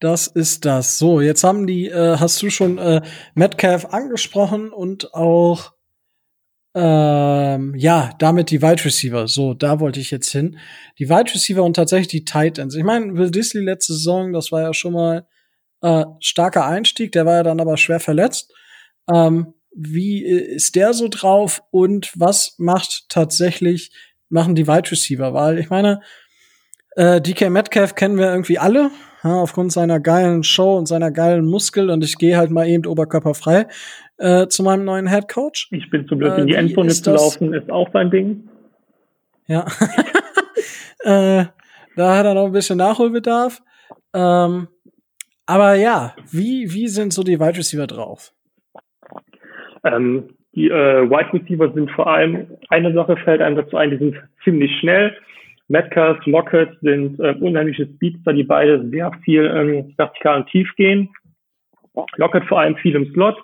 [0.01, 0.99] das ist das.
[0.99, 3.03] So, jetzt haben die, äh, hast du schon äh,
[3.35, 5.73] Metcalf angesprochen und auch
[6.75, 9.29] ähm, ja, damit die Wide Receiver.
[9.29, 10.59] So, da wollte ich jetzt hin.
[10.99, 12.75] Die Wide Receiver und tatsächlich die Tight Ends.
[12.75, 15.27] Ich meine, Will Disley letzte Saison, das war ja schon mal
[15.83, 18.53] äh, starker Einstieg, der war ja dann aber schwer verletzt.
[19.13, 23.91] Ähm, wie ist der so drauf und was macht tatsächlich,
[24.33, 25.33] machen die Wide Receiver?
[25.35, 26.01] Weil ich meine,
[26.97, 28.91] äh, DK Metcalf kennen wir irgendwie alle,
[29.23, 32.87] ja, aufgrund seiner geilen Show und seiner geilen Muskel und ich gehe halt mal eben
[32.87, 33.67] oberkörperfrei
[34.19, 35.69] äh, zu meinem neuen Head Coach.
[35.71, 38.49] Ich bin zum Glück äh, in die Endzone zu laufen, ist auch sein Ding.
[39.47, 39.67] Ja.
[41.05, 41.47] äh,
[41.97, 43.63] da hat er noch ein bisschen Nachholbedarf.
[44.15, 44.69] Ähm,
[45.47, 48.33] aber ja, wie, wie sind so die Wide Receiver drauf?
[49.85, 53.97] Ähm, die äh, Wide Receiver sind vor allem, eine Sache fällt einem dazu ein, die
[53.97, 55.17] sind ziemlich schnell.
[55.69, 61.09] Metcalf, Lockett sind äh, unheimliche Speedster, die beide sehr viel ähm, vertikal und tief gehen.
[62.17, 63.37] Lockett vor allem viel im Slot.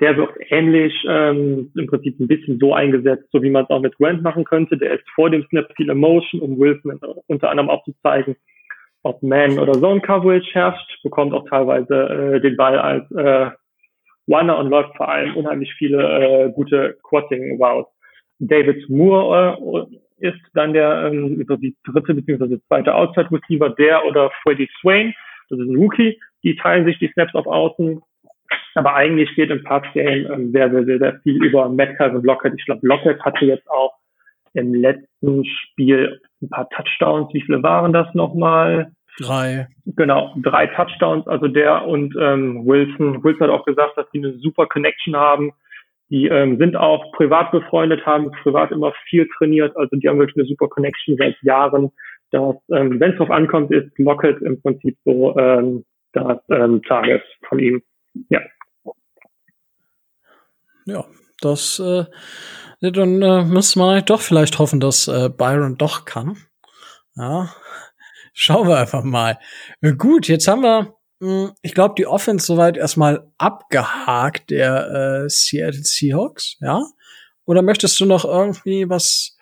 [0.00, 3.80] Der wird ähnlich ähm, im Prinzip ein bisschen so eingesetzt, so wie man es auch
[3.80, 4.76] mit Grant machen könnte.
[4.76, 8.36] Der ist vor dem Snap viel Emotion, um Wilson unter anderem auch zu zeigen,
[9.02, 13.50] ob Man oder Zone Coverage herrscht, bekommt auch teilweise äh, den Ball als äh,
[14.28, 17.92] Runner und läuft vor allem unheimlich viele äh, gute Quatting Routes.
[18.38, 22.58] David Moore äh, ist dann der ähm, die dritte bzw.
[22.68, 25.14] zweite Outside Receiver, der oder Freddie Swain,
[25.48, 28.00] das ist ein Rookie, die teilen sich die Snaps auf Außen.
[28.74, 32.54] Aber eigentlich geht im Pass-Game ähm, sehr, sehr, sehr, sehr viel über Metcalf und Lockett.
[32.56, 33.94] Ich glaube, Lockett hatte jetzt auch
[34.52, 37.32] im letzten Spiel ein paar Touchdowns.
[37.32, 38.92] Wie viele waren das nochmal?
[39.18, 39.68] Drei.
[39.86, 41.26] Genau, drei Touchdowns.
[41.26, 43.24] Also der und ähm, Wilson.
[43.24, 45.52] Wilson hat auch gesagt, dass die eine super Connection haben.
[46.10, 49.76] Die ähm, sind auch privat befreundet, haben privat immer viel trainiert.
[49.76, 51.90] Also die haben wirklich eine super Connection seit Jahren.
[52.30, 57.22] Dass, ähm, wenn es drauf ankommt, ist Lockett im Prinzip so ähm, das ähm, Tages
[57.48, 57.82] von ihm.
[58.28, 58.40] Ja.
[60.84, 61.04] Ja,
[61.40, 62.04] das äh,
[62.80, 66.36] dann äh, müssen wir doch vielleicht hoffen, dass äh, Byron doch kann.
[67.16, 67.48] Ja,
[68.36, 69.38] schauen wir einfach mal.
[69.96, 75.82] Gut, jetzt haben wir, hm, ich glaube, die Offense soweit erstmal abgehakt der äh, Seattle
[75.82, 76.82] Seahawks, ja?
[77.46, 79.36] Oder möchtest du noch irgendwie was?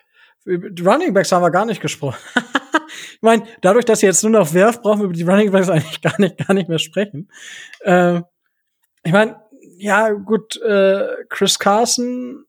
[0.47, 2.19] Die Running Backs haben wir gar nicht gesprochen.
[3.15, 5.69] ich meine, dadurch, dass ihr jetzt nur noch werft, brauchen wir über die Running Backs
[5.71, 7.31] eigentlich gar nicht, gar nicht mehr sprechen.
[7.81, 8.21] Äh,
[9.03, 9.43] ich meine,
[9.79, 12.45] ja, gut, äh, Chris Carson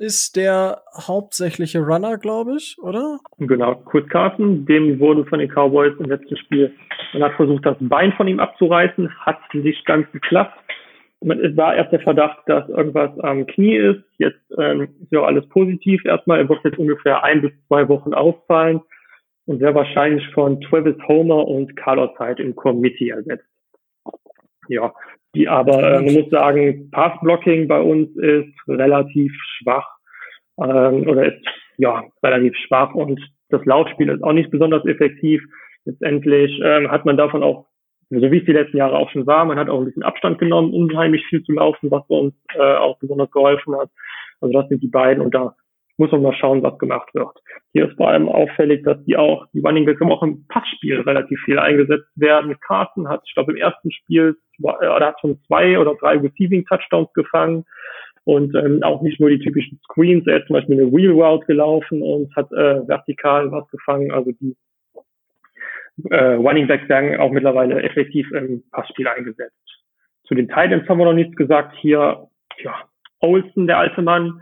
[0.00, 3.18] ist der hauptsächliche Runner, glaube ich, oder?
[3.36, 6.74] Genau, Chris Carson, dem wurde von den Cowboys im letzten Spiel,
[7.12, 10.58] man hat versucht, das Bein von ihm abzureißen, hat nicht ganz geklappt.
[11.20, 14.02] Es war erst der Verdacht, dass irgendwas am Knie ist.
[14.16, 16.38] Jetzt ähm, ist ja alles positiv erstmal.
[16.38, 18.80] Er wird jetzt ungefähr ein bis zwei Wochen ausfallen
[19.44, 23.44] und sehr wahrscheinlich von Travis Homer und Carlos Hyde im Committee ersetzt.
[24.68, 24.94] Ja,
[25.34, 29.88] die aber, äh, man muss sagen, Passblocking bei uns ist relativ schwach
[30.58, 31.44] ähm, oder ist
[31.78, 35.42] ja relativ schwach und das Laufspiel ist auch nicht besonders effektiv.
[35.84, 37.66] Letztendlich ähm, hat man davon auch,
[38.10, 40.38] so wie es die letzten Jahre auch schon war, man hat auch ein bisschen Abstand
[40.38, 43.90] genommen, unheimlich viel zu laufen, was uns äh, auch besonders geholfen hat.
[44.40, 45.54] Also das sind die beiden und da
[46.00, 47.38] muss man mal schauen, was gemacht wird.
[47.72, 51.38] Hier ist vor allem auffällig, dass die auch, die Running Backs auch im Passspiel relativ
[51.44, 52.56] viel eingesetzt werden.
[52.66, 56.64] Carson hat, ich glaube, im ersten Spiel, äh, er hat schon zwei oder drei Receiving
[56.64, 57.64] Touchdowns gefangen
[58.24, 60.26] und ähm, auch nicht nur die typischen Screens.
[60.26, 64.10] Er ist zum Beispiel eine Wheel Route gelaufen und hat äh, vertikal was gefangen.
[64.12, 64.56] Also die
[66.10, 69.56] äh, Running Backs werden auch mittlerweile effektiv im Passspiel eingesetzt.
[70.24, 71.76] Zu den Titans haben wir noch nichts gesagt.
[71.80, 72.28] Hier,
[72.58, 72.74] ja,
[73.20, 74.40] Olsen, der alte Mann,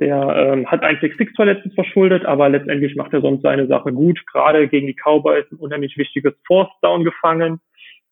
[0.00, 3.92] der ähm, hat ein Pick Six Verletztes verschuldet, aber letztendlich macht er sonst seine Sache
[3.92, 4.18] gut.
[4.26, 7.60] Gerade gegen die Cowboys ein unheimlich wichtiges Force Down gefangen.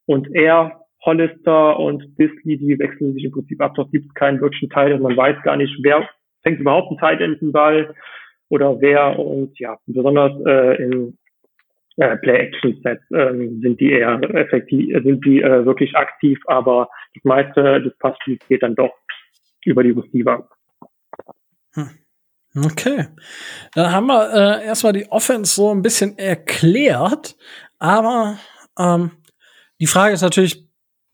[0.06, 3.74] Und er, Hollister und Disley, die wechseln sich im Prinzip ab.
[3.76, 4.98] Dort gibt es keinen wirklichen Teil.
[4.98, 6.08] Man weiß gar nicht, wer
[6.42, 7.94] fängt überhaupt einen Tight End den Ball
[8.48, 9.18] oder wer.
[9.18, 11.18] Und ja, besonders äh, in
[11.96, 17.80] äh, Play-Action-Sets ähm, sind die eher effektiv, sind die äh, wirklich aktiv, aber das meiste
[17.82, 18.92] des Passspiels geht dann doch
[19.64, 20.48] über die Receiver.
[21.74, 21.90] Hm.
[22.64, 23.06] Okay.
[23.74, 27.36] Dann haben wir äh, erstmal die Offense so ein bisschen erklärt,
[27.78, 28.38] aber
[28.78, 29.10] ähm,
[29.80, 30.67] die Frage ist natürlich,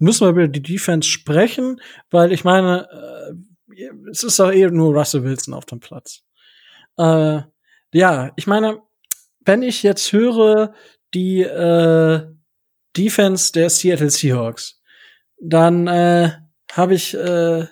[0.05, 1.81] müssen wir über die Defense sprechen?
[2.11, 6.23] Weil ich meine, äh, es ist doch eher nur Russell Wilson auf dem Platz.
[6.97, 7.41] Äh,
[7.93, 8.81] ja, ich meine,
[9.41, 10.75] wenn ich jetzt höre,
[11.13, 12.23] die äh,
[12.97, 14.81] Defense der Seattle Seahawks,
[15.41, 16.31] dann äh,
[16.73, 17.67] habe ich äh,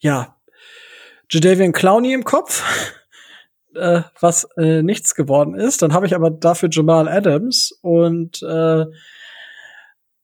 [0.00, 0.36] ja
[1.30, 2.62] Jadavian Clowney im Kopf,
[3.74, 5.82] äh, was äh, nichts geworden ist.
[5.82, 8.86] Dann habe ich aber dafür Jamal Adams und äh,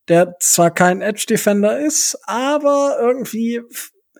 [0.09, 3.61] der zwar kein Edge Defender ist, aber irgendwie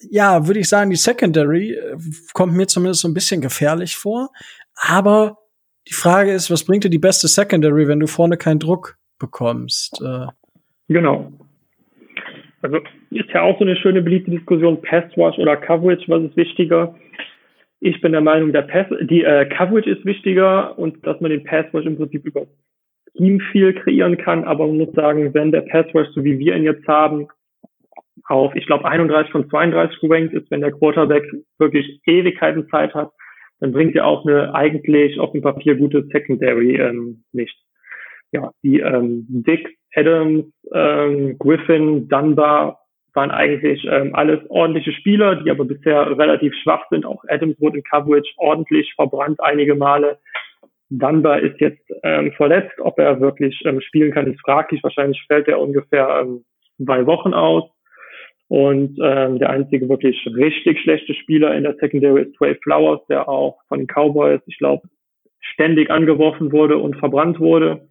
[0.10, 1.96] ja, würde ich sagen, die Secondary äh,
[2.34, 4.30] kommt mir zumindest so ein bisschen gefährlich vor,
[4.76, 5.38] aber
[5.88, 10.02] die Frage ist, was bringt dir die beste Secondary, wenn du vorne keinen Druck bekommst?
[10.02, 10.28] Äh,
[10.88, 11.32] genau.
[12.62, 12.78] Also
[13.10, 16.96] ist ja auch so eine schöne beliebte Diskussion, Pass Rush oder Coverage, was ist wichtiger?
[17.82, 21.44] Ich bin der Meinung, der Pass, die äh, Coverage ist wichtiger und dass man den
[21.44, 22.48] Pass Rush im Prinzip über
[23.16, 26.56] Scheme viel kreieren kann, aber man muss sagen, wenn der Pass Rush, so wie wir
[26.56, 27.28] ihn jetzt haben,
[28.28, 31.24] auf, ich glaube, 31 von 32 gerankt ist, wenn der Quarterback
[31.58, 33.12] wirklich Ewigkeiten Zeit hat,
[33.60, 37.58] dann bringt er auch eine eigentlich auf dem Papier gute Secondary ähm, nicht.
[38.32, 42.80] Ja, die ähm, Dick, Adams, ähm, Griffin, Dunbar
[43.14, 47.06] waren eigentlich ähm, alles ordentliche Spieler, die aber bisher relativ schwach sind.
[47.06, 50.18] Auch Adams wurde in Coverage ordentlich verbrannt einige Male.
[51.00, 52.80] Dunbar ist jetzt ähm, verletzt.
[52.80, 54.84] Ob er wirklich ähm, spielen kann, ist fraglich.
[54.84, 56.46] Wahrscheinlich fällt er ungefähr ähm,
[56.84, 57.64] zwei Wochen aus.
[58.48, 63.28] Und ähm, der einzige wirklich richtig schlechte Spieler in der Secondary ist Trey Flowers, der
[63.28, 64.88] auch von den Cowboys, ich glaube,
[65.40, 67.88] ständig angeworfen wurde und verbrannt wurde.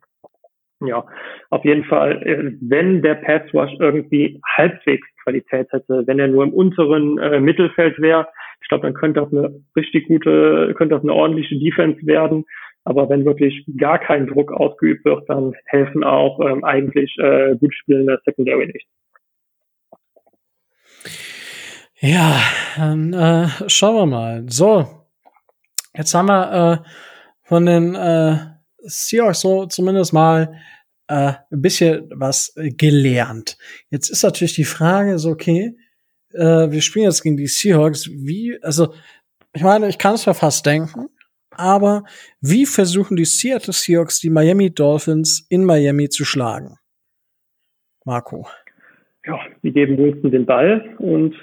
[0.85, 1.05] Ja,
[1.51, 6.45] auf jeden Fall, äh, wenn der Pass Rush irgendwie halbwegs Qualität hätte, wenn er nur
[6.45, 8.29] im unteren äh, Mittelfeld wäre,
[8.61, 12.45] ich glaube, dann könnte das eine richtig gute, könnte das eine ordentliche Defense werden.
[12.85, 17.75] Aber wenn wirklich gar kein Druck ausgeübt wird, dann helfen auch ähm, eigentlich äh, gut
[17.75, 18.87] spielende Secondary nicht.
[22.01, 22.41] Ja,
[22.77, 24.45] dann äh, schauen wir mal.
[24.49, 24.89] So,
[25.95, 26.89] jetzt haben wir äh,
[27.45, 28.39] von den äh,
[28.79, 30.59] Seahawks so zumindest mal
[31.07, 33.57] äh, ein bisschen was gelernt.
[33.91, 35.77] Jetzt ist natürlich die Frage so, okay,
[36.33, 38.09] äh, wir spielen jetzt gegen die Seahawks.
[38.11, 38.95] Wie, also,
[39.53, 41.09] ich meine, ich kann es ja fast denken,
[41.57, 42.05] aber
[42.41, 46.79] wie versuchen die Seattle Seahawks die Miami Dolphins in Miami zu schlagen?
[48.05, 48.47] Marco.
[49.25, 51.37] Ja, die geben Wilson den Ball und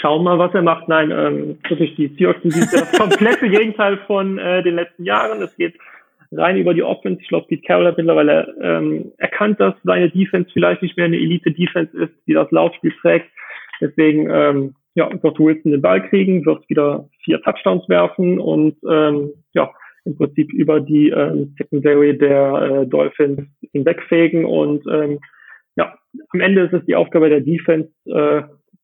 [0.00, 0.88] schauen mal, was er macht.
[0.88, 5.42] Nein, ähm, wirklich die Seahawks sind das komplette Gegenteil von äh, den letzten Jahren.
[5.42, 5.74] Es geht
[6.32, 7.20] rein über die Offense.
[7.22, 11.16] Ich glaube, Pete Carroll hat mittlerweile ähm, erkannt, dass seine Defense vielleicht nicht mehr eine
[11.16, 13.30] Elite-Defense ist, die das Laufspiel trägt.
[13.80, 19.30] Deswegen ähm, ja, wird Wilson den Ball kriegen, wird wieder vier Touchdowns werfen und ähm,
[19.54, 19.72] ja,
[20.04, 24.44] im Prinzip über die ähm, Secondary der äh, Dolphins hinwegfegen.
[24.44, 25.20] Und ähm,
[25.76, 25.96] ja,
[26.30, 28.42] am Ende ist es die Aufgabe der Defense, äh,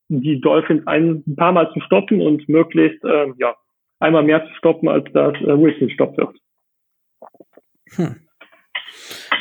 [0.08, 3.56] die Dolphins ein paar Mal zu stoppen und möglichst äh, ja,
[3.98, 6.36] einmal mehr zu stoppen, als dass äh, Wilson stoppt wird.
[7.96, 8.25] Hm.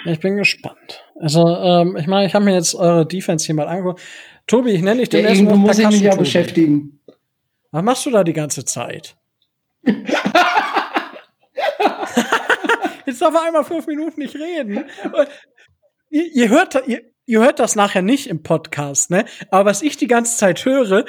[0.05, 1.03] Ich bin gespannt.
[1.19, 4.01] Also, ähm, ich meine, ich habe mir jetzt eure Defense hier mal angeguckt.
[4.45, 6.99] Tobi, ich nenne dich den ja, ersten muss ich mich ja beschäftigen.
[7.71, 9.15] Was machst du da die ganze Zeit?
[13.05, 14.85] Jetzt darf er einmal fünf Minuten nicht reden.
[16.09, 19.25] Ihr, ihr, hört, ihr, ihr hört das nachher nicht im Podcast, ne?
[19.49, 21.05] Aber was ich die ganze Zeit höre,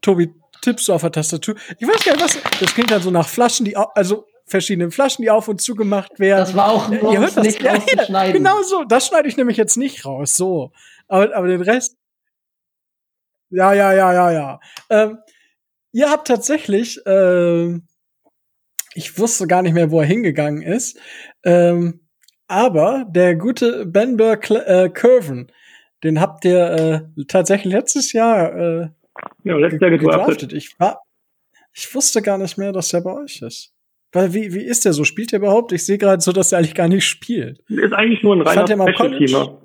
[0.00, 1.56] Tobi, tippst du auf der Tastatur?
[1.78, 2.38] Ich weiß gar nicht, was.
[2.60, 6.18] Das klingt dann so nach Flaschen, die, also verschiedenen Flaschen, die auf und zu gemacht
[6.18, 6.40] werden.
[6.40, 8.32] Das war auch nur, ihr hört das nicht ja, rauszuschneiden.
[8.42, 10.36] Genau so, das schneide ich nämlich jetzt nicht raus.
[10.36, 10.72] So.
[11.08, 11.96] Aber, aber den Rest.
[13.50, 14.60] Ja, ja, ja, ja, ja.
[14.90, 15.18] Ähm,
[15.92, 17.86] ihr habt tatsächlich, ähm,
[18.94, 20.98] ich wusste gar nicht mehr, wo er hingegangen ist.
[21.44, 22.06] Ähm,
[22.48, 25.50] aber der gute Ben Burr äh, Curven,
[26.04, 28.88] den habt ihr äh, tatsächlich letztes Jahr äh,
[29.44, 30.52] ja, letztes Jahr gedraftet.
[30.52, 31.02] Ich war,
[31.72, 33.75] ich wusste gar nicht mehr, dass der bei euch ist.
[34.16, 35.04] Weil wie, wie ist der so?
[35.04, 35.72] Spielt der überhaupt?
[35.72, 37.60] Ich sehe gerade so, dass er eigentlich gar nicht spielt.
[37.68, 39.60] Ist eigentlich nur ein reiner Special-Teamer.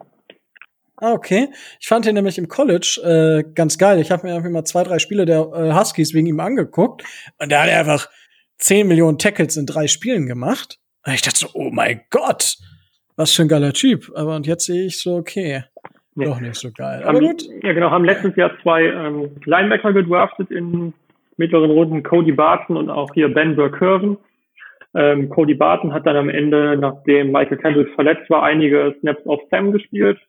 [0.98, 1.48] Ah, okay.
[1.80, 3.99] Ich fand ihn nämlich im College äh, ganz geil.
[3.99, 7.03] Ich habe mir einfach mal zwei, drei Spiele der äh, Huskies wegen ihm angeguckt.
[7.40, 8.10] Und da hat er einfach
[8.57, 10.80] 10 Millionen Tackles in drei Spielen gemacht.
[11.06, 12.57] Und ich dachte so, oh mein Gott,
[13.15, 14.11] was für ein geiler Typ.
[14.15, 15.64] Aber und jetzt sehe ich so, okay,
[16.14, 16.26] nee.
[16.26, 17.03] doch nicht so geil.
[17.03, 17.44] Aber haben, gut.
[17.64, 20.94] Ja, genau, haben letztes Jahr zwei ähm, Linebacker gedraftet in
[21.38, 24.18] mittleren Runden, Cody Barton und auch hier Ben Burke-Curven.
[24.93, 29.41] Ähm, Cody Barton hat dann am Ende, nachdem Michael Campbell verletzt war, einige Snaps auf
[29.49, 30.19] Sam gespielt.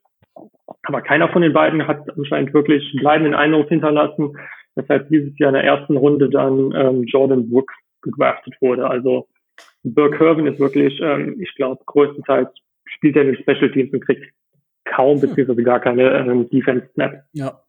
[0.85, 4.37] Aber keiner von den beiden hat anscheinend wirklich bleibenden Eindruck hinterlassen,
[4.75, 8.89] weshalb dieses Jahr in der ersten Runde dann ähm, Jordan Brooks gedraftet wurde.
[8.89, 9.29] Also
[9.83, 12.49] Burke Hervin ist wirklich, ähm, ich glaube, größtenteils
[12.87, 14.33] spielt er in den Special Teams und kriegt
[14.85, 17.19] kaum beziehungsweise gar keine ähm, Defense Snaps.
[17.33, 17.61] Ja.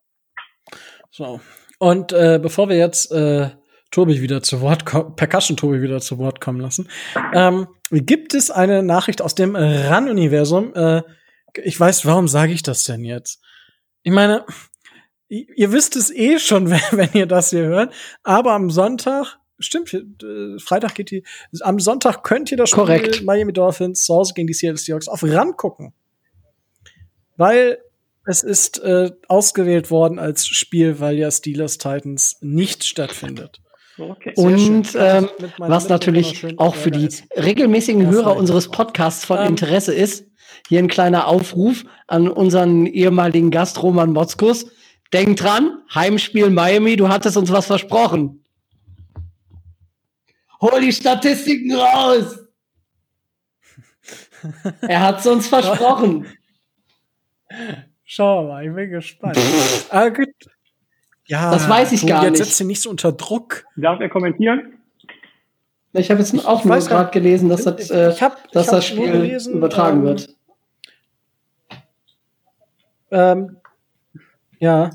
[1.09, 1.39] So.
[1.79, 3.49] Und äh, bevor wir jetzt äh,
[3.93, 6.89] Tobi wieder zu Wort kommen, Percussion Tobi wieder zu Wort kommen lassen.
[7.31, 10.73] Ähm, gibt es eine Nachricht aus dem RAN-Universum?
[10.73, 11.03] Äh,
[11.63, 13.39] ich weiß, warum sage ich das denn jetzt?
[14.01, 14.45] Ich meine,
[15.29, 17.93] ihr wisst es eh schon, wenn ihr das hier hört,
[18.23, 21.23] aber am Sonntag, stimmt, äh, Freitag geht die,
[21.61, 23.23] am Sonntag könnt ihr das Spiel Korrekt.
[23.23, 25.93] Miami Dolphins zu Hause gegen die Seattle Seahawks auf RAN gucken.
[27.37, 27.77] Weil
[28.25, 33.62] es ist äh, ausgewählt worden als Spiel, weil ja Steelers Titans nicht stattfindet.
[33.97, 34.33] Okay.
[34.35, 40.25] Und ähm, was natürlich auch für die regelmäßigen Hörer unseres Podcasts von ähm, Interesse ist,
[40.67, 44.71] hier ein kleiner Aufruf an unseren ehemaligen Gast Roman Motzkus.
[45.11, 48.43] Denk dran, Heimspiel Miami, du hattest uns was versprochen.
[50.59, 52.39] Hol die Statistiken raus!
[54.81, 56.25] er hat es uns versprochen.
[58.03, 59.37] Schau mal, ich bin gespannt.
[59.89, 60.29] ah, gut.
[61.25, 62.39] Ja, das weiß ich gar jetzt nicht.
[62.39, 63.65] Jetzt setzt sie nicht so unter Druck.
[63.75, 64.73] Darf er kommentieren?
[65.93, 69.11] Ich habe jetzt auch nur gerade gelesen, dass das, äh, ich hab, dass das Spiel
[69.11, 70.29] gelesen, übertragen ähm, wird.
[73.11, 73.57] Ähm,
[74.59, 74.89] ja.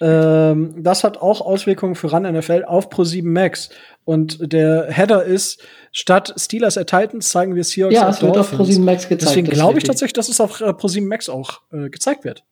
[0.00, 3.70] Ähm, das hat auch Auswirkungen für RAN NFL auf Pro7 Max.
[4.04, 5.62] Und der Header ist,
[5.92, 9.30] statt Steelers at Titans zeigen wir Seahawks Ja, es wird auf Pro7 Max gezeigt.
[9.30, 12.44] Deswegen glaube ich tatsächlich, dass es auf äh, Pro7 Max auch äh, gezeigt wird.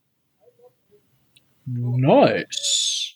[1.66, 3.14] Nice.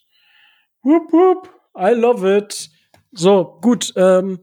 [0.83, 1.49] Whoop, whoop.
[1.77, 2.69] I love it.
[3.13, 3.93] So, gut.
[3.97, 4.41] Ähm,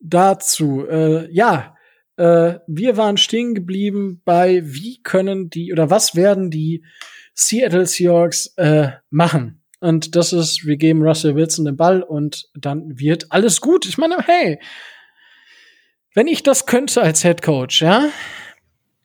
[0.00, 0.86] dazu.
[0.86, 1.76] Äh, ja,
[2.16, 6.82] Äh, wir waren stehen geblieben bei, wie können die oder was werden die
[7.34, 9.62] Seattle Seahawks äh, machen?
[9.80, 13.84] Und das ist, wir geben Russell Wilson den Ball und dann wird alles gut.
[13.84, 14.58] Ich meine, hey,
[16.14, 18.08] wenn ich das könnte als Head Coach, ja,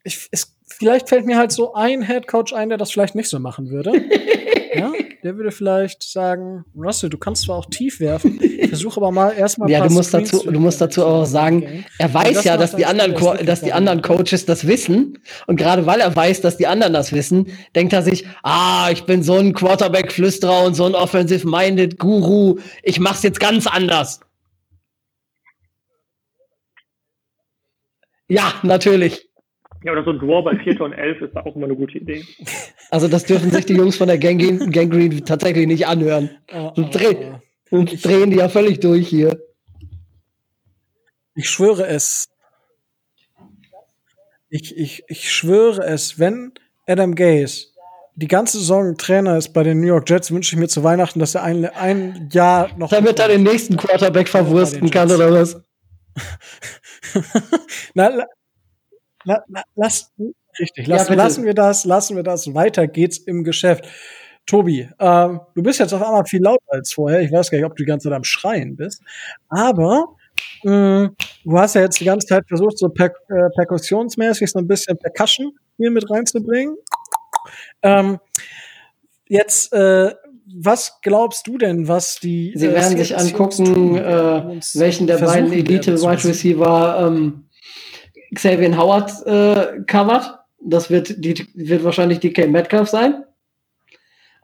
[0.02, 3.28] ich, es, vielleicht fällt mir halt so ein Head Coach ein, der das vielleicht nicht
[3.28, 3.92] so machen würde.
[4.74, 9.30] ja, der würde vielleicht sagen, Russell, du kannst zwar auch tief werfen, versuch aber mal
[9.30, 9.70] erstmal.
[9.70, 13.14] Ja, du musst dazu, du musst dazu auch sagen, er weiß ja, dass die anderen,
[13.14, 15.18] Co dass die anderen Coaches das wissen.
[15.46, 19.04] Und gerade weil er weiß, dass die anderen das wissen, denkt er sich, ah, ich
[19.04, 22.58] bin so ein Quarterback-Flüsterer und so ein offensive-minded Guru.
[22.82, 24.20] Ich mach's jetzt ganz anders.
[28.28, 29.31] Ja, natürlich.
[29.84, 32.24] Ja, oder so ein Draw bei 4 und 11 ist auch immer eine gute Idee.
[32.90, 34.38] Also das dürfen sich die Jungs von der Gang,
[34.72, 36.30] Gangrene tatsächlich nicht anhören.
[36.52, 37.16] Oh, oh, dreh,
[37.70, 37.84] oh.
[37.84, 39.36] drehen die ja völlig durch hier.
[41.34, 42.28] Ich schwöre es.
[44.50, 46.52] Ich, ich, ich schwöre es, wenn
[46.86, 47.72] Adam Gaze
[48.14, 51.18] die ganze Saison Trainer ist bei den New York Jets, wünsche ich mir zu Weihnachten,
[51.18, 52.90] dass er ein, ein Jahr noch.
[52.90, 55.62] Damit er den nächsten Quarterback verwursten kann, oder was?
[57.94, 58.26] Na,
[59.24, 60.12] la, la, lass,
[60.58, 62.54] richtig, lass, ja, lassen wir das, lassen wir das.
[62.54, 63.86] Weiter geht's im Geschäft.
[64.46, 67.20] Tobi, ähm, du bist jetzt auf einmal viel lauter als vorher.
[67.20, 69.00] Ich weiß gar nicht, ob du die ganze Zeit am Schreien bist.
[69.48, 70.16] Aber
[70.64, 71.06] mm,
[71.44, 74.98] du hast ja jetzt die ganze Zeit versucht, so per äh, perkussionsmäßig so ein bisschen
[74.98, 76.76] Percussion hier mit reinzubringen.
[77.82, 78.18] Ähm,
[79.28, 80.12] jetzt, äh,
[80.54, 85.52] was glaubst du denn, was die Sie äh, werden sich angucken, äh, welchen der beiden
[85.52, 87.44] Elite-Wide Receiver ähm,
[88.34, 90.38] Xavier Howard äh, covert.
[90.60, 93.24] Das wird, die, wird wahrscheinlich DK Metcalf sein.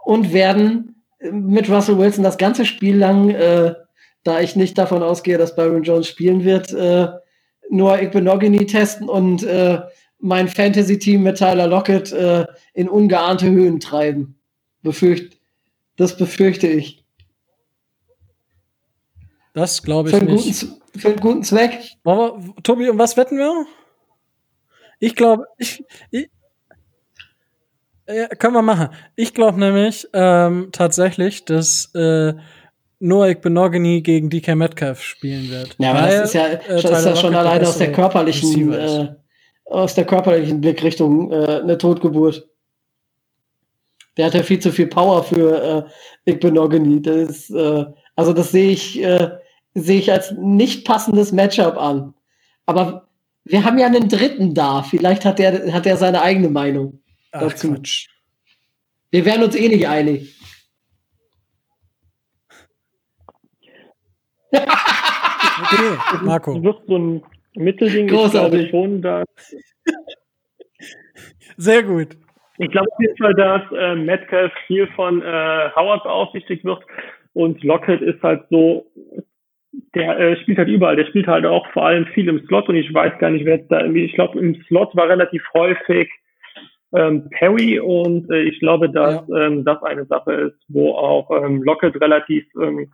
[0.04, 3.74] Und werden mit Russell Wilson das ganze Spiel lang, äh,
[4.24, 7.08] da ich nicht davon ausgehe, dass Byron Jones spielen wird, äh,
[7.70, 9.80] nur Igbenogany testen und äh,
[10.20, 14.38] mein Fantasy-Team mit Tyler Lockett äh, in ungeahnte Höhen treiben.
[14.82, 15.38] Befürcht,
[15.96, 17.04] das befürchte ich.
[19.54, 20.60] Das glaube ich für nicht.
[20.60, 21.78] Guten, für einen guten Zweck.
[22.04, 23.66] Wir, Tobi, um was wetten wir?
[24.98, 26.28] Ich glaube, ich, ich
[28.08, 28.88] ja, können wir machen.
[29.16, 32.34] Ich glaube nämlich ähm, tatsächlich, dass äh,
[33.00, 35.76] Noah Benogany gegen DK Metcalf spielen wird.
[35.78, 39.14] Ja, aber das ist ja, äh, das ist ja schon alleine aus der körperlichen, äh,
[39.66, 42.48] aus der körperlichen Blickrichtung äh, eine Totgeburt.
[44.16, 45.86] Der hat ja viel zu viel Power für
[46.24, 47.02] äh, Benogany.
[47.02, 47.84] Das äh,
[48.18, 49.30] also das sehe ich, äh,
[49.74, 52.14] sehe ich als nicht passendes Matchup an.
[52.66, 53.07] Aber
[53.44, 54.82] wir haben ja einen Dritten da.
[54.82, 57.00] Vielleicht hat er hat er seine eigene Meinung
[57.32, 57.72] Ach, dazu.
[57.72, 58.08] Quatsch.
[59.10, 60.38] Wir werden uns eh nicht einig.
[64.52, 64.64] okay,
[66.22, 66.54] Marco.
[66.54, 67.22] Du wirst so ein
[67.54, 68.08] Mittelding.
[68.08, 68.64] Großartig.
[68.64, 69.26] Ich glaube schon, dass.
[71.56, 72.16] Sehr gut.
[72.58, 76.84] Ich glaube auf jeden Fall, dass äh, Metcalf viel von äh, Howard beaufsichtigt wird
[77.32, 78.90] und Lockett ist halt so
[79.94, 80.96] der äh, spielt halt überall.
[80.96, 83.56] Der spielt halt auch vor allem viel im Slot und ich weiß gar nicht, wer
[83.56, 86.10] jetzt da irgendwie, ich glaube, im Slot war relativ häufig
[86.94, 89.46] ähm, Perry und äh, ich glaube, dass ja.
[89.46, 92.90] ähm, das eine Sache ist, wo auch ähm, Lockett relativ ähm,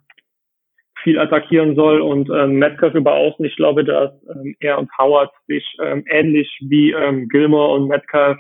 [1.02, 3.44] viel attackieren soll und ähm, Metcalf über außen.
[3.44, 8.39] Ich glaube, dass ähm, er und Howard sich ähm, ähnlich wie ähm, Gilmore und Metcalf,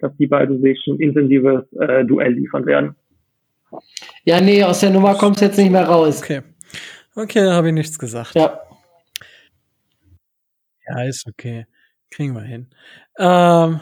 [0.00, 2.96] dass die beiden sich ein intensives äh, Duell liefern werden.
[4.24, 6.22] Ja, nee, aus der Nummer kommt es jetzt nicht mehr raus.
[6.22, 6.40] Okay.
[7.16, 8.34] Okay, da habe ich nichts gesagt.
[8.34, 8.60] Ja.
[10.86, 11.66] Ja, ist okay.
[12.10, 12.68] Kriegen wir hin.
[13.18, 13.80] Ähm,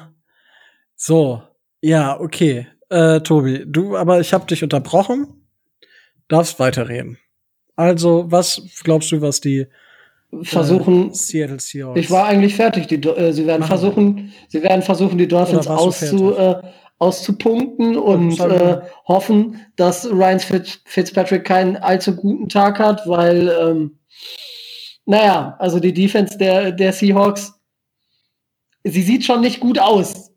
[0.94, 1.42] so,
[1.82, 2.68] ja, okay.
[2.88, 5.46] Äh, Tobi, du, aber ich habe dich unterbrochen.
[6.28, 7.18] Darfst weiterreden.
[7.76, 9.66] Also, was glaubst du, was die
[10.42, 12.00] versuchen äh, Seattle Seahawks?
[12.00, 12.86] Ich war eigentlich fertig.
[12.86, 16.62] Die, äh, sie werden versuchen, sie werden versuchen, die Dolphins auszu, äh,
[17.04, 23.98] auszupunkten und äh, hoffen, dass Ryan Fitz Fitzpatrick keinen allzu guten Tag hat, weil, ähm,
[25.04, 27.52] naja, also die Defense der, der Seahawks,
[28.84, 30.32] sie sieht schon nicht gut aus.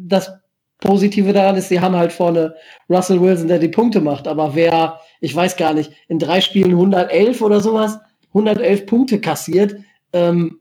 [0.00, 0.32] Das
[0.78, 2.54] Positive daran ist, sie haben halt vorne
[2.88, 6.70] Russell Wilson, der die Punkte macht, aber wer, ich weiß gar nicht, in drei Spielen
[6.70, 7.98] 111 oder sowas,
[8.28, 9.76] 111 Punkte kassiert,
[10.12, 10.60] ähm,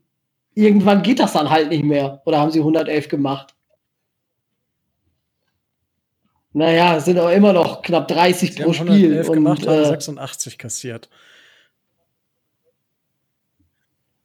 [0.56, 2.22] irgendwann geht das dann halt nicht mehr.
[2.26, 3.56] Oder haben sie 111 gemacht?
[6.53, 9.22] Naja, es sind auch immer noch knapp 30 Sie pro haben Spiel.
[9.22, 11.10] und, gemacht, äh, 86 kassiert.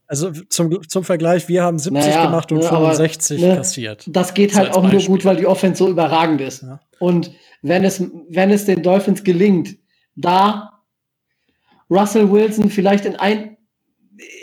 [0.08, 4.04] Also zum, zum Vergleich, wir haben 70 naja, gemacht und ne, 65 aber, ne, kassiert.
[4.06, 6.62] Das geht halt auch nur gut, weil die Offense so überragend ist.
[6.62, 6.80] Ja.
[7.00, 7.32] Und
[7.62, 9.76] wenn es, wenn es den Dolphins gelingt,
[10.14, 10.80] da
[11.90, 13.56] Russell Wilson vielleicht in ein,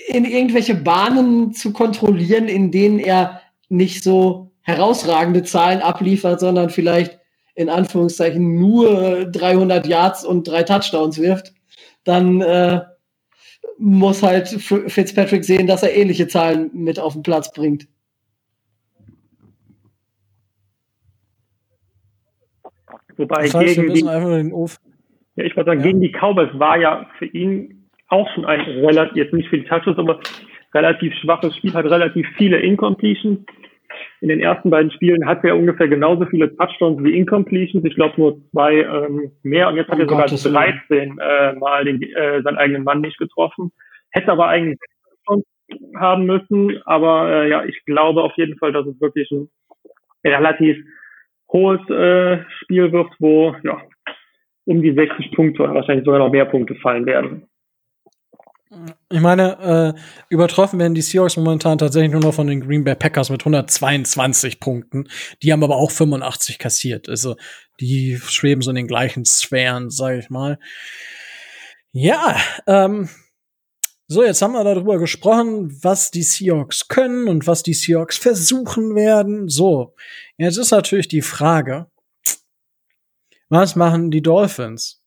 [0.07, 7.19] in irgendwelche Bahnen zu kontrollieren, in denen er nicht so herausragende Zahlen abliefert, sondern vielleicht
[7.55, 11.53] in Anführungszeichen nur 300 Yards und drei Touchdowns wirft,
[12.03, 12.81] dann äh,
[13.77, 17.87] muss halt Fitzpatrick sehen, dass er ähnliche Zahlen mit auf den Platz bringt.
[23.17, 24.01] Wobei das heißt, gegen die,
[25.35, 25.85] ja, ich würde sagen, ja.
[25.85, 29.97] gegen die Cowboys war ja für ihn auch schon ein relativ, jetzt nicht viele Touches,
[29.97, 30.19] aber
[30.73, 33.39] relativ schwaches Spiel, hat relativ viele Incompletions.
[34.23, 37.83] In den ersten beiden Spielen hat er ungefähr genauso viele Touchdowns wie Incompletions.
[37.83, 39.67] Ich glaube nur zwei ähm, mehr.
[39.67, 43.01] Und jetzt hat oh er sogar Gott, 13 äh, Mal den, äh, seinen eigenen Mann
[43.01, 43.73] nicht getroffen.
[44.11, 44.79] Hätte aber eigentlich
[45.99, 46.81] haben müssen.
[46.85, 49.49] Aber äh, ja, ich glaube auf jeden Fall, dass es wirklich ein
[50.23, 50.77] relativ
[51.51, 53.81] hohes äh, Spiel wird, wo ja,
[54.63, 57.49] um die 60 Punkte oder wahrscheinlich sogar noch mehr Punkte fallen werden.
[59.09, 62.95] Ich meine, äh, übertroffen werden die Seahawks momentan tatsächlich nur noch von den Green Bay
[62.95, 65.07] Packers mit 122 Punkten.
[65.41, 67.09] Die haben aber auch 85 kassiert.
[67.09, 67.35] Also
[67.79, 70.59] die schweben so in den gleichen Sphären, sage ich mal.
[71.91, 73.09] Ja, ähm,
[74.07, 78.95] so, jetzt haben wir darüber gesprochen, was die Seahawks können und was die Seahawks versuchen
[78.95, 79.47] werden.
[79.47, 79.95] So,
[80.37, 81.87] jetzt ist natürlich die Frage,
[83.49, 85.02] was machen die Dolphins?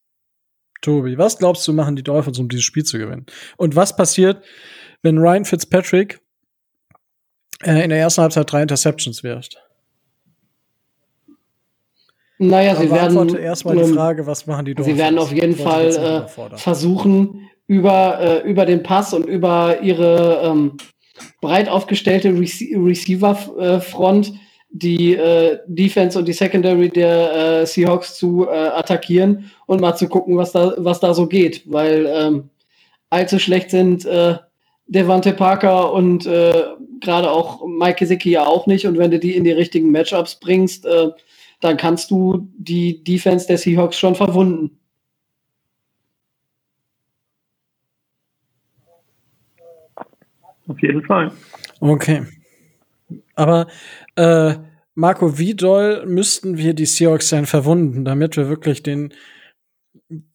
[0.82, 3.26] Tobi, was glaubst du, machen die Dolphins, um dieses Spiel zu gewinnen?
[3.56, 4.44] Und was passiert,
[5.02, 6.20] wenn Ryan Fitzpatrick
[7.64, 9.58] äh, in der ersten Halbzeit drei Interceptions wirft?
[12.38, 14.96] Naja, sie werden erstmal die Frage, was machen die Dolphins?
[14.96, 20.42] Sie werden auf jeden Fall äh, versuchen, über, äh, über den Pass und über ihre
[20.44, 20.76] ähm,
[21.40, 24.34] breit aufgestellte Rece Receiver-Front
[24.70, 30.08] die äh, Defense und die Secondary der äh, Seahawks zu äh, attackieren und mal zu
[30.08, 31.62] gucken, was da, was da so geht.
[31.66, 32.50] Weil ähm,
[33.10, 34.36] allzu schlecht sind äh,
[34.88, 36.64] Devante Parker und äh,
[37.00, 38.86] gerade auch Mike Gesicki ja auch nicht.
[38.86, 41.10] Und wenn du die in die richtigen Matchups bringst, äh,
[41.60, 44.78] dann kannst du die Defense der Seahawks schon verwunden.
[50.68, 51.32] Auf jeden Fall.
[51.80, 52.22] Okay.
[53.36, 53.68] Aber
[54.16, 54.54] äh,
[54.94, 59.12] Marco, wie doll müssten wir die Seahawks denn verwunden, damit wir wirklich den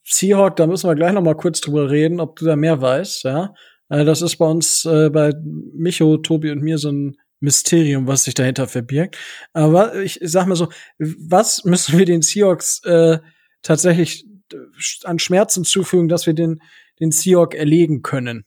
[0.03, 3.23] Seahawk, da müssen wir gleich noch mal kurz drüber reden, ob du da mehr weißt,
[3.23, 3.53] ja?
[3.89, 8.23] Äh, das ist bei uns äh, bei Micho, Tobi und mir so ein Mysterium, was
[8.25, 9.17] sich dahinter verbirgt.
[9.53, 10.69] Aber ich sag mal so,
[10.99, 13.19] was müssen wir den Seahawks äh,
[13.63, 14.25] tatsächlich
[15.03, 16.61] an Schmerzen zufügen, dass wir den,
[16.99, 18.45] den Seahawk erlegen können?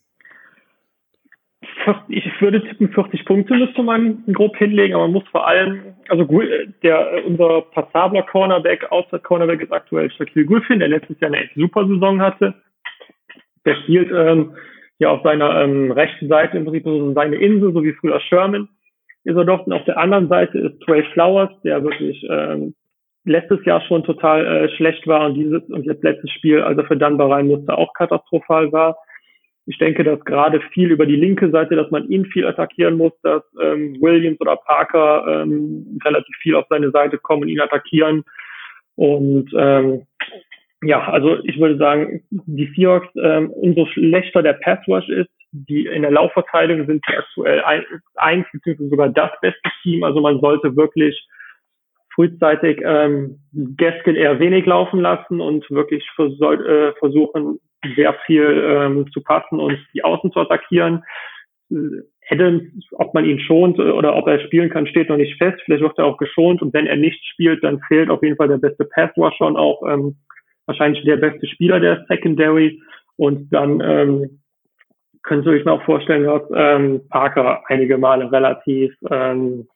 [2.08, 6.26] Ich würde tippen, 40 Punkte müsste man grob hinlegen, aber man muss vor allem, also
[6.82, 11.54] der, unser passabler Cornerback, Outside Cornerback ist aktuell Shaquille Griffin, der letztes Jahr eine echt
[11.54, 12.54] super Saison hatte.
[13.64, 14.54] Der spielt ähm,
[14.98, 18.68] ja auf seiner ähm, rechten Seite im Prinzip so seine Insel, so wie früher Sherman
[19.24, 19.66] ist er dort.
[19.66, 22.74] Und auf der anderen Seite ist Trey Flowers, der wirklich ähm,
[23.24, 26.96] letztes Jahr schon total äh, schlecht war und dieses und jetzt letztes Spiel, also für
[26.96, 28.98] Dunbar rein musste, auch katastrophal war.
[29.66, 33.12] Ich denke, dass gerade viel über die linke Seite, dass man ihn viel attackieren muss,
[33.22, 38.24] dass ähm, Williams oder Parker ähm, relativ viel auf seine Seite kommen, ihn attackieren.
[38.96, 40.06] Und ähm,
[40.82, 45.86] ja, also ich würde sagen, die Seahawks, ähm, umso schlechter der Pass Rush ist, die
[45.86, 47.84] in der Laufverteidigung sind aktuell ein,
[48.16, 50.04] eins beziehungsweise sogar das beste Team.
[50.04, 51.26] Also man sollte wirklich
[52.14, 53.38] frühzeitig ähm,
[53.76, 57.60] Gaskin eher wenig laufen lassen und wirklich vers äh, versuchen,
[57.96, 61.04] sehr viel ähm, zu passen und die Außen zu attackieren.
[62.30, 62.62] Adams,
[62.92, 65.60] ob man ihn schont oder ob er spielen kann, steht noch nicht fest.
[65.64, 68.48] Vielleicht wird er auch geschont und wenn er nicht spielt, dann fehlt auf jeden Fall
[68.48, 70.16] der beste Passrusher und auch ähm,
[70.66, 72.80] wahrscheinlich der beste Spieler der Secondary.
[73.16, 74.40] Und dann ähm,
[75.22, 79.66] könnt ihr euch auch vorstellen, dass ähm, Parker einige Male relativ ähm,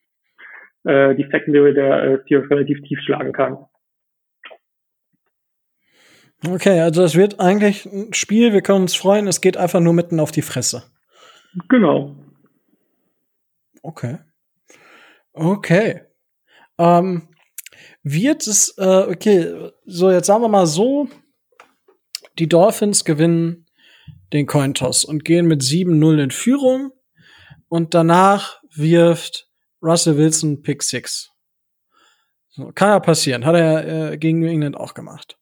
[0.84, 3.58] äh, die Secondary der äh, Seahawks relativ tief schlagen kann.
[6.46, 9.92] Okay, also es wird eigentlich ein Spiel, wir können uns freuen, es geht einfach nur
[9.92, 10.84] mitten auf die Fresse.
[11.68, 12.14] Genau.
[13.82, 14.18] Okay.
[15.32, 16.02] Okay.
[16.78, 17.28] Ähm,
[18.02, 21.08] wird es, äh, okay, so jetzt sagen wir mal so,
[22.38, 23.66] die Dolphins gewinnen
[24.32, 26.92] den Cointoss und gehen mit 7-0 in Führung
[27.68, 29.48] und danach wirft
[29.82, 31.30] Russell Wilson Pick 6.
[32.50, 35.38] So, kann ja passieren, hat er äh, gegen New England auch gemacht.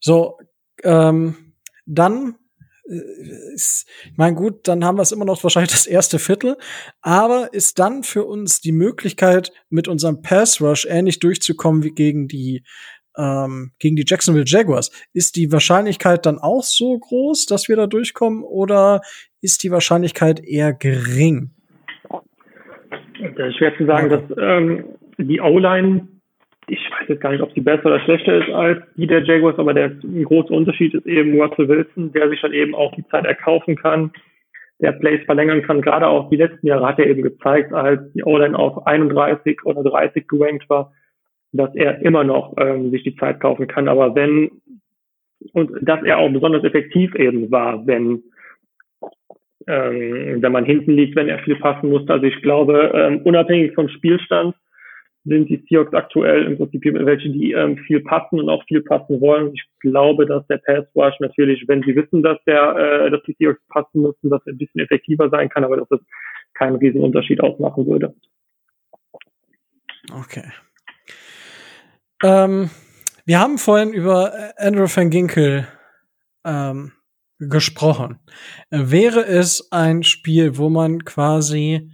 [0.00, 0.38] So,
[0.84, 1.54] ähm,
[1.86, 2.36] dann
[2.88, 6.56] äh, ist, ich meine, gut, dann haben wir es immer noch wahrscheinlich das erste Viertel,
[7.00, 12.28] aber ist dann für uns die Möglichkeit, mit unserem Pass Rush ähnlich durchzukommen wie gegen
[12.28, 12.62] die
[13.16, 14.90] ähm, gegen die Jacksonville Jaguars.
[15.12, 19.02] Ist die Wahrscheinlichkeit dann auch so groß, dass wir da durchkommen, oder
[19.40, 21.50] ist die Wahrscheinlichkeit eher gering.
[23.58, 24.84] Schwer zu sagen, dass ähm,
[25.18, 26.06] die O-Line,
[26.68, 29.58] ich weiß jetzt gar nicht, ob sie besser oder schlechter ist als die der Jaguars,
[29.58, 33.24] aber der große Unterschied ist eben Russell Wilson, der sich dann eben auch die Zeit
[33.24, 34.12] erkaufen kann,
[34.80, 35.82] der Plays verlängern kann.
[35.82, 39.82] Gerade auch die letzten Jahre hat er eben gezeigt, als die O-Line auf 31 oder
[39.82, 40.92] 30 gerankt war,
[41.52, 43.88] dass er immer noch ähm, sich die Zeit kaufen kann.
[43.88, 44.50] Aber wenn
[45.52, 48.22] und dass er auch besonders effektiv eben war, wenn
[49.66, 52.12] ähm, wenn man hinten liegt, wenn er viel passen musste.
[52.12, 54.54] Also ich glaube, ähm, unabhängig vom Spielstand
[55.24, 59.20] sind die Seahawks aktuell im Prinzip welche, die ähm, viel passen und auch viel passen
[59.20, 59.52] wollen.
[59.54, 63.36] Ich glaube, dass der Pass Rush natürlich, wenn sie wissen, dass der, äh, dass die
[63.38, 66.00] Seahawks passen müssen, dass er ein bisschen effektiver sein kann, aber dass es
[66.54, 68.14] keinen riesen Unterschied ausmachen würde.
[70.12, 70.44] Okay.
[72.22, 72.70] Ähm,
[73.26, 75.68] wir haben vorhin über Andrew van Ginkel
[76.44, 76.92] ähm,
[77.38, 78.18] gesprochen.
[78.70, 81.90] Wäre es ein Spiel, wo man quasi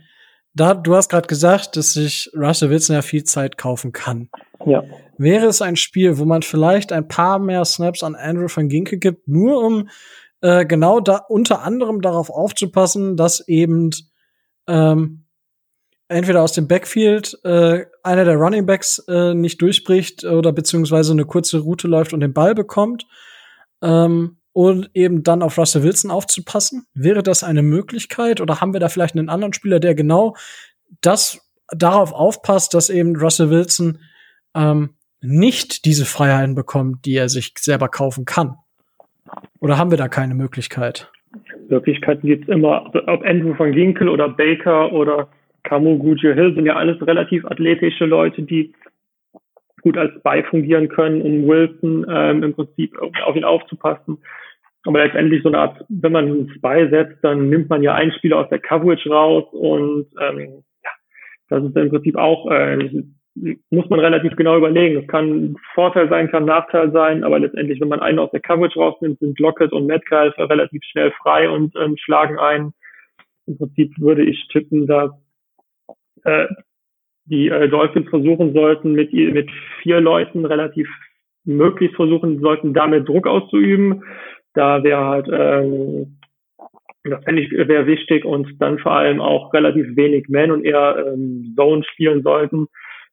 [0.55, 4.29] da, du hast gerade gesagt, dass sich Russell Wilson ja viel Zeit kaufen kann.
[4.65, 4.85] Ja.
[5.19, 8.99] Wäre es ein Spiel, wo man vielleicht ein paar mehr Snaps an Andrew van Ginkel
[8.99, 9.89] gibt, nur um
[10.41, 13.91] äh, genau da unter anderem darauf aufzupassen, dass eben
[14.69, 15.25] ähm,
[16.09, 21.25] entweder aus dem Backfield äh, einer der Running Backs äh, nicht durchbricht oder beziehungsweise eine
[21.25, 23.07] kurze Route läuft und den Ball bekommt.
[23.83, 26.87] Ähm, und eben dann auf Russell Wilson aufzupassen?
[26.95, 30.35] Wäre das eine Möglichkeit oder haben wir da vielleicht einen anderen Spieler, der genau
[31.03, 33.99] das darauf aufpasst, dass eben Russell Wilson
[34.55, 34.91] ähm,
[35.21, 38.55] nicht diese Freiheiten bekommt, die er sich selber kaufen kann?
[39.61, 41.11] Oder haben wir da keine Möglichkeit?
[41.69, 42.93] Möglichkeiten gibt es immer.
[43.07, 45.29] Ob Andrew von Ginkel oder Baker oder
[45.65, 48.73] Camo Gujo Hill sind ja alles relativ athletische Leute, die
[49.85, 54.19] gut als Spy fungieren können, um Wilson ähm, im Prinzip auf ihn aufzupassen.
[54.87, 58.13] Aber letztendlich so eine Art, wenn man einen Spy setzt, dann nimmt man ja einen
[58.13, 60.91] Spieler aus der Coverage raus und ähm, ja,
[61.49, 63.03] das ist im Prinzip auch, äh,
[63.71, 64.97] muss man relativ genau überlegen.
[64.97, 68.79] Das kann Vorteil sein, kann Nachteil sein, aber letztendlich, wenn man einen aus der Coverage
[68.79, 72.73] rausnimmt, sind Lockett und Metcalf relativ schnell frei und ähm, schlagen ein.
[73.47, 75.11] Im Prinzip würde ich tippen, dass
[76.25, 76.47] äh,
[77.27, 79.51] die äh, Dolphins versuchen sollten, mit, mit
[79.83, 80.89] vier Leuten relativ
[81.45, 84.03] möglichst versuchen sollten, damit Druck auszuüben.
[84.55, 86.19] Da wäre halt, ähm,
[87.05, 91.05] das fände ich wäre wichtig und dann vor allem auch relativ wenig Man und eher
[91.07, 92.67] ähm, Zone spielen sollten,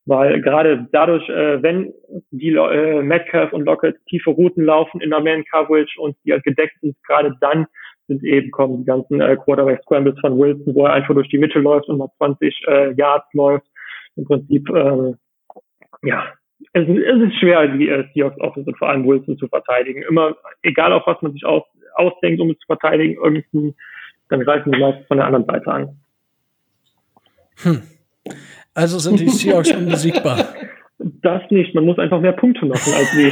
[0.05, 1.93] weil gerade dadurch, äh, wenn
[2.31, 6.43] die äh, Metcalf und Lockett tiefe Routen laufen in der Man Coverage und die halt
[6.43, 7.67] gedeckt sind, gerade dann
[8.07, 11.37] sind eben kommen die ganzen äh, Quarterback Scrambles von Wilson, wo er einfach durch die
[11.37, 13.67] Mitte läuft und mal 20 äh, Yards läuft.
[14.15, 15.13] Im Prinzip, äh,
[16.03, 16.33] ja,
[16.73, 20.03] es, es ist schwer, die äh, Seahawks Offense und vor allem Wilson zu verteidigen.
[20.03, 21.63] Immer, egal auf was man sich aus,
[21.95, 23.75] ausdenkt, um es zu verteidigen, irgendwie,
[24.29, 25.99] dann greifen die meist von der anderen Seite an.
[27.63, 27.81] Hm.
[28.73, 30.37] Also sind die Seahawks unbesiegbar.
[31.23, 31.73] Das nicht.
[31.73, 33.31] Man muss einfach mehr Punkte machen als sie.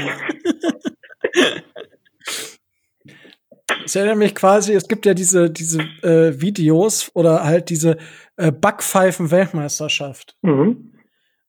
[3.85, 7.97] Es erinnert mich quasi, es gibt ja diese, diese äh, Videos oder halt diese
[8.39, 10.37] äh, Backpfeifen-Weltmeisterschaft.
[10.41, 10.93] Mhm.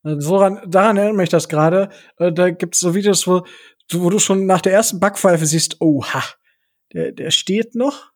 [0.03, 1.91] So ran, daran erinnert mich das gerade.
[2.19, 3.45] Äh, da gibt es so Videos, wo,
[3.93, 6.23] wo du schon nach der ersten Backpfeife siehst, oh ha,
[6.93, 8.11] der, der steht noch.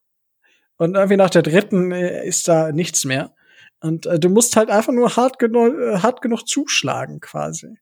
[0.76, 3.34] Und irgendwie nach der dritten äh, ist da nichts mehr.
[3.80, 7.78] Und äh, du musst halt einfach nur hart, genu äh, hart genug zuschlagen, quasi.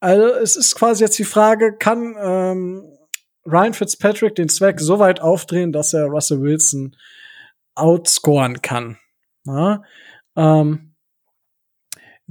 [0.00, 2.82] Also es ist quasi jetzt die Frage, kann ähm,
[3.46, 6.96] Ryan Fitzpatrick den Zweck so weit aufdrehen, dass er Russell Wilson
[7.74, 8.98] outscoren kann?
[9.44, 9.82] Ja?
[10.36, 10.92] Ähm,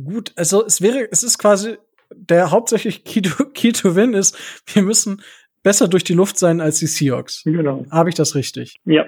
[0.04, 1.78] Gut, also es wäre, es ist quasi
[2.14, 4.38] der hauptsächlich Key to, Key to Win ist,
[4.74, 5.22] wir müssen
[5.64, 7.44] besser durch die Luft sein als die Seahawks.
[7.44, 7.86] Genau.
[7.92, 8.78] Habe ich das richtig?
[8.86, 9.06] Ja.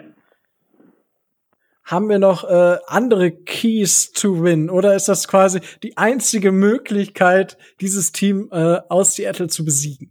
[1.84, 7.58] Haben wir noch äh, andere Keys to Win oder ist das quasi die einzige Möglichkeit,
[7.82, 10.10] dieses Team äh, aus Seattle zu besiegen?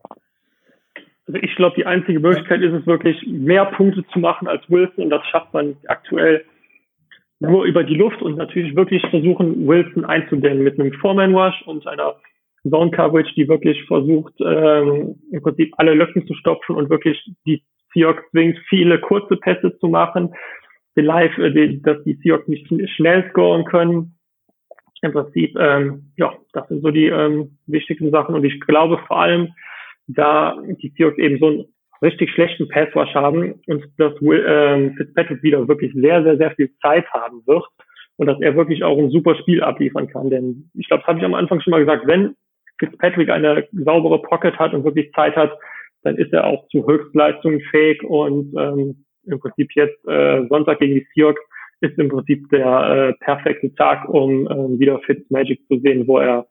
[1.26, 5.04] Also ich glaube, die einzige Möglichkeit ist es wirklich, mehr Punkte zu machen als Wilson
[5.04, 6.44] und das schafft man aktuell
[7.48, 11.86] nur über die Luft und natürlich wirklich versuchen, Wilson einzudämmen mit einem Foreman Rush und
[11.86, 12.16] einer
[12.68, 17.62] Zone Coverage, die wirklich versucht, ähm, im Prinzip alle Lücken zu stopfen und wirklich die
[17.92, 20.32] Seahawks zwingt, viele kurze Pässe zu machen,
[20.94, 24.16] live, äh, dass die Seahawks nicht schnell scoren können.
[25.02, 29.20] Im Prinzip, ähm, ja, das sind so die ähm, wichtigsten Sachen und ich glaube vor
[29.20, 29.48] allem,
[30.06, 31.64] da die Seahawks eben so ein
[32.02, 36.70] richtig schlechten Passwash haben und dass Will, ähm, Fitzpatrick wieder wirklich sehr, sehr, sehr viel
[36.82, 37.64] Zeit haben wird
[38.16, 40.30] und dass er wirklich auch ein super Spiel abliefern kann.
[40.30, 42.34] Denn ich glaube, das habe ich am Anfang schon mal gesagt, wenn
[42.78, 45.56] Fitzpatrick eine saubere Pocket hat und wirklich Zeit hat,
[46.02, 50.96] dann ist er auch zu Höchstleistungen fähig und ähm, im Prinzip jetzt äh, Sonntag gegen
[50.96, 51.40] die Seahawks
[51.80, 56.46] ist im Prinzip der äh, perfekte Tag, um äh, wieder Fitzmagic zu sehen, wo er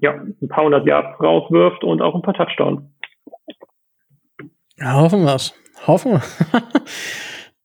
[0.00, 2.82] ja ein paar hundert Yards rauswirft und auch ein paar Touchdowns.
[4.78, 5.54] Ja, hoffen wir's.
[5.86, 6.22] Hoffen wir.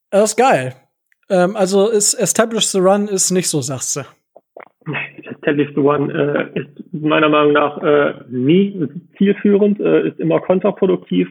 [0.09, 0.73] das ist geil.
[1.29, 4.01] Ähm, also ist Establish the Run ist nicht so, sagst du.
[5.29, 11.29] Establish the Run äh, ist meiner Meinung nach äh, nie zielführend, äh, ist immer kontraproduktiv,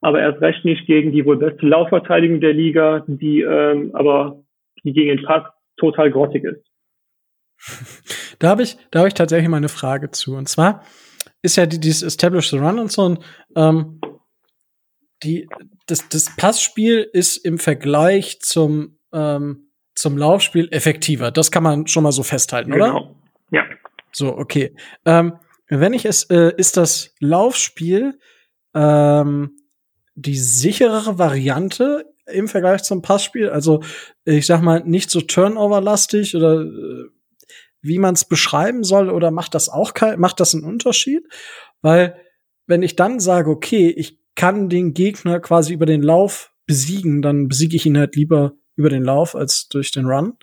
[0.00, 4.42] aber erst recht nicht gegen die wohl beste Laufverteidigung der Liga, die ähm, aber
[4.84, 5.44] die gegen den Pass
[5.76, 6.62] total grottig ist.
[8.38, 10.36] Da habe ich, da habe ich tatsächlich mal eine Frage zu.
[10.36, 10.82] Und zwar
[11.40, 13.18] ist ja die, dieses Establish the Run und so und
[13.56, 13.98] ähm,
[15.22, 15.48] die,
[15.86, 21.30] das, das Passspiel ist im Vergleich zum, ähm, zum Laufspiel effektiver.
[21.30, 22.88] Das kann man schon mal so festhalten, genau.
[22.88, 23.14] oder?
[23.50, 23.62] Ja.
[24.12, 24.74] So, okay.
[25.04, 25.34] Ähm,
[25.68, 28.18] wenn ich es, äh, ist das Laufspiel
[28.74, 29.56] ähm,
[30.14, 33.50] die sicherere Variante im Vergleich zum Passspiel?
[33.50, 33.82] Also,
[34.24, 37.10] ich sag mal, nicht so Turnover-lastig oder äh,
[37.82, 41.26] wie man es beschreiben soll, oder macht das auch kein, macht das einen Unterschied?
[41.82, 42.20] Weil,
[42.66, 47.48] wenn ich dann sage, okay, ich kann den Gegner quasi über den Lauf besiegen, dann
[47.48, 50.34] besiege ich ihn halt lieber über den Lauf als durch den Run.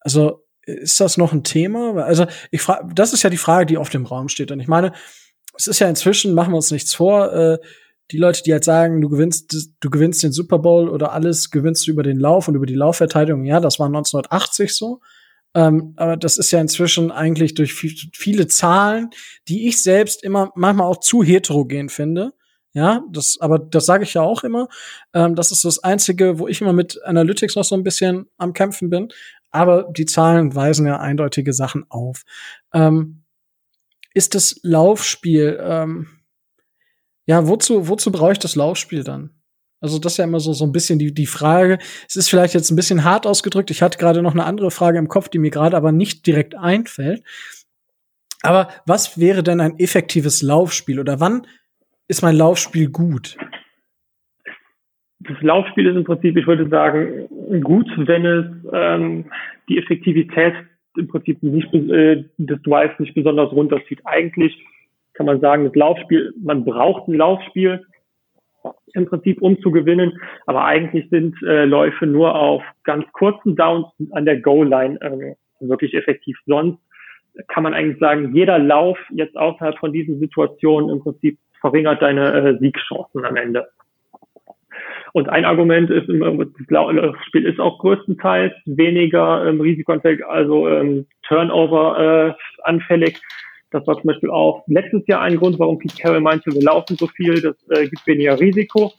[0.00, 2.02] Also ist das noch ein Thema?
[2.04, 4.50] Also ich frage, das ist ja die Frage, die auf dem Raum steht.
[4.50, 4.92] Und ich meine,
[5.56, 7.58] es ist ja inzwischen, machen wir uns nichts vor, äh,
[8.10, 11.86] die Leute, die halt sagen, du gewinnst, du gewinnst den Super Bowl oder alles gewinnst
[11.86, 13.44] du über den Lauf und über die Laufverteidigung.
[13.44, 15.00] Ja, das war 1980 so.
[15.54, 19.10] Ähm, aber das ist ja inzwischen eigentlich durch viele Zahlen,
[19.48, 22.32] die ich selbst immer manchmal auch zu heterogen finde.
[22.78, 24.68] Ja, das, aber das sage ich ja auch immer.
[25.12, 28.52] Ähm, das ist das Einzige, wo ich immer mit Analytics noch so ein bisschen am
[28.52, 29.08] Kämpfen bin.
[29.50, 32.22] Aber die Zahlen weisen ja eindeutige Sachen auf.
[32.72, 33.24] Ähm,
[34.14, 36.06] ist das Laufspiel, ähm,
[37.26, 39.30] ja, wozu, wozu brauche ich das Laufspiel dann?
[39.80, 41.78] Also das ist ja immer so, so ein bisschen die, die Frage.
[42.08, 43.72] Es ist vielleicht jetzt ein bisschen hart ausgedrückt.
[43.72, 46.54] Ich hatte gerade noch eine andere Frage im Kopf, die mir gerade aber nicht direkt
[46.56, 47.24] einfällt.
[48.42, 51.44] Aber was wäre denn ein effektives Laufspiel oder wann
[52.08, 53.36] ist mein Laufspiel gut?
[55.20, 57.28] Das Laufspiel ist im Prinzip, ich würde sagen,
[57.62, 59.24] gut, wenn es ähm,
[59.68, 60.54] die Effektivität
[60.96, 64.00] im Prinzip nicht äh, des Drives nicht besonders runterzieht.
[64.04, 64.56] Eigentlich
[65.14, 67.84] kann man sagen, das Laufspiel, man braucht ein Laufspiel
[68.94, 73.86] im Prinzip, um zu gewinnen, aber eigentlich sind äh, Läufe nur auf ganz kurzen Downs
[74.12, 76.38] an der Goal-Line äh, wirklich effektiv.
[76.46, 76.78] Sonst
[77.48, 82.32] kann man eigentlich sagen, jeder Lauf jetzt außerhalb von diesen Situationen im Prinzip verringert deine
[82.32, 83.68] äh, Siegchancen am Ende.
[85.12, 92.36] Und ein Argument ist, das Spiel ist auch größtenteils weniger ähm, risikoanfällig, also ähm, Turnover
[92.36, 93.20] äh, anfällig.
[93.70, 96.96] Das war zum Beispiel auch letztes Jahr ein Grund, warum Pete Carroll meinte, wir laufen
[96.96, 98.92] so viel, das äh, gibt weniger Risiko.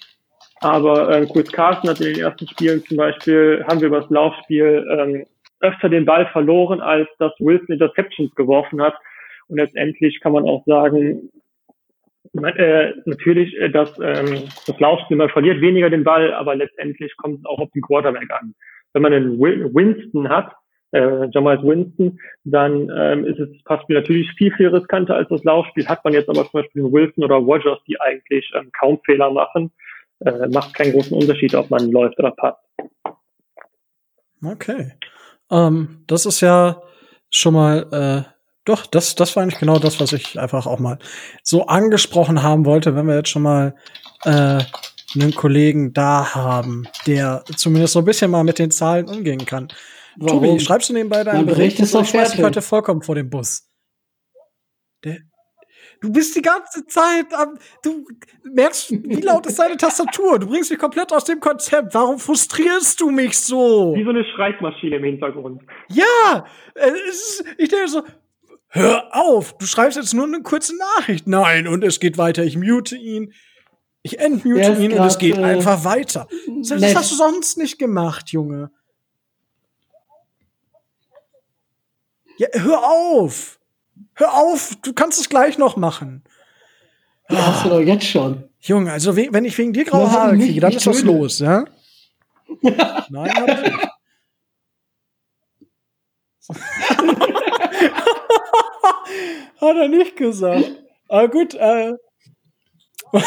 [0.61, 4.10] Aber äh, Chris Carson hat in den ersten Spielen zum Beispiel, haben wir über das
[4.10, 5.26] Laufspiel ähm,
[5.61, 8.95] öfter den Ball verloren, als dass Wilson Interceptions geworfen hat.
[9.48, 11.30] Und letztendlich kann man auch sagen,
[12.34, 17.39] äh, natürlich, äh, dass ähm, das Laufspiel, man verliert weniger den Ball, aber letztendlich kommt
[17.39, 18.53] es auch auf den Quarterback an.
[18.93, 20.53] Wenn man einen Winston hat,
[20.91, 25.88] äh, Jamal Winston, dann ähm, ist das Passspiel natürlich viel, viel riskanter als das Laufspiel.
[25.88, 29.31] Hat man jetzt aber zum Beispiel einen Wilson oder Rogers, die eigentlich ähm, kaum Fehler
[29.31, 29.72] machen,
[30.19, 32.60] äh, macht keinen großen Unterschied, ob man läuft oder passt.
[34.43, 34.93] Okay.
[35.51, 36.81] Ähm, das ist ja
[37.30, 38.39] schon mal äh,
[38.69, 40.99] doch, das, das war eigentlich genau das, was ich einfach auch mal
[41.43, 43.75] so angesprochen haben wollte, wenn wir jetzt schon mal
[44.23, 44.59] äh,
[45.15, 49.69] einen Kollegen da haben, der zumindest so ein bisschen mal mit den Zahlen umgehen kann.
[50.17, 50.43] Warum?
[50.43, 51.57] Tobi, schreibst du nebenbei deinen Bericht?
[51.57, 53.67] Bericht ist doch schmeiß dich heute vollkommen vor dem Bus.
[55.03, 55.17] Der,
[56.01, 58.05] du bist die ganze Zeit am, du
[58.43, 60.37] merkst, wie laut ist deine Tastatur?
[60.37, 61.93] Du bringst mich komplett aus dem Konzept.
[61.95, 63.95] Warum frustrierst du mich so?
[63.95, 65.61] Wie so eine Schreibmaschine im Hintergrund.
[65.87, 68.03] Ja, äh, ist, ich denke so,
[68.71, 71.27] Hör auf, du schreibst jetzt nur eine kurze Nachricht.
[71.27, 72.43] Nein, und es geht weiter.
[72.43, 73.33] Ich mute ihn.
[74.03, 76.27] Ich entmute ihn und es geht äh, einfach weiter.
[76.61, 76.95] Das nett.
[76.95, 78.71] hast du sonst nicht gemacht, Junge.
[82.37, 83.59] Ja, hör auf.
[84.13, 86.23] Hör auf, du kannst es gleich noch machen.
[87.29, 88.43] Ja, hast du doch jetzt schon.
[88.59, 91.65] Junge, also wenn ich wegen dir graue Haare kriege, dann ist was los, ja?
[92.61, 93.89] Nein, hab ich nicht.
[99.61, 100.84] Hat er nicht gesagt.
[101.07, 101.94] Aber gut, äh.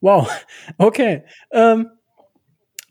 [0.00, 0.28] wow.
[0.78, 1.24] Okay.
[1.50, 1.90] Ähm,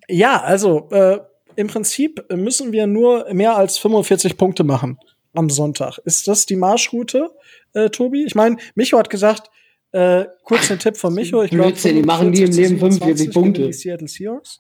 [0.08, 1.20] ja, also äh,
[1.56, 5.00] im Prinzip müssen wir nur mehr als 45 Punkte machen
[5.34, 5.98] am Sonntag.
[6.06, 7.32] Ist das die Marschroute,
[7.74, 8.26] äh, Tobi?
[8.26, 9.50] Ich meine, Micho hat gesagt,
[9.92, 11.42] äh, kurz ein Tipp von Micho.
[11.44, 13.68] Ich glaube, die machen die im Leben 45 Punkte.
[13.68, 14.60] Die Seattle Seahawks.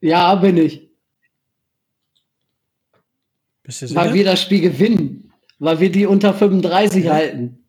[0.00, 0.88] Ja, bin ich.
[3.62, 5.27] Bist du Weil wir das Spiel gewinnen.
[5.58, 7.14] Weil wir die unter 35 ja.
[7.14, 7.64] halten.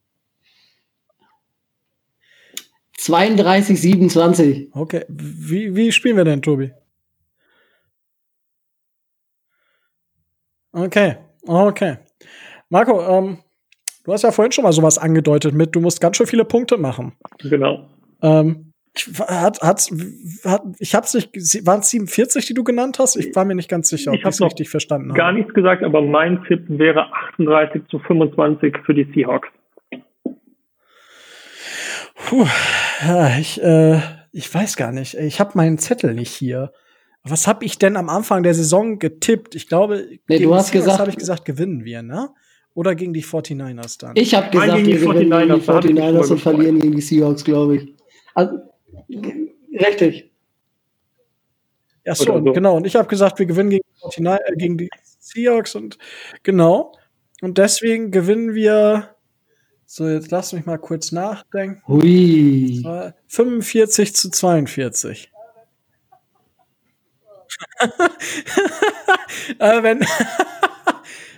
[2.97, 4.75] 32, 27.
[4.75, 5.05] Okay.
[5.07, 6.71] Wie, wie spielen wir denn, Tobi?
[10.71, 11.15] Okay.
[11.47, 11.97] Okay.
[12.69, 13.39] Marco, ähm,
[14.03, 16.77] du hast ja vorhin schon mal sowas angedeutet mit, du musst ganz schön viele Punkte
[16.77, 17.13] machen.
[17.39, 17.89] Genau.
[18.21, 18.68] Ähm,
[19.27, 19.89] hat, hat,
[20.43, 21.31] hat, ich hab's nicht,
[21.65, 23.15] waren es 47, die du genannt hast?
[23.15, 25.17] Ich war mir nicht ganz sicher, ob ich es richtig verstanden habe.
[25.17, 29.47] Gar nichts gesagt, aber mein Tipp wäre 38 zu 25 für die Seahawks.
[32.15, 32.45] Puh,
[33.07, 33.99] ja, ich, äh,
[34.31, 35.15] ich weiß gar nicht.
[35.15, 36.71] Ich habe meinen Zettel nicht hier.
[37.23, 39.55] Was habe ich denn am Anfang der Saison getippt?
[39.55, 42.29] Ich glaube, nee, gegen du hast gesagt, habe ich gesagt, gewinnen wir, ne?
[42.73, 44.11] Oder gegen die 49ers dann?
[44.15, 47.95] Ich habe gesagt, wir gewinnen gegen die 49ers und verlieren gegen die Seahawks, glaube ich.
[48.35, 48.57] Also,
[49.71, 50.31] richtig.
[52.05, 52.41] Ja, so, so.
[52.53, 52.77] genau.
[52.77, 55.97] Und ich habe gesagt, wir gewinnen gegen, äh, gegen die Seahawks und
[56.43, 56.93] genau.
[57.41, 59.15] Und deswegen gewinnen wir
[59.85, 61.81] so, jetzt lass mich mal kurz nachdenken.
[61.87, 62.83] Hui.
[63.27, 65.31] 45 zu 42.
[69.59, 70.05] äh, wenn,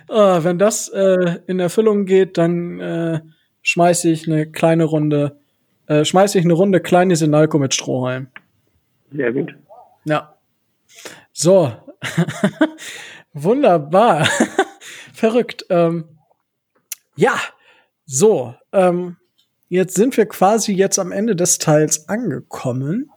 [0.08, 3.20] oh, wenn das äh, in Erfüllung geht, dann äh,
[3.62, 5.40] schmeiße ich eine kleine Runde,
[5.92, 8.28] äh, schmeiße ich eine Runde kleine Sinalco mit Strohhalm.
[9.12, 9.54] Sehr gut.
[10.04, 10.34] Ja.
[11.32, 11.72] So.
[13.32, 14.26] Wunderbar.
[15.12, 15.66] Verrückt.
[15.70, 16.04] Ähm,
[17.16, 17.34] ja,
[18.06, 19.16] so, ähm,
[19.68, 23.10] jetzt sind wir quasi jetzt am Ende des Teils angekommen.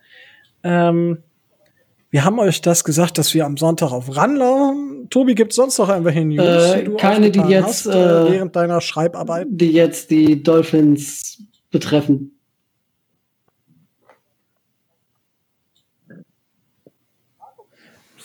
[0.64, 1.24] Ähm,
[2.12, 5.10] wir haben euch das gesagt, dass wir am Sonntag auf ranlaufen.
[5.10, 6.46] Tobi, gibt es sonst noch irgendwelche News?
[6.46, 12.35] Äh, die keine, die jetzt hast, äh, während deiner Schreibarbeit, die jetzt die Dolphins betreffen.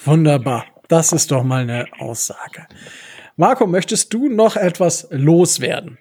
[0.05, 0.65] Wunderbar.
[0.89, 2.67] Das ist doch mal eine Aussage.
[3.37, 5.99] Marco, möchtest du noch etwas loswerden?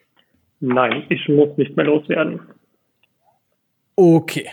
[0.60, 2.42] Nein, ich muss nicht mehr loswerden.
[3.96, 4.50] Okay.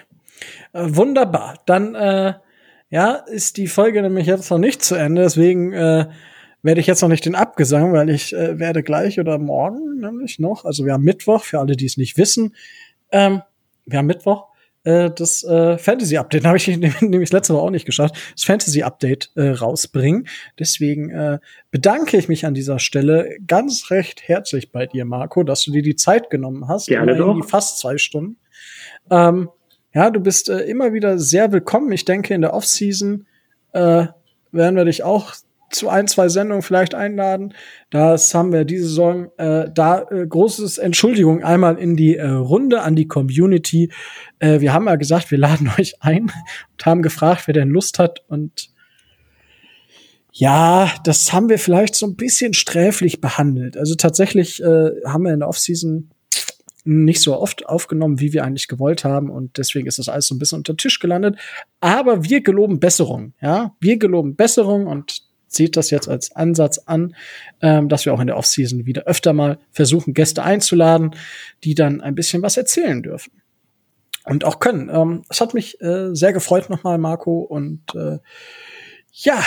[0.72, 1.60] Äh, wunderbar.
[1.66, 2.34] Dann äh,
[2.90, 6.06] ja, ist die Folge nämlich jetzt noch nicht zu Ende, deswegen äh,
[6.62, 10.38] werde ich jetzt noch nicht den Abgesang, weil ich äh, werde gleich oder morgen nämlich
[10.38, 12.54] noch, also wir haben Mittwoch, für alle, die es nicht wissen,
[13.10, 13.42] ähm,
[13.86, 14.48] wir haben Mittwoch,
[14.86, 16.44] äh, das äh, Fantasy-Update.
[16.44, 16.68] habe ich
[17.00, 20.28] nämlich letzte Woche auch nicht geschafft, das Fantasy-Update äh, rausbringen.
[20.58, 21.38] Deswegen äh,
[21.70, 25.82] bedanke ich mich an dieser Stelle ganz recht herzlich bei dir, Marco, dass du dir
[25.82, 26.86] die Zeit genommen hast.
[26.86, 27.36] Gerne doch.
[27.46, 28.36] Fast zwei Stunden.
[29.10, 29.48] Ähm,
[29.92, 31.90] ja, du bist äh, immer wieder sehr willkommen.
[31.90, 33.26] Ich denke, in der Off-Season
[33.72, 34.06] äh,
[34.52, 35.34] werden wir dich auch
[35.76, 37.54] zu ein, zwei Sendungen vielleicht einladen.
[37.90, 39.28] Das haben wir diese Saison.
[39.36, 43.92] Äh, da äh, großes Entschuldigung einmal in die äh, Runde an die Community.
[44.38, 46.22] Äh, wir haben ja gesagt, wir laden euch ein
[46.72, 48.24] und haben gefragt, wer denn Lust hat.
[48.28, 48.70] Und
[50.32, 53.76] ja, das haben wir vielleicht so ein bisschen sträflich behandelt.
[53.76, 56.10] Also tatsächlich äh, haben wir in der Offseason
[56.86, 59.28] nicht so oft aufgenommen, wie wir eigentlich gewollt haben.
[59.28, 61.36] Und deswegen ist das alles so ein bisschen unter Tisch gelandet.
[61.80, 63.34] Aber wir geloben Besserung.
[63.40, 67.14] Ja, wir geloben Besserung und seht das jetzt als Ansatz an,
[67.62, 71.14] ähm, dass wir auch in der Offseason wieder öfter mal versuchen, Gäste einzuladen,
[71.64, 73.32] die dann ein bisschen was erzählen dürfen.
[74.24, 74.88] Und auch können.
[74.92, 77.38] Ähm, es hat mich äh, sehr gefreut nochmal, Marco.
[77.38, 78.18] Und äh,
[79.12, 79.42] ja,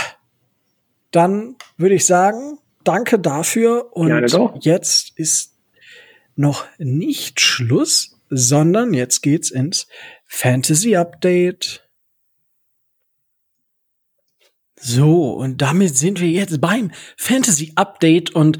[1.11, 3.95] dann würde ich sagen, danke dafür.
[3.95, 4.09] Und
[4.63, 5.57] jetzt ist
[6.35, 9.87] noch nicht Schluss, sondern jetzt geht's ins
[10.25, 11.88] Fantasy Update.
[14.81, 18.59] So, und damit sind wir jetzt beim Fantasy Update und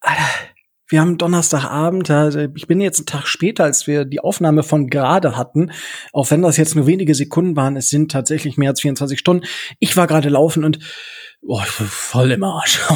[0.00, 0.22] Alter,
[0.88, 4.88] wir haben Donnerstagabend, also ich bin jetzt einen Tag später, als wir die Aufnahme von
[4.88, 5.72] gerade hatten,
[6.12, 9.44] auch wenn das jetzt nur wenige Sekunden waren, es sind tatsächlich mehr als 24 Stunden.
[9.80, 10.78] Ich war gerade laufen und
[11.42, 12.78] boah, ich bin voll im Arsch.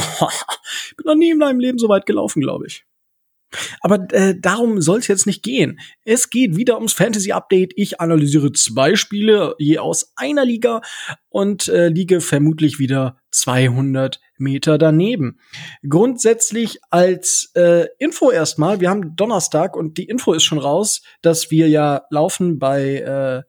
[0.89, 2.85] ich bin noch nie in meinem Leben so weit gelaufen, glaube ich.
[3.81, 5.81] Aber äh, darum soll es jetzt nicht gehen.
[6.05, 7.73] Es geht wieder ums Fantasy Update.
[7.77, 10.81] Ich analysiere zwei Spiele je aus einer Liga
[11.29, 15.39] und äh, liege vermutlich wieder 200 Meter daneben.
[15.89, 21.51] Grundsätzlich als äh, Info erstmal, wir haben Donnerstag und die Info ist schon raus, dass
[21.51, 23.43] wir ja laufen bei äh,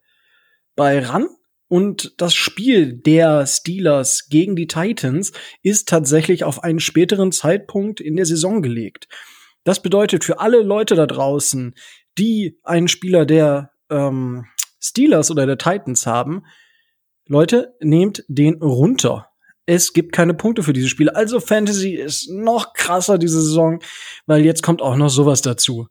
[0.76, 1.28] bei RAN
[1.72, 5.32] und das Spiel der Steelers gegen die Titans
[5.64, 9.08] ist tatsächlich auf einen späteren Zeitpunkt in der Saison gelegt.
[9.64, 11.76] Das bedeutet für alle Leute da draußen,
[12.18, 14.46] die einen Spieler der ähm,
[14.80, 16.44] Steelers oder der Titans haben,
[17.28, 19.30] Leute, nehmt den runter.
[19.66, 21.16] Es gibt keine Punkte für diese Spiele.
[21.16, 23.82] Also Fantasy ist noch krasser diese Saison,
[24.26, 25.88] weil jetzt kommt auch noch sowas dazu.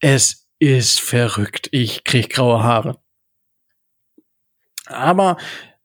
[0.00, 1.68] Es ist verrückt.
[1.72, 2.98] Ich krieg graue Haare.
[4.86, 5.36] Aber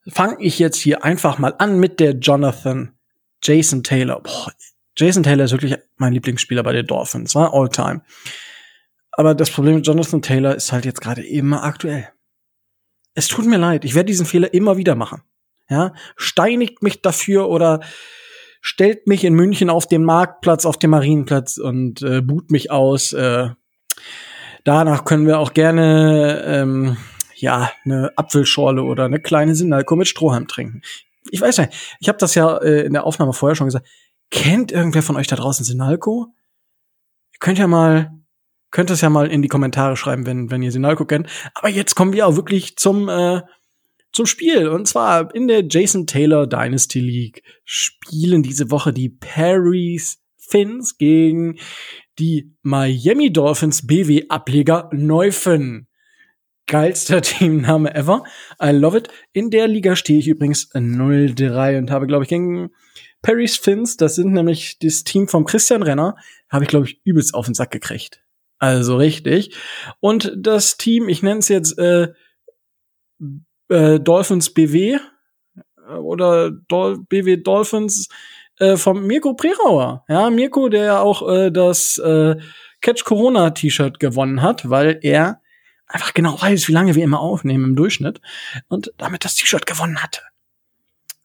[0.07, 2.97] fange ich jetzt hier einfach mal an mit der Jonathan
[3.41, 4.21] Jason Taylor.
[4.21, 4.51] Boah,
[4.97, 8.01] Jason Taylor ist wirklich mein Lieblingsspieler bei den Dolphins, war all time.
[9.11, 12.09] Aber das Problem mit Jonathan Taylor ist halt jetzt gerade immer aktuell.
[13.13, 15.21] Es tut mir leid, ich werde diesen Fehler immer wieder machen.
[15.69, 17.79] Ja, steinigt mich dafür oder
[18.61, 23.13] stellt mich in München auf den Marktplatz, auf dem Marienplatz und äh, boot mich aus.
[23.13, 23.49] Äh,
[24.63, 26.97] danach können wir auch gerne ähm,
[27.35, 30.81] ja eine Apfelschorle oder eine kleine Sinalko mit Strohhalm trinken.
[31.31, 33.87] Ich weiß nicht, ich habe das ja äh, in der Aufnahme vorher schon gesagt.
[34.31, 36.33] Kennt irgendwer von euch da draußen Sinalco?
[37.33, 38.11] Ihr könnt ja mal,
[38.71, 41.29] könnt es ja mal in die Kommentare schreiben, wenn, wenn ihr Sinalco kennt.
[41.53, 43.41] Aber jetzt kommen wir auch wirklich zum, äh,
[44.11, 44.67] zum Spiel.
[44.67, 51.57] Und zwar in der Jason Taylor Dynasty League spielen diese Woche die Paris Finns gegen
[52.19, 55.87] die Miami Dolphins BW Ableger Neufen.
[56.67, 58.23] Geilster Teamname ever.
[58.61, 59.09] I love it.
[59.33, 62.71] In der Liga stehe ich übrigens 0-3 und habe, glaube ich, gegen
[63.25, 66.15] Paris Finns, das sind nämlich das Team vom Christian Renner,
[66.47, 68.23] habe ich, glaube ich, übelst auf den Sack gekriegt.
[68.59, 69.55] Also richtig.
[69.99, 72.09] Und das Team, ich nenne es jetzt äh,
[73.69, 74.99] äh, Dolphins BW
[75.87, 78.09] äh, oder Dol BW Dolphins
[78.59, 80.05] äh, vom Mirko Prerauer.
[80.07, 82.35] Ja, Mirko, der ja auch äh, das äh,
[82.81, 85.41] Catch Corona T-Shirt gewonnen hat, weil er
[85.87, 88.21] einfach genau weiß, wie lange wir immer aufnehmen im Durchschnitt
[88.67, 90.21] und damit das T-Shirt gewonnen hatte.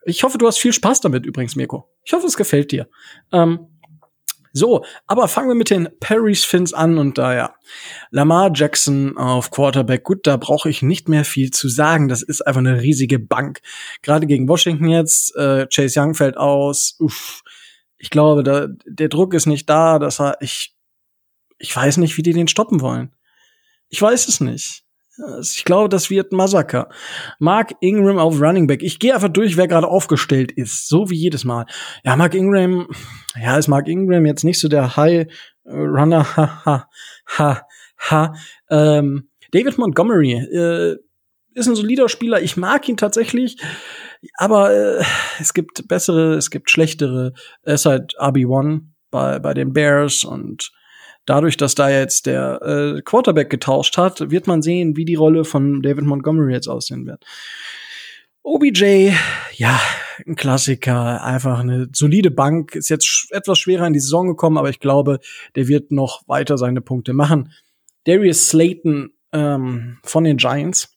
[0.04, 1.90] Ich hoffe, du hast viel Spaß damit übrigens, Mirko.
[2.04, 2.88] Ich hoffe, es gefällt dir.
[3.32, 3.66] Ähm,
[4.52, 7.54] so, aber fangen wir mit den Paris Fins an und da ja.
[8.10, 12.08] Lamar Jackson auf Quarterback, gut, da brauche ich nicht mehr viel zu sagen.
[12.08, 13.60] Das ist einfach eine riesige Bank.
[14.02, 16.96] Gerade gegen Washington jetzt, äh, Chase Young fällt aus.
[16.98, 17.42] Uff.
[17.96, 20.74] Ich glaube, da, der Druck ist nicht da, dass er, ich,
[21.58, 23.14] ich weiß nicht, wie die den stoppen wollen.
[23.88, 24.84] Ich weiß es nicht.
[25.40, 26.88] Ich glaube, das wird ein Massaker.
[27.38, 28.82] Mark Ingram auf Running Back.
[28.82, 30.88] Ich gehe einfach durch, wer gerade aufgestellt ist.
[30.88, 31.66] So wie jedes Mal.
[32.04, 32.88] Ja, Mark Ingram,
[33.40, 35.26] ja, ist Mark Ingram jetzt nicht so der High
[35.66, 36.36] Runner.
[36.36, 36.88] Ha, ha,
[37.38, 37.66] ha,
[37.98, 38.34] ha.
[38.70, 40.96] Ähm, David Montgomery äh,
[41.54, 42.40] ist ein solider Spieler.
[42.40, 43.56] Ich mag ihn tatsächlich.
[44.36, 45.04] Aber äh,
[45.40, 47.32] es gibt bessere, es gibt schlechtere.
[47.62, 50.70] Er ist halt RB1 bei, bei den Bears und
[51.26, 55.44] dadurch, dass da jetzt der äh, Quarterback getauscht hat, wird man sehen, wie die Rolle
[55.44, 57.24] von David Montgomery jetzt aussehen wird.
[58.42, 59.12] OBJ,
[59.52, 59.80] ja,
[60.26, 64.56] ein Klassiker, einfach eine solide Bank, ist jetzt sch etwas schwerer in die Saison gekommen,
[64.56, 65.20] aber ich glaube,
[65.56, 67.52] der wird noch weiter seine Punkte machen.
[68.04, 70.96] Darius Slayton ähm, von den Giants,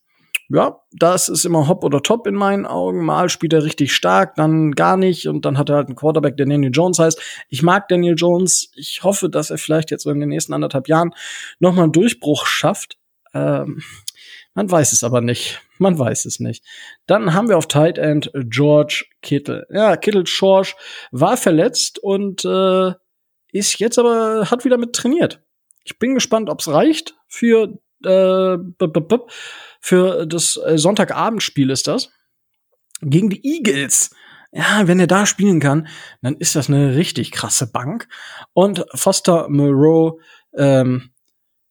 [0.54, 3.04] ja, das ist immer hopp oder top in meinen Augen.
[3.04, 6.38] Mal spielt er richtig stark, dann gar nicht und dann hat er halt einen Quarterback,
[6.38, 7.20] der Daniel Jones heißt.
[7.50, 8.72] Ich mag Daniel Jones.
[8.76, 11.16] Ich hoffe, dass er vielleicht jetzt in den nächsten anderthalb Jahren
[11.58, 13.00] nochmal einen Durchbruch schafft.
[13.34, 13.82] Ähm,
[14.54, 15.60] man weiß es aber nicht.
[15.80, 16.64] Man weiß es nicht.
[17.08, 19.66] Dann haben wir auf Tight End George Kittle.
[19.72, 20.76] Ja, Kittle George
[21.10, 22.92] war verletzt und äh,
[23.52, 25.42] ist jetzt aber hat wieder mit trainiert.
[25.84, 28.58] Ich bin gespannt, ob es reicht für äh,
[29.84, 32.10] für das äh, Sonntagabendspiel ist das.
[33.02, 34.12] Gegen die Eagles.
[34.54, 35.88] Ja, wenn er da spielen kann,
[36.22, 38.08] dann ist das eine richtig krasse Bank.
[38.54, 40.22] Und Foster Moreau
[40.56, 41.10] ähm,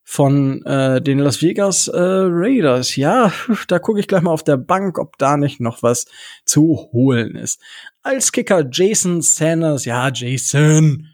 [0.04, 2.96] von äh, den Las Vegas äh, Raiders.
[2.96, 3.32] Ja,
[3.68, 6.04] da gucke ich gleich mal auf der Bank, ob da nicht noch was
[6.44, 7.62] zu holen ist.
[8.02, 9.86] Als Kicker Jason Sanders.
[9.86, 11.08] Ja, Jason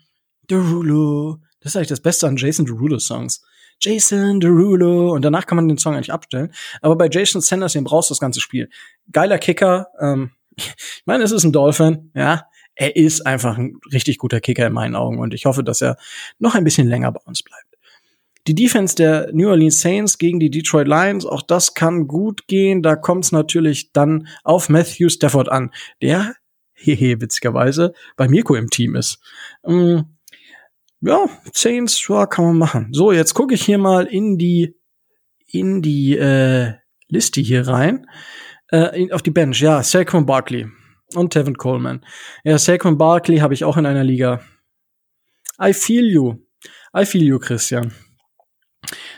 [0.51, 1.39] Derulo.
[1.61, 3.41] Das ist eigentlich das Beste an Jason Derulo Songs.
[3.81, 6.53] Jason Derulo und danach kann man den Song eigentlich abstellen.
[6.81, 8.69] Aber bei Jason Sanders, den brauchst du das ganze Spiel.
[9.13, 9.89] Geiler Kicker.
[10.01, 12.45] Ähm, ich meine, es ist ein Dolphin, ja.
[12.75, 15.97] Er ist einfach ein richtig guter Kicker in meinen Augen und ich hoffe, dass er
[16.39, 17.77] noch ein bisschen länger bei uns bleibt.
[18.47, 22.83] Die Defense der New Orleans Saints gegen die Detroit Lions, auch das kann gut gehen.
[22.83, 26.35] Da kommt es natürlich dann auf Matthew Stafford an, der,
[26.73, 29.19] hehe, witzigerweise, bei Mirko im Team ist.
[29.65, 30.18] Ähm,
[31.01, 32.89] ja, Saints, ja, kann man machen.
[32.93, 34.75] So, jetzt gucke ich hier mal in die
[35.47, 36.75] in die äh,
[37.09, 38.07] Liste hier rein.
[38.70, 40.66] Äh, in, auf die Bench, ja, Saquon Barkley
[41.15, 42.05] und Tevin Coleman.
[42.45, 44.41] Ja, Saquon Barkley habe ich auch in einer Liga.
[45.62, 46.35] I feel you.
[46.97, 47.93] I feel you, Christian.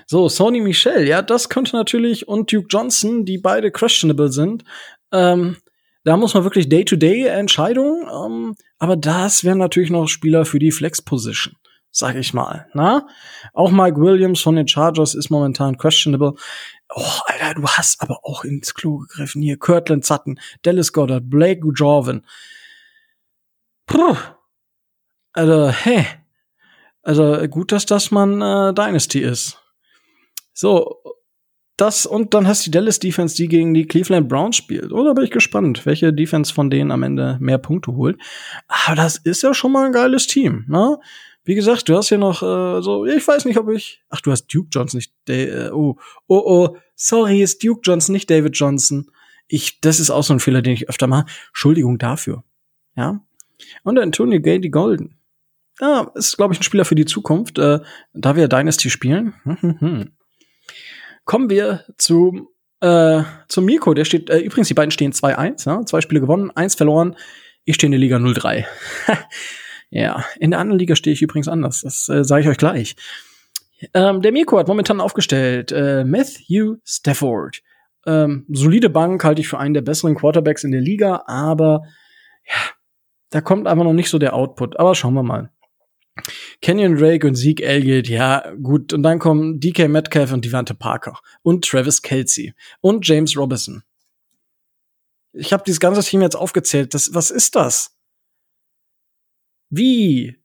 [0.07, 4.65] So, Sony Michel, ja, das könnte natürlich und Duke Johnson, die beide questionable sind.
[5.13, 5.57] Ähm,
[6.05, 11.55] da muss man wirklich Day-to-Day-Entscheidungen, ähm, aber das wären natürlich noch Spieler für die Flex-Position
[11.91, 12.69] sag ich mal.
[12.75, 13.07] Na?
[13.53, 16.35] Auch Mike Williams von den Chargers ist momentan questionable.
[16.95, 19.43] Oh, Alter, du hast aber auch ins Klo gegriffen.
[19.43, 22.23] Hier, Kirtland Sutton, Dallas Goddard, Blake Jorvin.
[23.87, 24.17] Puh.
[25.33, 26.07] Also, hä?
[27.03, 29.59] Also, gut, dass das man äh, Dynasty ist.
[30.53, 31.01] So,
[31.81, 34.93] das und dann hast du die Dallas Defense, die gegen die Cleveland Browns spielt.
[34.93, 38.21] Oder bin ich gespannt, welche Defense von denen am Ende mehr Punkte holt.
[38.69, 40.99] Aber das ist ja schon mal ein geiles Team, ne?
[41.45, 44.03] Wie gesagt, du hast ja noch äh, so, ich weiß nicht, ob ich.
[44.11, 45.13] Ach, du hast Duke Johnson, nicht.
[45.29, 45.97] Äh, oh,
[46.27, 49.11] oh, oh, sorry, ist Duke Johnson, nicht David Johnson.
[49.49, 51.27] Ich, das ist auch so ein Fehler, den ich öfter mache.
[51.49, 52.45] Entschuldigung dafür.
[52.95, 53.21] Ja.
[53.83, 55.17] Und Antonio Gay, die Golden.
[55.81, 57.81] Ja, ist, glaube ich, ein Spieler für die Zukunft, äh,
[58.13, 59.35] da wir Dynasty spielen.
[61.25, 62.51] Kommen wir zu
[62.81, 65.85] äh, zum Mirko, der steht, äh, übrigens, die beiden stehen 2-1, ja?
[65.85, 67.17] zwei Spiele gewonnen, eins verloren.
[67.65, 68.65] Ich stehe in der Liga 0-3.
[69.91, 72.97] ja, in der anderen Liga stehe ich übrigens anders, das äh, sage ich euch gleich.
[73.95, 77.63] Ähm, der Mirko hat momentan aufgestellt äh, Matthew Stafford.
[78.07, 81.83] Ähm, solide Bank halte ich für einen der besseren Quarterbacks in der Liga, aber
[82.47, 82.73] ja,
[83.31, 84.79] da kommt einfach noch nicht so der Output.
[84.79, 85.51] Aber schauen wir mal.
[86.61, 88.93] Kenyon Drake und Zeke Elliott, ja, gut.
[88.93, 93.83] Und dann kommen DK Metcalf und Devante Parker und Travis Kelsey und James Robinson.
[95.33, 96.93] Ich habe dieses ganze Team jetzt aufgezählt.
[96.93, 97.97] Das, was ist das?
[99.71, 100.37] Wie?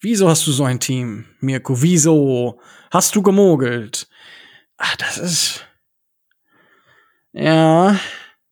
[0.00, 1.82] Wieso hast du so ein Team, Mirko?
[1.82, 2.60] Wieso
[2.90, 4.08] hast du gemogelt?
[4.76, 5.66] Ach, das ist.
[7.32, 7.98] Ja.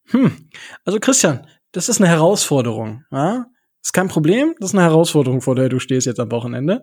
[0.08, 0.48] Hm.
[0.84, 3.04] Also Christian, das ist eine Herausforderung.
[3.12, 3.46] Ja?
[3.82, 6.82] Ist kein Problem, das ist eine Herausforderung, vor der du stehst jetzt am Wochenende.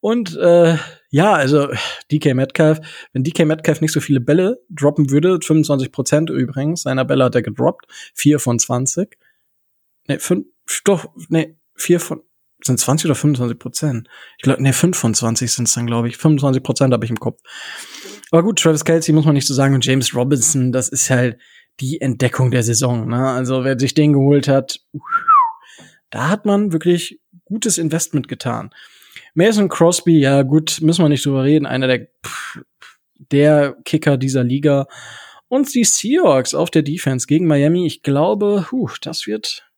[0.00, 0.76] Und äh,
[1.10, 1.68] ja, also
[2.10, 2.80] DK Metcalf,
[3.12, 7.34] wenn DK Metcalf nicht so viele Bälle droppen würde, 25 Prozent übrigens, seiner Bälle hat
[7.34, 9.18] er gedroppt, vier von 20.
[10.08, 10.46] Ne, fünf,
[10.84, 12.22] doch, ne, vier von,
[12.62, 14.08] sind 20 oder 25 Prozent?
[14.38, 16.16] Ich glaube, ne, fünf von 20 sind es dann, glaube ich.
[16.16, 17.40] 25 Prozent habe ich im Kopf.
[18.30, 21.38] Aber gut, Travis Kelsey muss man nicht so sagen und James Robinson, das ist halt
[21.80, 23.08] die Entdeckung der Saison.
[23.08, 23.28] Ne?
[23.28, 24.80] Also wer sich den geholt hat,
[26.10, 28.70] da hat man wirklich gutes Investment getan.
[29.34, 32.08] Mason Crosby, ja gut, müssen wir nicht drüber reden, einer der,
[33.16, 34.86] der Kicker dieser Liga.
[35.48, 39.70] Und die Seahawks auf der Defense gegen Miami, ich glaube, huh, das wird.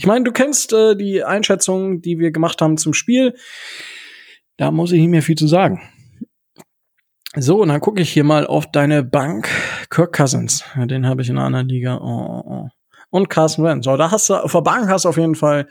[0.00, 3.34] Ich meine, du kennst äh, die Einschätzung, die wir gemacht haben zum Spiel.
[4.56, 5.82] Da muss ich nicht mehr viel zu sagen.
[7.36, 9.50] So, und dann gucke ich hier mal auf deine Bank.
[9.90, 11.98] Kirk Cousins, den habe ich in einer anderen Liga.
[11.98, 12.68] Oh, oh, oh
[13.10, 13.84] und Carson Wentz.
[13.84, 15.68] So, da hast du, der Bank hast du auf jeden Fall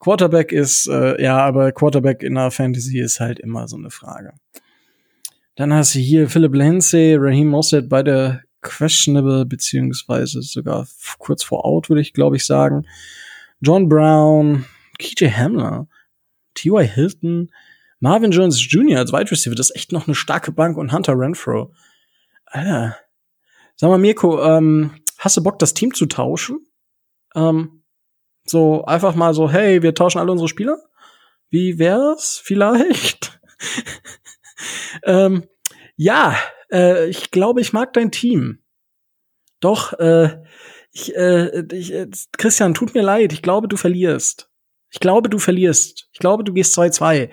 [0.00, 4.34] Quarterback ist, äh, ja, aber Quarterback in der Fantasy ist halt immer so eine Frage.
[5.54, 10.86] Dann hast du hier Philip Lindsay, Raheem Mostert, beide questionable, beziehungsweise sogar
[11.18, 12.84] kurz vor out, würde ich glaube ich sagen.
[13.62, 14.66] John Brown,
[14.98, 15.86] KJ Hamler,
[16.54, 16.84] T.Y.
[16.84, 17.52] Hilton,
[18.00, 18.98] Marvin Jones Jr.
[18.98, 21.72] als Wide Receiver, das ist echt noch eine starke Bank und Hunter Renfro.
[22.46, 22.96] Alter.
[23.76, 26.66] Sag mal, Mirko, ähm, hast du Bock, das Team zu tauschen?
[27.34, 27.84] Ähm,
[28.44, 30.78] so einfach mal so, hey, wir tauschen alle unsere Spieler.
[31.48, 32.40] Wie wär's?
[32.42, 33.40] Vielleicht.
[35.04, 35.44] ähm,
[35.96, 36.36] ja,
[36.72, 38.58] äh, ich glaube, ich mag dein Team.
[39.60, 40.42] Doch, äh,
[40.92, 43.32] ich, äh, ich, äh, Christian, tut mir leid.
[43.32, 44.50] Ich glaube, du verlierst.
[44.90, 46.08] Ich glaube, du verlierst.
[46.12, 47.30] Ich glaube, du gehst 2-2.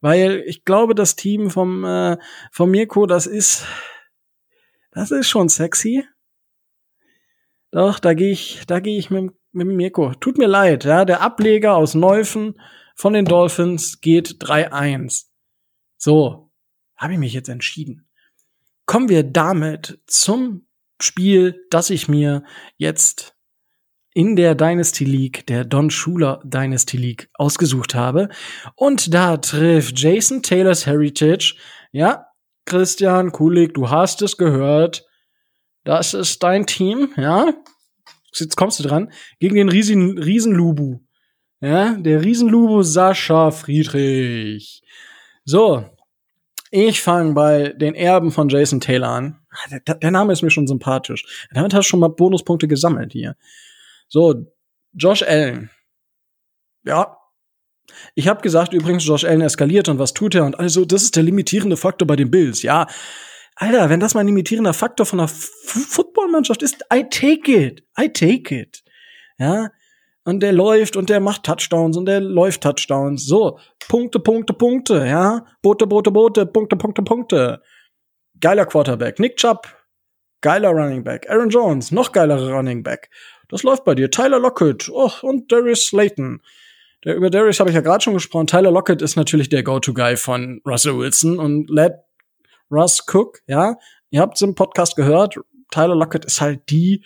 [0.00, 2.18] Weil ich glaube, das Team vom, äh,
[2.52, 3.66] vom Mirko, das ist,
[4.92, 6.04] das ist schon sexy.
[7.70, 10.14] Doch, da gehe ich, da gehe ich mit, mit Mirko.
[10.14, 12.60] Tut mir leid, ja, der Ableger aus Neufen
[12.94, 15.26] von den Dolphins geht 3-1.
[15.96, 16.50] So,
[16.96, 18.08] habe ich mich jetzt entschieden.
[18.86, 20.67] Kommen wir damit zum
[21.00, 22.42] Spiel, das ich mir
[22.76, 23.34] jetzt
[24.14, 28.28] in der Dynasty League, der Don Schuler Dynasty League ausgesucht habe.
[28.74, 31.54] Und da trifft Jason Taylors Heritage.
[31.92, 32.26] Ja,
[32.64, 35.06] Christian Kulik, du hast es gehört.
[35.84, 37.54] Das ist dein Team, ja.
[38.34, 39.12] Jetzt kommst du dran.
[39.38, 41.00] Gegen den Riesen, Riesenlubu.
[41.60, 44.82] Ja, der Riesenlubu Sascha Friedrich.
[45.44, 45.86] So.
[46.70, 49.37] Ich fange bei den Erben von Jason Taylor an.
[49.50, 51.48] Ah, der, der, Name ist mir schon sympathisch.
[51.52, 53.36] Damit hast du schon mal Bonuspunkte gesammelt hier.
[54.08, 54.46] So,
[54.92, 55.70] Josh Allen.
[56.84, 57.16] Ja.
[58.14, 60.44] Ich habe gesagt, übrigens, Josh Allen eskaliert und was tut er?
[60.44, 62.62] Und also, das ist der limitierende Faktor bei den Bills.
[62.62, 62.86] Ja,
[63.60, 67.82] Alter, wenn das mal ein limitierender Faktor von einer Footballmannschaft ist, I take it.
[68.00, 68.84] I take it.
[69.38, 69.70] Ja.
[70.24, 73.26] Und der läuft und der macht Touchdowns und der läuft Touchdowns.
[73.26, 73.58] So.
[73.88, 75.04] Punkte, Punkte, Punkte.
[75.06, 75.44] Ja.
[75.60, 76.46] Bote, Bote, Bote.
[76.46, 77.62] Punkte, Punkte, Punkte.
[78.40, 79.18] Geiler Quarterback.
[79.18, 79.66] Nick Chubb.
[80.40, 81.28] Geiler Running Back.
[81.28, 81.90] Aaron Jones.
[81.90, 83.10] Noch geilerer Running Back.
[83.48, 84.10] Das läuft bei dir.
[84.10, 84.88] Tyler Lockett.
[84.88, 86.42] Oh, und Darius Slayton.
[87.04, 88.46] Der, über Darius habe ich ja gerade schon gesprochen.
[88.46, 91.94] Tyler Lockett ist natürlich der Go-To-Guy von Russell Wilson und lädt
[92.70, 93.76] Russ Cook, ja.
[94.10, 95.38] Ihr habt es im Podcast gehört,
[95.70, 97.04] Tyler Lockett ist halt die,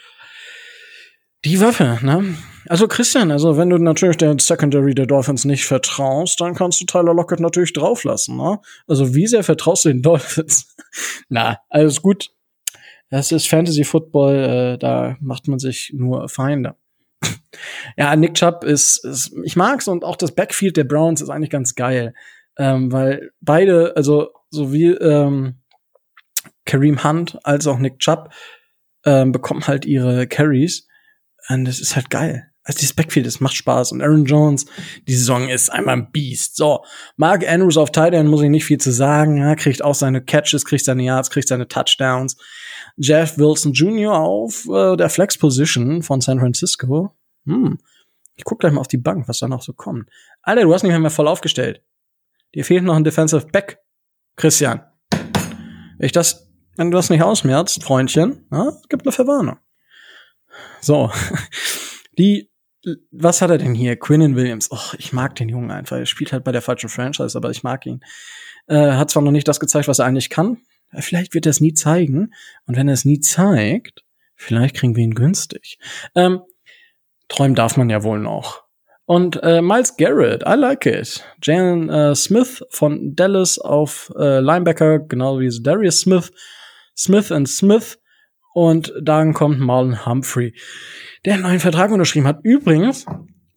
[1.45, 2.37] die Waffe, ne?
[2.69, 6.85] Also Christian, also wenn du natürlich der Secondary der Dolphins nicht vertraust, dann kannst du
[6.85, 8.61] Tyler Lockett natürlich drauflassen, ne?
[8.87, 10.75] Also wie sehr vertraust du den Dolphins?
[11.29, 12.31] Na, alles gut.
[13.11, 16.77] Das ist Fantasy Football, äh, da macht man sich nur Feinde.
[17.97, 21.51] ja, Nick Chubb ist, ist, ich mag's und auch das Backfield der Browns ist eigentlich
[21.51, 22.15] ganz geil,
[22.57, 25.61] ähm, weil beide, also sowie ähm,
[26.65, 28.31] Kareem Hunt als auch Nick Chubb
[29.05, 30.87] ähm, bekommen halt ihre Carries
[31.49, 32.52] und das ist halt geil.
[32.65, 33.93] Also dieses Backfield, das macht Spaß.
[33.93, 34.67] Und Aaron Jones,
[35.09, 36.57] die Saison ist einmal ein Biest.
[36.57, 36.85] So,
[37.17, 39.37] Mark Andrews auf Tight End muss ich nicht viel zu sagen.
[39.39, 42.37] Ja, kriegt auch seine Catches, kriegt seine Yards, kriegt seine Touchdowns.
[42.97, 44.15] Jeff Wilson Jr.
[44.15, 47.17] auf äh, der Flex Position von San Francisco.
[47.47, 47.79] Hm.
[48.37, 50.09] Ich guck gleich mal auf die Bank, was da noch so kommt.
[50.43, 51.83] Alter, du hast nicht mehr voll aufgestellt.
[52.55, 53.79] Dir fehlt noch ein Defensive Back,
[54.37, 54.83] Christian.
[55.99, 59.59] Ich das, wenn du das nicht ausmerzt, Freundchen, ja, gibt eine Verwarnung.
[60.81, 61.11] So.
[62.19, 62.52] Die
[63.11, 63.97] was hat er denn hier?
[63.97, 64.71] Quinnen Williams.
[64.71, 65.97] Och, ich mag den Jungen einfach.
[65.97, 68.01] Er spielt halt bei der falschen Franchise, aber ich mag ihn.
[68.67, 70.59] Äh, hat zwar noch nicht das gezeigt, was er eigentlich kann.
[70.99, 72.33] Vielleicht wird er es nie zeigen.
[72.67, 74.05] Und wenn er es nie zeigt,
[74.37, 75.79] vielleicht kriegen wir ihn günstig.
[76.15, 76.43] Ähm,
[77.29, 78.63] träumen darf man ja wohl noch.
[79.05, 81.25] Und äh, Miles Garrett, I like it.
[81.43, 86.33] Jalen äh, Smith von Dallas auf äh, Linebacker, genau wie Darius Smith.
[86.97, 87.99] Smith and Smith.
[88.53, 90.55] Und dann kommt Marlon Humphrey
[91.25, 92.41] der einen neuen Vertrag unterschrieben hat.
[92.43, 93.07] Übrigens,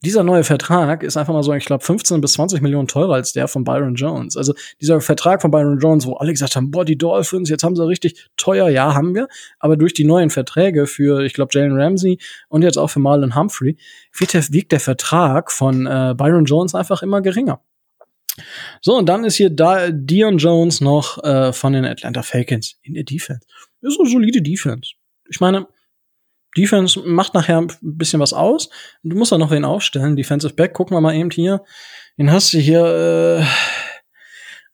[0.04, 3.34] dieser neue Vertrag ist einfach mal so, ich glaube, 15 bis 20 Millionen teurer als
[3.34, 4.38] der von Byron Jones.
[4.38, 7.76] Also dieser Vertrag von Byron Jones, wo alle gesagt haben, boah, die Dolphins, jetzt haben
[7.76, 9.28] sie richtig teuer, ja, haben wir.
[9.58, 12.20] Aber durch die neuen Verträge für, ich glaube, Jalen Ramsey
[12.50, 13.78] und jetzt auch für Marlon Humphrey,
[14.14, 17.62] wiegt der Vertrag von äh, Byron Jones einfach immer geringer.
[18.82, 22.94] So, und dann ist hier da Dion Jones noch äh, von den Atlanta Falcons in
[22.94, 23.48] der Defense.
[23.86, 24.94] Ist eine solide Defense.
[25.30, 25.68] Ich meine,
[26.58, 28.70] Defense macht nachher ein bisschen was aus.
[29.04, 30.16] Du musst da noch wen aufstellen.
[30.16, 31.64] Defensive Back, gucken wir mal eben hier.
[32.18, 33.46] Den hast du hier,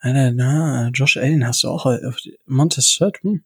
[0.03, 1.99] äh, na, Josh Allen hast du auch, äh,
[2.45, 3.43] Montez Sweat, hm.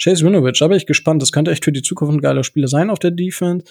[0.00, 1.22] Chase Winovich, da bin ich gespannt.
[1.22, 3.64] Das könnte echt für die Zukunft ein geiler Spieler sein auf der Defense.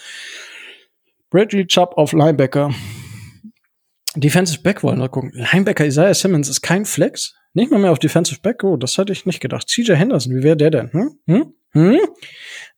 [1.29, 2.73] Bradley Chubb auf Linebacker.
[4.15, 5.31] Defensive Back wollen wir gucken.
[5.33, 7.35] Linebacker Isaiah Simmons ist kein Flex.
[7.57, 8.63] Nicht mal mehr auf Defensive Back.
[8.63, 9.67] Oh, das hätte ich nicht gedacht.
[9.67, 10.91] CJ Henderson, wie wäre der denn?
[10.91, 11.19] Hm?
[11.25, 11.53] Hm?
[11.71, 11.99] Hm?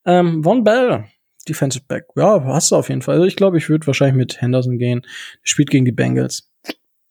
[0.06, 1.04] Ähm, Von Bell,
[1.50, 2.06] Defensive Back.
[2.16, 3.16] Ja, hast du auf jeden Fall.
[3.16, 5.02] Also ich glaube, ich würde wahrscheinlich mit Henderson gehen.
[5.44, 6.50] Spielt gegen die Bengals.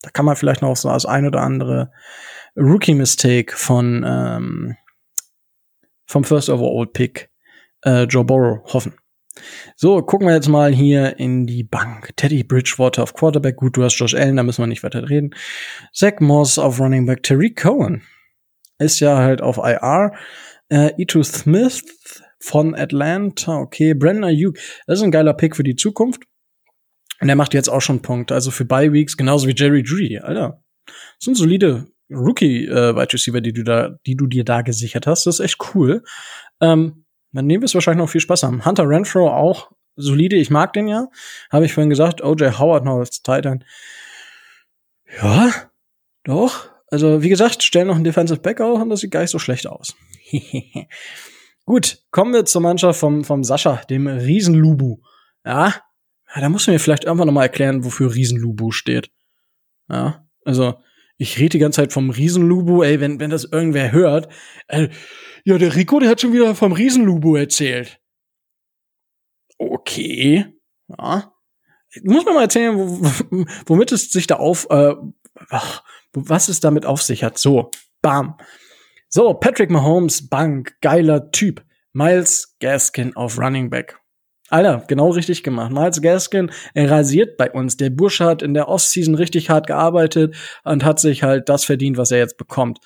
[0.00, 1.92] Da kann man vielleicht noch so als ein oder andere
[2.56, 4.76] Rookie-Mistake von ähm,
[6.06, 7.28] vom First Overall Pick
[7.84, 8.94] äh, Joe Burrow hoffen.
[9.76, 12.10] So, gucken wir jetzt mal hier in die Bank.
[12.16, 13.56] Teddy Bridgewater auf Quarterback.
[13.56, 15.34] Gut, du hast Josh Allen, da müssen wir nicht weiter reden.
[15.92, 17.22] Zach Moss auf Running Back.
[17.22, 18.02] Terry Cohen
[18.78, 20.12] ist ja halt auf IR.
[20.68, 21.82] Äh, Ito Smith
[22.40, 23.58] von Atlanta.
[23.58, 24.56] Okay, Brandon Ayuk,
[24.86, 26.22] das ist ein geiler Pick für die Zukunft.
[27.20, 30.18] Und er macht jetzt auch schon Punkte, also für Bye Weeks, genauso wie Jerry Judy,
[30.18, 30.62] Alter.
[30.86, 35.06] Das sind solide Rookie äh, Wide Receiver, die du da, die du dir da gesichert
[35.06, 35.26] hast.
[35.26, 36.02] Das ist echt cool.
[36.60, 37.04] Ähm,
[37.38, 38.64] dann nehmen wir es wahrscheinlich noch viel Spaß haben.
[38.64, 41.06] Hunter Renfro auch solide, ich mag den ja.
[41.52, 43.62] Habe ich vorhin gesagt, OJ Howard noch als Titan.
[45.22, 45.52] Ja,
[46.24, 46.68] doch.
[46.90, 49.38] Also, wie gesagt, stellen noch einen Defensive Back auf und das sieht gar nicht so
[49.38, 49.94] schlecht aus.
[51.64, 54.98] Gut, kommen wir zur Mannschaft vom, vom Sascha, dem Riesenlubu.
[55.44, 55.76] Ja,
[56.34, 59.12] ja da muss man mir vielleicht irgendwann noch mal erklären, wofür Riesenlubu steht.
[59.88, 60.74] Ja, also
[61.18, 64.28] ich rede die ganze Zeit vom Riesenlubu, ey, wenn, wenn das irgendwer hört.
[64.66, 64.88] Äh,
[65.44, 68.00] ja, der Rico, der hat schon wieder vom Riesenlubu erzählt.
[69.58, 70.46] Okay,
[70.88, 71.32] ja.
[72.02, 72.76] Muss man mal erzählen,
[73.66, 74.94] womit es sich da auf, äh,
[76.12, 77.38] was es damit auf sich hat.
[77.38, 77.70] So,
[78.02, 78.36] bam.
[79.08, 81.64] So, Patrick Mahomes, Bank, geiler Typ.
[81.94, 83.98] Miles Gaskin auf Running Back.
[84.50, 85.72] Alter, genau richtig gemacht.
[85.72, 87.76] Miles Gaskin, er rasiert bei uns.
[87.76, 91.96] Der Bursche hat in der Offseason richtig hart gearbeitet und hat sich halt das verdient,
[91.96, 92.78] was er jetzt bekommt.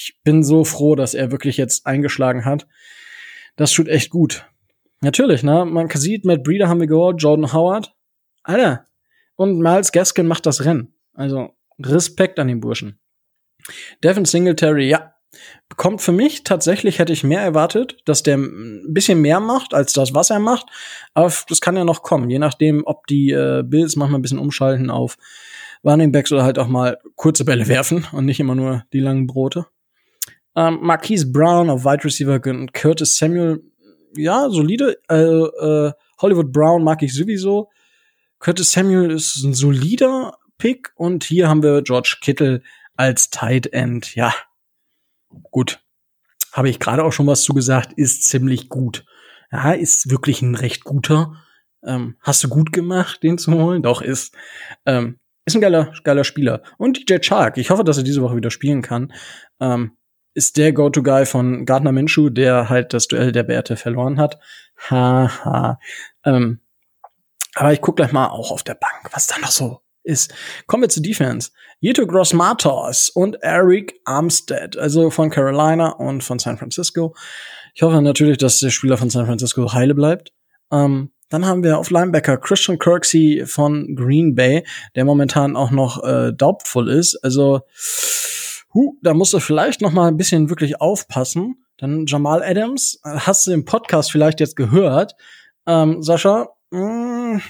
[0.00, 2.68] Ich bin so froh, dass er wirklich jetzt eingeschlagen hat.
[3.56, 4.46] Das tut echt gut.
[5.00, 5.64] Natürlich, ne?
[5.64, 7.96] Man sieht, Matt Breeder haben wir gehört, Jordan Howard.
[8.44, 8.86] Alter.
[9.34, 10.94] Und Miles Gaskin macht das Rennen.
[11.14, 13.00] Also, Respekt an den Burschen.
[14.04, 15.14] Devin Singletary, ja,
[15.76, 19.92] Kommt für mich tatsächlich, hätte ich mehr erwartet, dass der ein bisschen mehr macht als
[19.92, 20.66] das, was er macht.
[21.12, 24.38] Aber das kann ja noch kommen, je nachdem, ob die äh, Bills manchmal ein bisschen
[24.38, 25.18] umschalten auf
[25.84, 29.26] Running Backs oder halt auch mal kurze Bälle werfen und nicht immer nur die langen
[29.26, 29.66] Brote.
[30.56, 32.40] Ähm, Marquise Brown auf Wide Receiver
[32.72, 33.62] Curtis Samuel,
[34.16, 34.98] ja, solide.
[35.08, 37.70] Äh, äh, Hollywood Brown mag ich sowieso.
[38.38, 42.62] Curtis Samuel ist ein solider Pick und hier haben wir George Kittle
[42.96, 44.14] als Tight End.
[44.14, 44.34] Ja,
[45.50, 45.80] gut,
[46.52, 49.04] habe ich gerade auch schon was zugesagt, ist ziemlich gut.
[49.50, 51.36] Ja, ist wirklich ein recht guter.
[51.84, 53.82] Ähm, hast du gut gemacht, den zu holen?
[53.82, 54.34] Doch, ist,
[54.84, 56.62] ähm, ist ein geiler, geiler Spieler.
[56.76, 59.12] Und DJ Chark, ich hoffe, dass er diese Woche wieder spielen kann.
[59.60, 59.92] Ähm,
[60.38, 64.38] ist der Go-To-Guy von Gardner Minshew, der halt das Duell der Werte verloren hat.
[64.88, 65.44] Haha.
[65.44, 65.80] Ha.
[66.24, 66.60] Ähm,
[67.56, 70.32] aber ich guck gleich mal auch auf der Bank, was da noch so ist.
[70.68, 71.50] Kommen wir zu Defense.
[71.80, 77.16] Yeto Gross Matos und Eric Armstead, also von Carolina und von San Francisco.
[77.74, 80.32] Ich hoffe natürlich, dass der Spieler von San Francisco heile bleibt.
[80.70, 86.04] Ähm, dann haben wir auf Linebacker Christian Kirksey von Green Bay, der momentan auch noch
[86.04, 87.16] äh, doubtful ist.
[87.24, 87.62] Also,
[88.78, 91.64] hu, da musst du vielleicht noch mal ein bisschen wirklich aufpassen.
[91.78, 95.14] Dann Jamal Adams, hast du im Podcast vielleicht jetzt gehört.
[95.66, 97.42] Ähm, Sascha, mh, mm,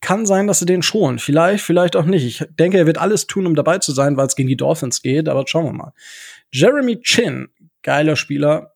[0.00, 1.18] kann sein, dass sie den schon.
[1.18, 2.24] Vielleicht, vielleicht auch nicht.
[2.24, 5.02] Ich denke, er wird alles tun, um dabei zu sein, weil es gegen die Dolphins
[5.02, 5.92] geht, aber schauen wir mal.
[6.52, 7.48] Jeremy Chin,
[7.82, 8.74] geiler Spieler,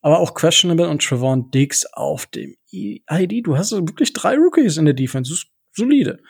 [0.00, 3.46] aber auch questionable und Trevon Diggs auf dem ID.
[3.46, 5.34] Du hast wirklich drei Rookies in der Defense.
[5.72, 6.20] Solide.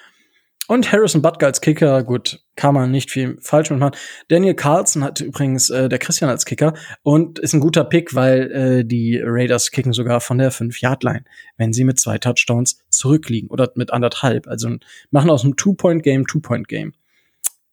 [0.66, 3.94] Und Harrison Butker als Kicker, gut, kann man nicht viel falsch machen.
[4.28, 6.72] Daniel Carlson hat übrigens äh, der Christian als Kicker
[7.02, 11.24] und ist ein guter Pick, weil äh, die Raiders kicken sogar von der 5-Yard-Line,
[11.58, 14.46] wenn sie mit zwei Touchdowns zurückliegen oder mit anderthalb.
[14.46, 14.70] Also
[15.10, 16.94] machen aus einem Two-Point-Game Two-Point-Game.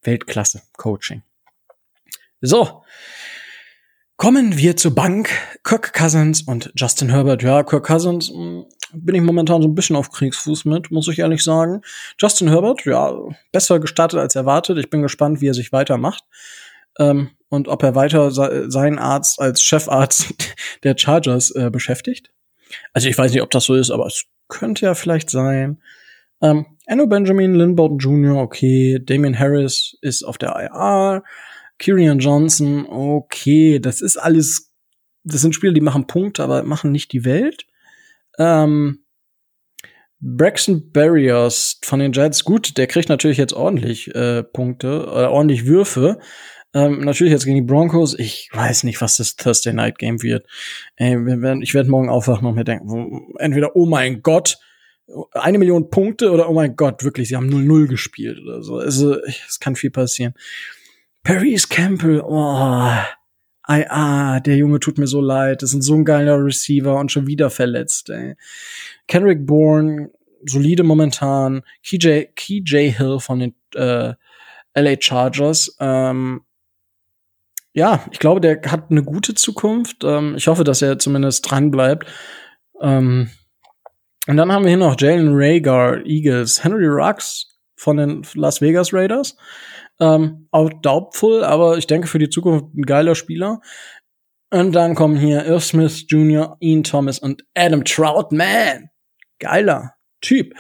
[0.04, 1.22] Weltklasse Coaching.
[2.42, 2.84] So,
[4.22, 5.32] Kommen wir zur Bank.
[5.64, 7.42] Kirk Cousins und Justin Herbert.
[7.42, 11.08] Ja, Kirk Cousins mh, hm, bin ich momentan so ein bisschen auf Kriegsfuß mit, muss
[11.08, 11.82] ich ehrlich sagen.
[12.18, 13.14] Justin Herbert, ja,
[13.52, 14.78] besser gestartet als erwartet.
[14.78, 16.24] Ich bin gespannt, wie er sich weitermacht.
[17.00, 20.34] Ähm, und ob er weiter seinen Arzt als Chefarzt
[20.84, 22.32] der Chargers äh, beschäftigt.
[22.94, 25.82] Also ich weiß nicht, ob das so ist, aber es könnte ja vielleicht sein.
[26.42, 29.00] Ähm, Benjamin, Lynn Bowden Jr., okay.
[29.04, 31.24] Damian Harris ist auf der IR.
[31.78, 34.72] Kyrian Johnson, okay, das ist alles,
[35.24, 37.66] das sind Spieler, die machen Punkte, aber machen nicht die Welt.
[38.38, 39.04] Ähm,
[40.20, 45.66] Braxton Barriers von den Jets, gut, der kriegt natürlich jetzt ordentlich äh, Punkte, äh, ordentlich
[45.66, 46.20] Würfe.
[46.74, 48.18] Ähm, natürlich jetzt gegen die Broncos.
[48.18, 50.48] Ich weiß nicht, was das Thursday Night Game wird.
[50.96, 51.18] Ey,
[51.62, 54.58] ich werde morgen aufwachen und mir denken, entweder, oh mein Gott,
[55.34, 58.78] eine Million Punkte oder oh mein Gott, wirklich, sie haben 0-0 gespielt oder so.
[58.78, 60.34] Also, es kann viel passieren.
[61.24, 62.94] Paris Campbell, oh,
[63.64, 65.62] ai, ah, der Junge tut mir so leid.
[65.62, 68.36] Das ist so ein geiler Receiver und schon wieder verletzt, ey.
[69.08, 70.10] Kendrick Bourne,
[70.46, 71.62] solide momentan.
[71.84, 74.14] KJ, KJ Hill von den äh,
[74.76, 75.76] LA Chargers.
[75.80, 76.42] Ähm,
[77.74, 80.04] ja, ich glaube, der hat eine gute Zukunft.
[80.04, 82.08] Ähm, ich hoffe, dass er zumindest dran bleibt.
[82.82, 83.30] Ähm,
[84.28, 88.94] und dann haben wir hier noch Jalen Rager, Eagles, Henry Rux von den Las Vegas
[88.94, 89.36] Raiders.
[90.00, 93.62] Ähm, auch doubtful, aber ich denke für die Zukunft ein geiler Spieler.
[94.50, 98.90] Und dann kommen hier Irv Smith Jr., Ian Thomas und Adam Troutman.
[99.40, 100.54] Geiler Typ.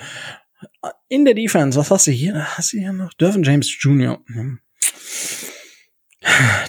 [1.07, 2.57] In der Defense, was hast du hier?
[2.57, 3.13] Hast du hier noch?
[3.13, 4.19] Dervin James Jr.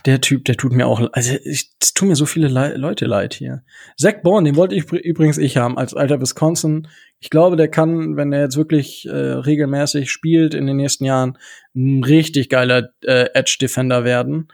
[0.07, 3.05] Der Typ, der tut mir auch, also ich, es tun mir so viele Le Leute
[3.05, 3.63] leid hier.
[3.99, 6.89] Zach Bourne, den wollte ich übrigens ich haben als alter Wisconsin.
[7.21, 11.39] Ich glaube, der kann, wenn er jetzt wirklich äh, regelmäßig spielt in den nächsten Jahren,
[11.75, 14.49] ein richtig geiler äh, Edge Defender werden.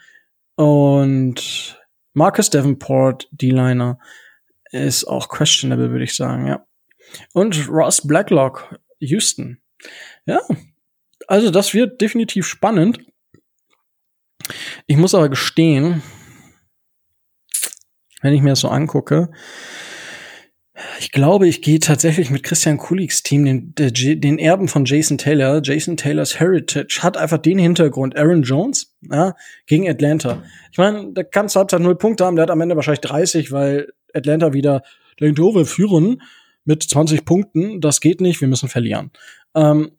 [0.56, 1.80] Und
[2.12, 4.00] Marcus Davenport, D-Liner,
[4.72, 6.66] ist auch questionable, würde ich sagen, ja.
[7.32, 9.60] Und Ross Blacklock, Houston.
[10.26, 10.40] Ja,
[11.28, 12.98] also das wird definitiv spannend.
[14.86, 16.02] Ich muss aber gestehen,
[18.22, 19.30] wenn ich mir das so angucke,
[21.00, 25.60] ich glaube, ich gehe tatsächlich mit Christian Kuliks Team, den, den Erben von Jason Taylor.
[25.62, 28.16] Jason Taylors Heritage hat einfach den Hintergrund.
[28.16, 29.34] Aaron Jones ja,
[29.66, 30.42] gegen Atlanta.
[30.70, 32.36] Ich meine, da kannst du halt null Punkte haben.
[32.36, 34.82] Der hat am Ende wahrscheinlich 30, weil Atlanta wieder
[35.20, 36.22] denkt, oh, wir führen
[36.64, 37.80] mit 20 Punkten.
[37.80, 39.10] Das geht nicht, wir müssen verlieren.
[39.54, 39.92] Ähm,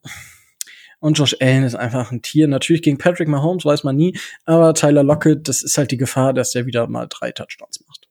[0.99, 2.47] und Josh Allen ist einfach ein Tier.
[2.47, 6.33] Natürlich gegen Patrick Mahomes weiß man nie, aber Tyler Lockett, das ist halt die Gefahr,
[6.33, 8.07] dass der wieder mal drei Touchdowns macht.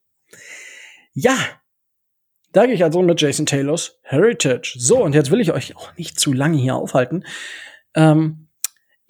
[1.15, 1.37] Ja,
[2.53, 4.75] da gehe ich also mit Jason Taylors Heritage.
[4.79, 7.25] So, und jetzt will ich euch auch nicht zu lange hier aufhalten.
[7.95, 8.49] Ähm,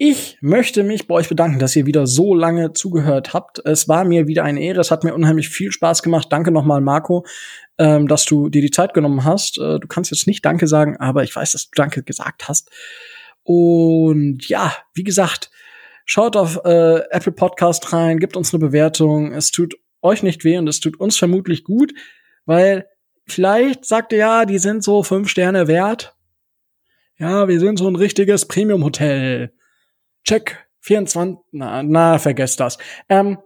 [0.00, 3.60] ich möchte mich bei euch bedanken, dass ihr wieder so lange zugehört habt.
[3.64, 4.80] Es war mir wieder eine Ehre.
[4.80, 6.28] Es hat mir unheimlich viel Spaß gemacht.
[6.30, 7.26] Danke nochmal, Marco,
[7.78, 9.58] ähm, dass du dir die Zeit genommen hast.
[9.58, 12.70] Äh, du kannst jetzt nicht Danke sagen, aber ich weiß, dass du Danke gesagt hast.
[13.48, 15.50] Und ja, wie gesagt,
[16.04, 19.32] schaut auf äh, Apple Podcast rein, gebt uns eine Bewertung.
[19.32, 21.94] Es tut euch nicht weh und es tut uns vermutlich gut,
[22.44, 22.86] weil
[23.26, 26.14] vielleicht sagt ihr ja, die sind so fünf Sterne wert.
[27.16, 29.54] Ja, wir sind so ein richtiges Premium-Hotel.
[30.24, 31.38] Check 24.
[31.52, 32.76] Na, na, vergesst das.
[33.08, 33.38] Ähm,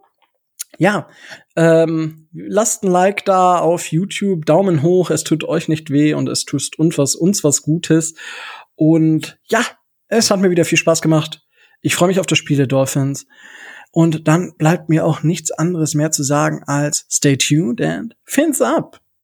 [0.78, 1.08] ja,
[1.54, 6.28] ähm, lasst ein Like da auf YouTube, Daumen hoch, es tut euch nicht weh und
[6.28, 8.14] es tut uns was, uns was Gutes.
[8.74, 9.64] Und ja,
[10.12, 11.42] es hat mir wieder viel Spaß gemacht.
[11.80, 13.26] Ich freue mich auf das Spiel der Dolphins.
[13.92, 18.60] Und dann bleibt mir auch nichts anderes mehr zu sagen als stay tuned and fins
[18.60, 19.00] up.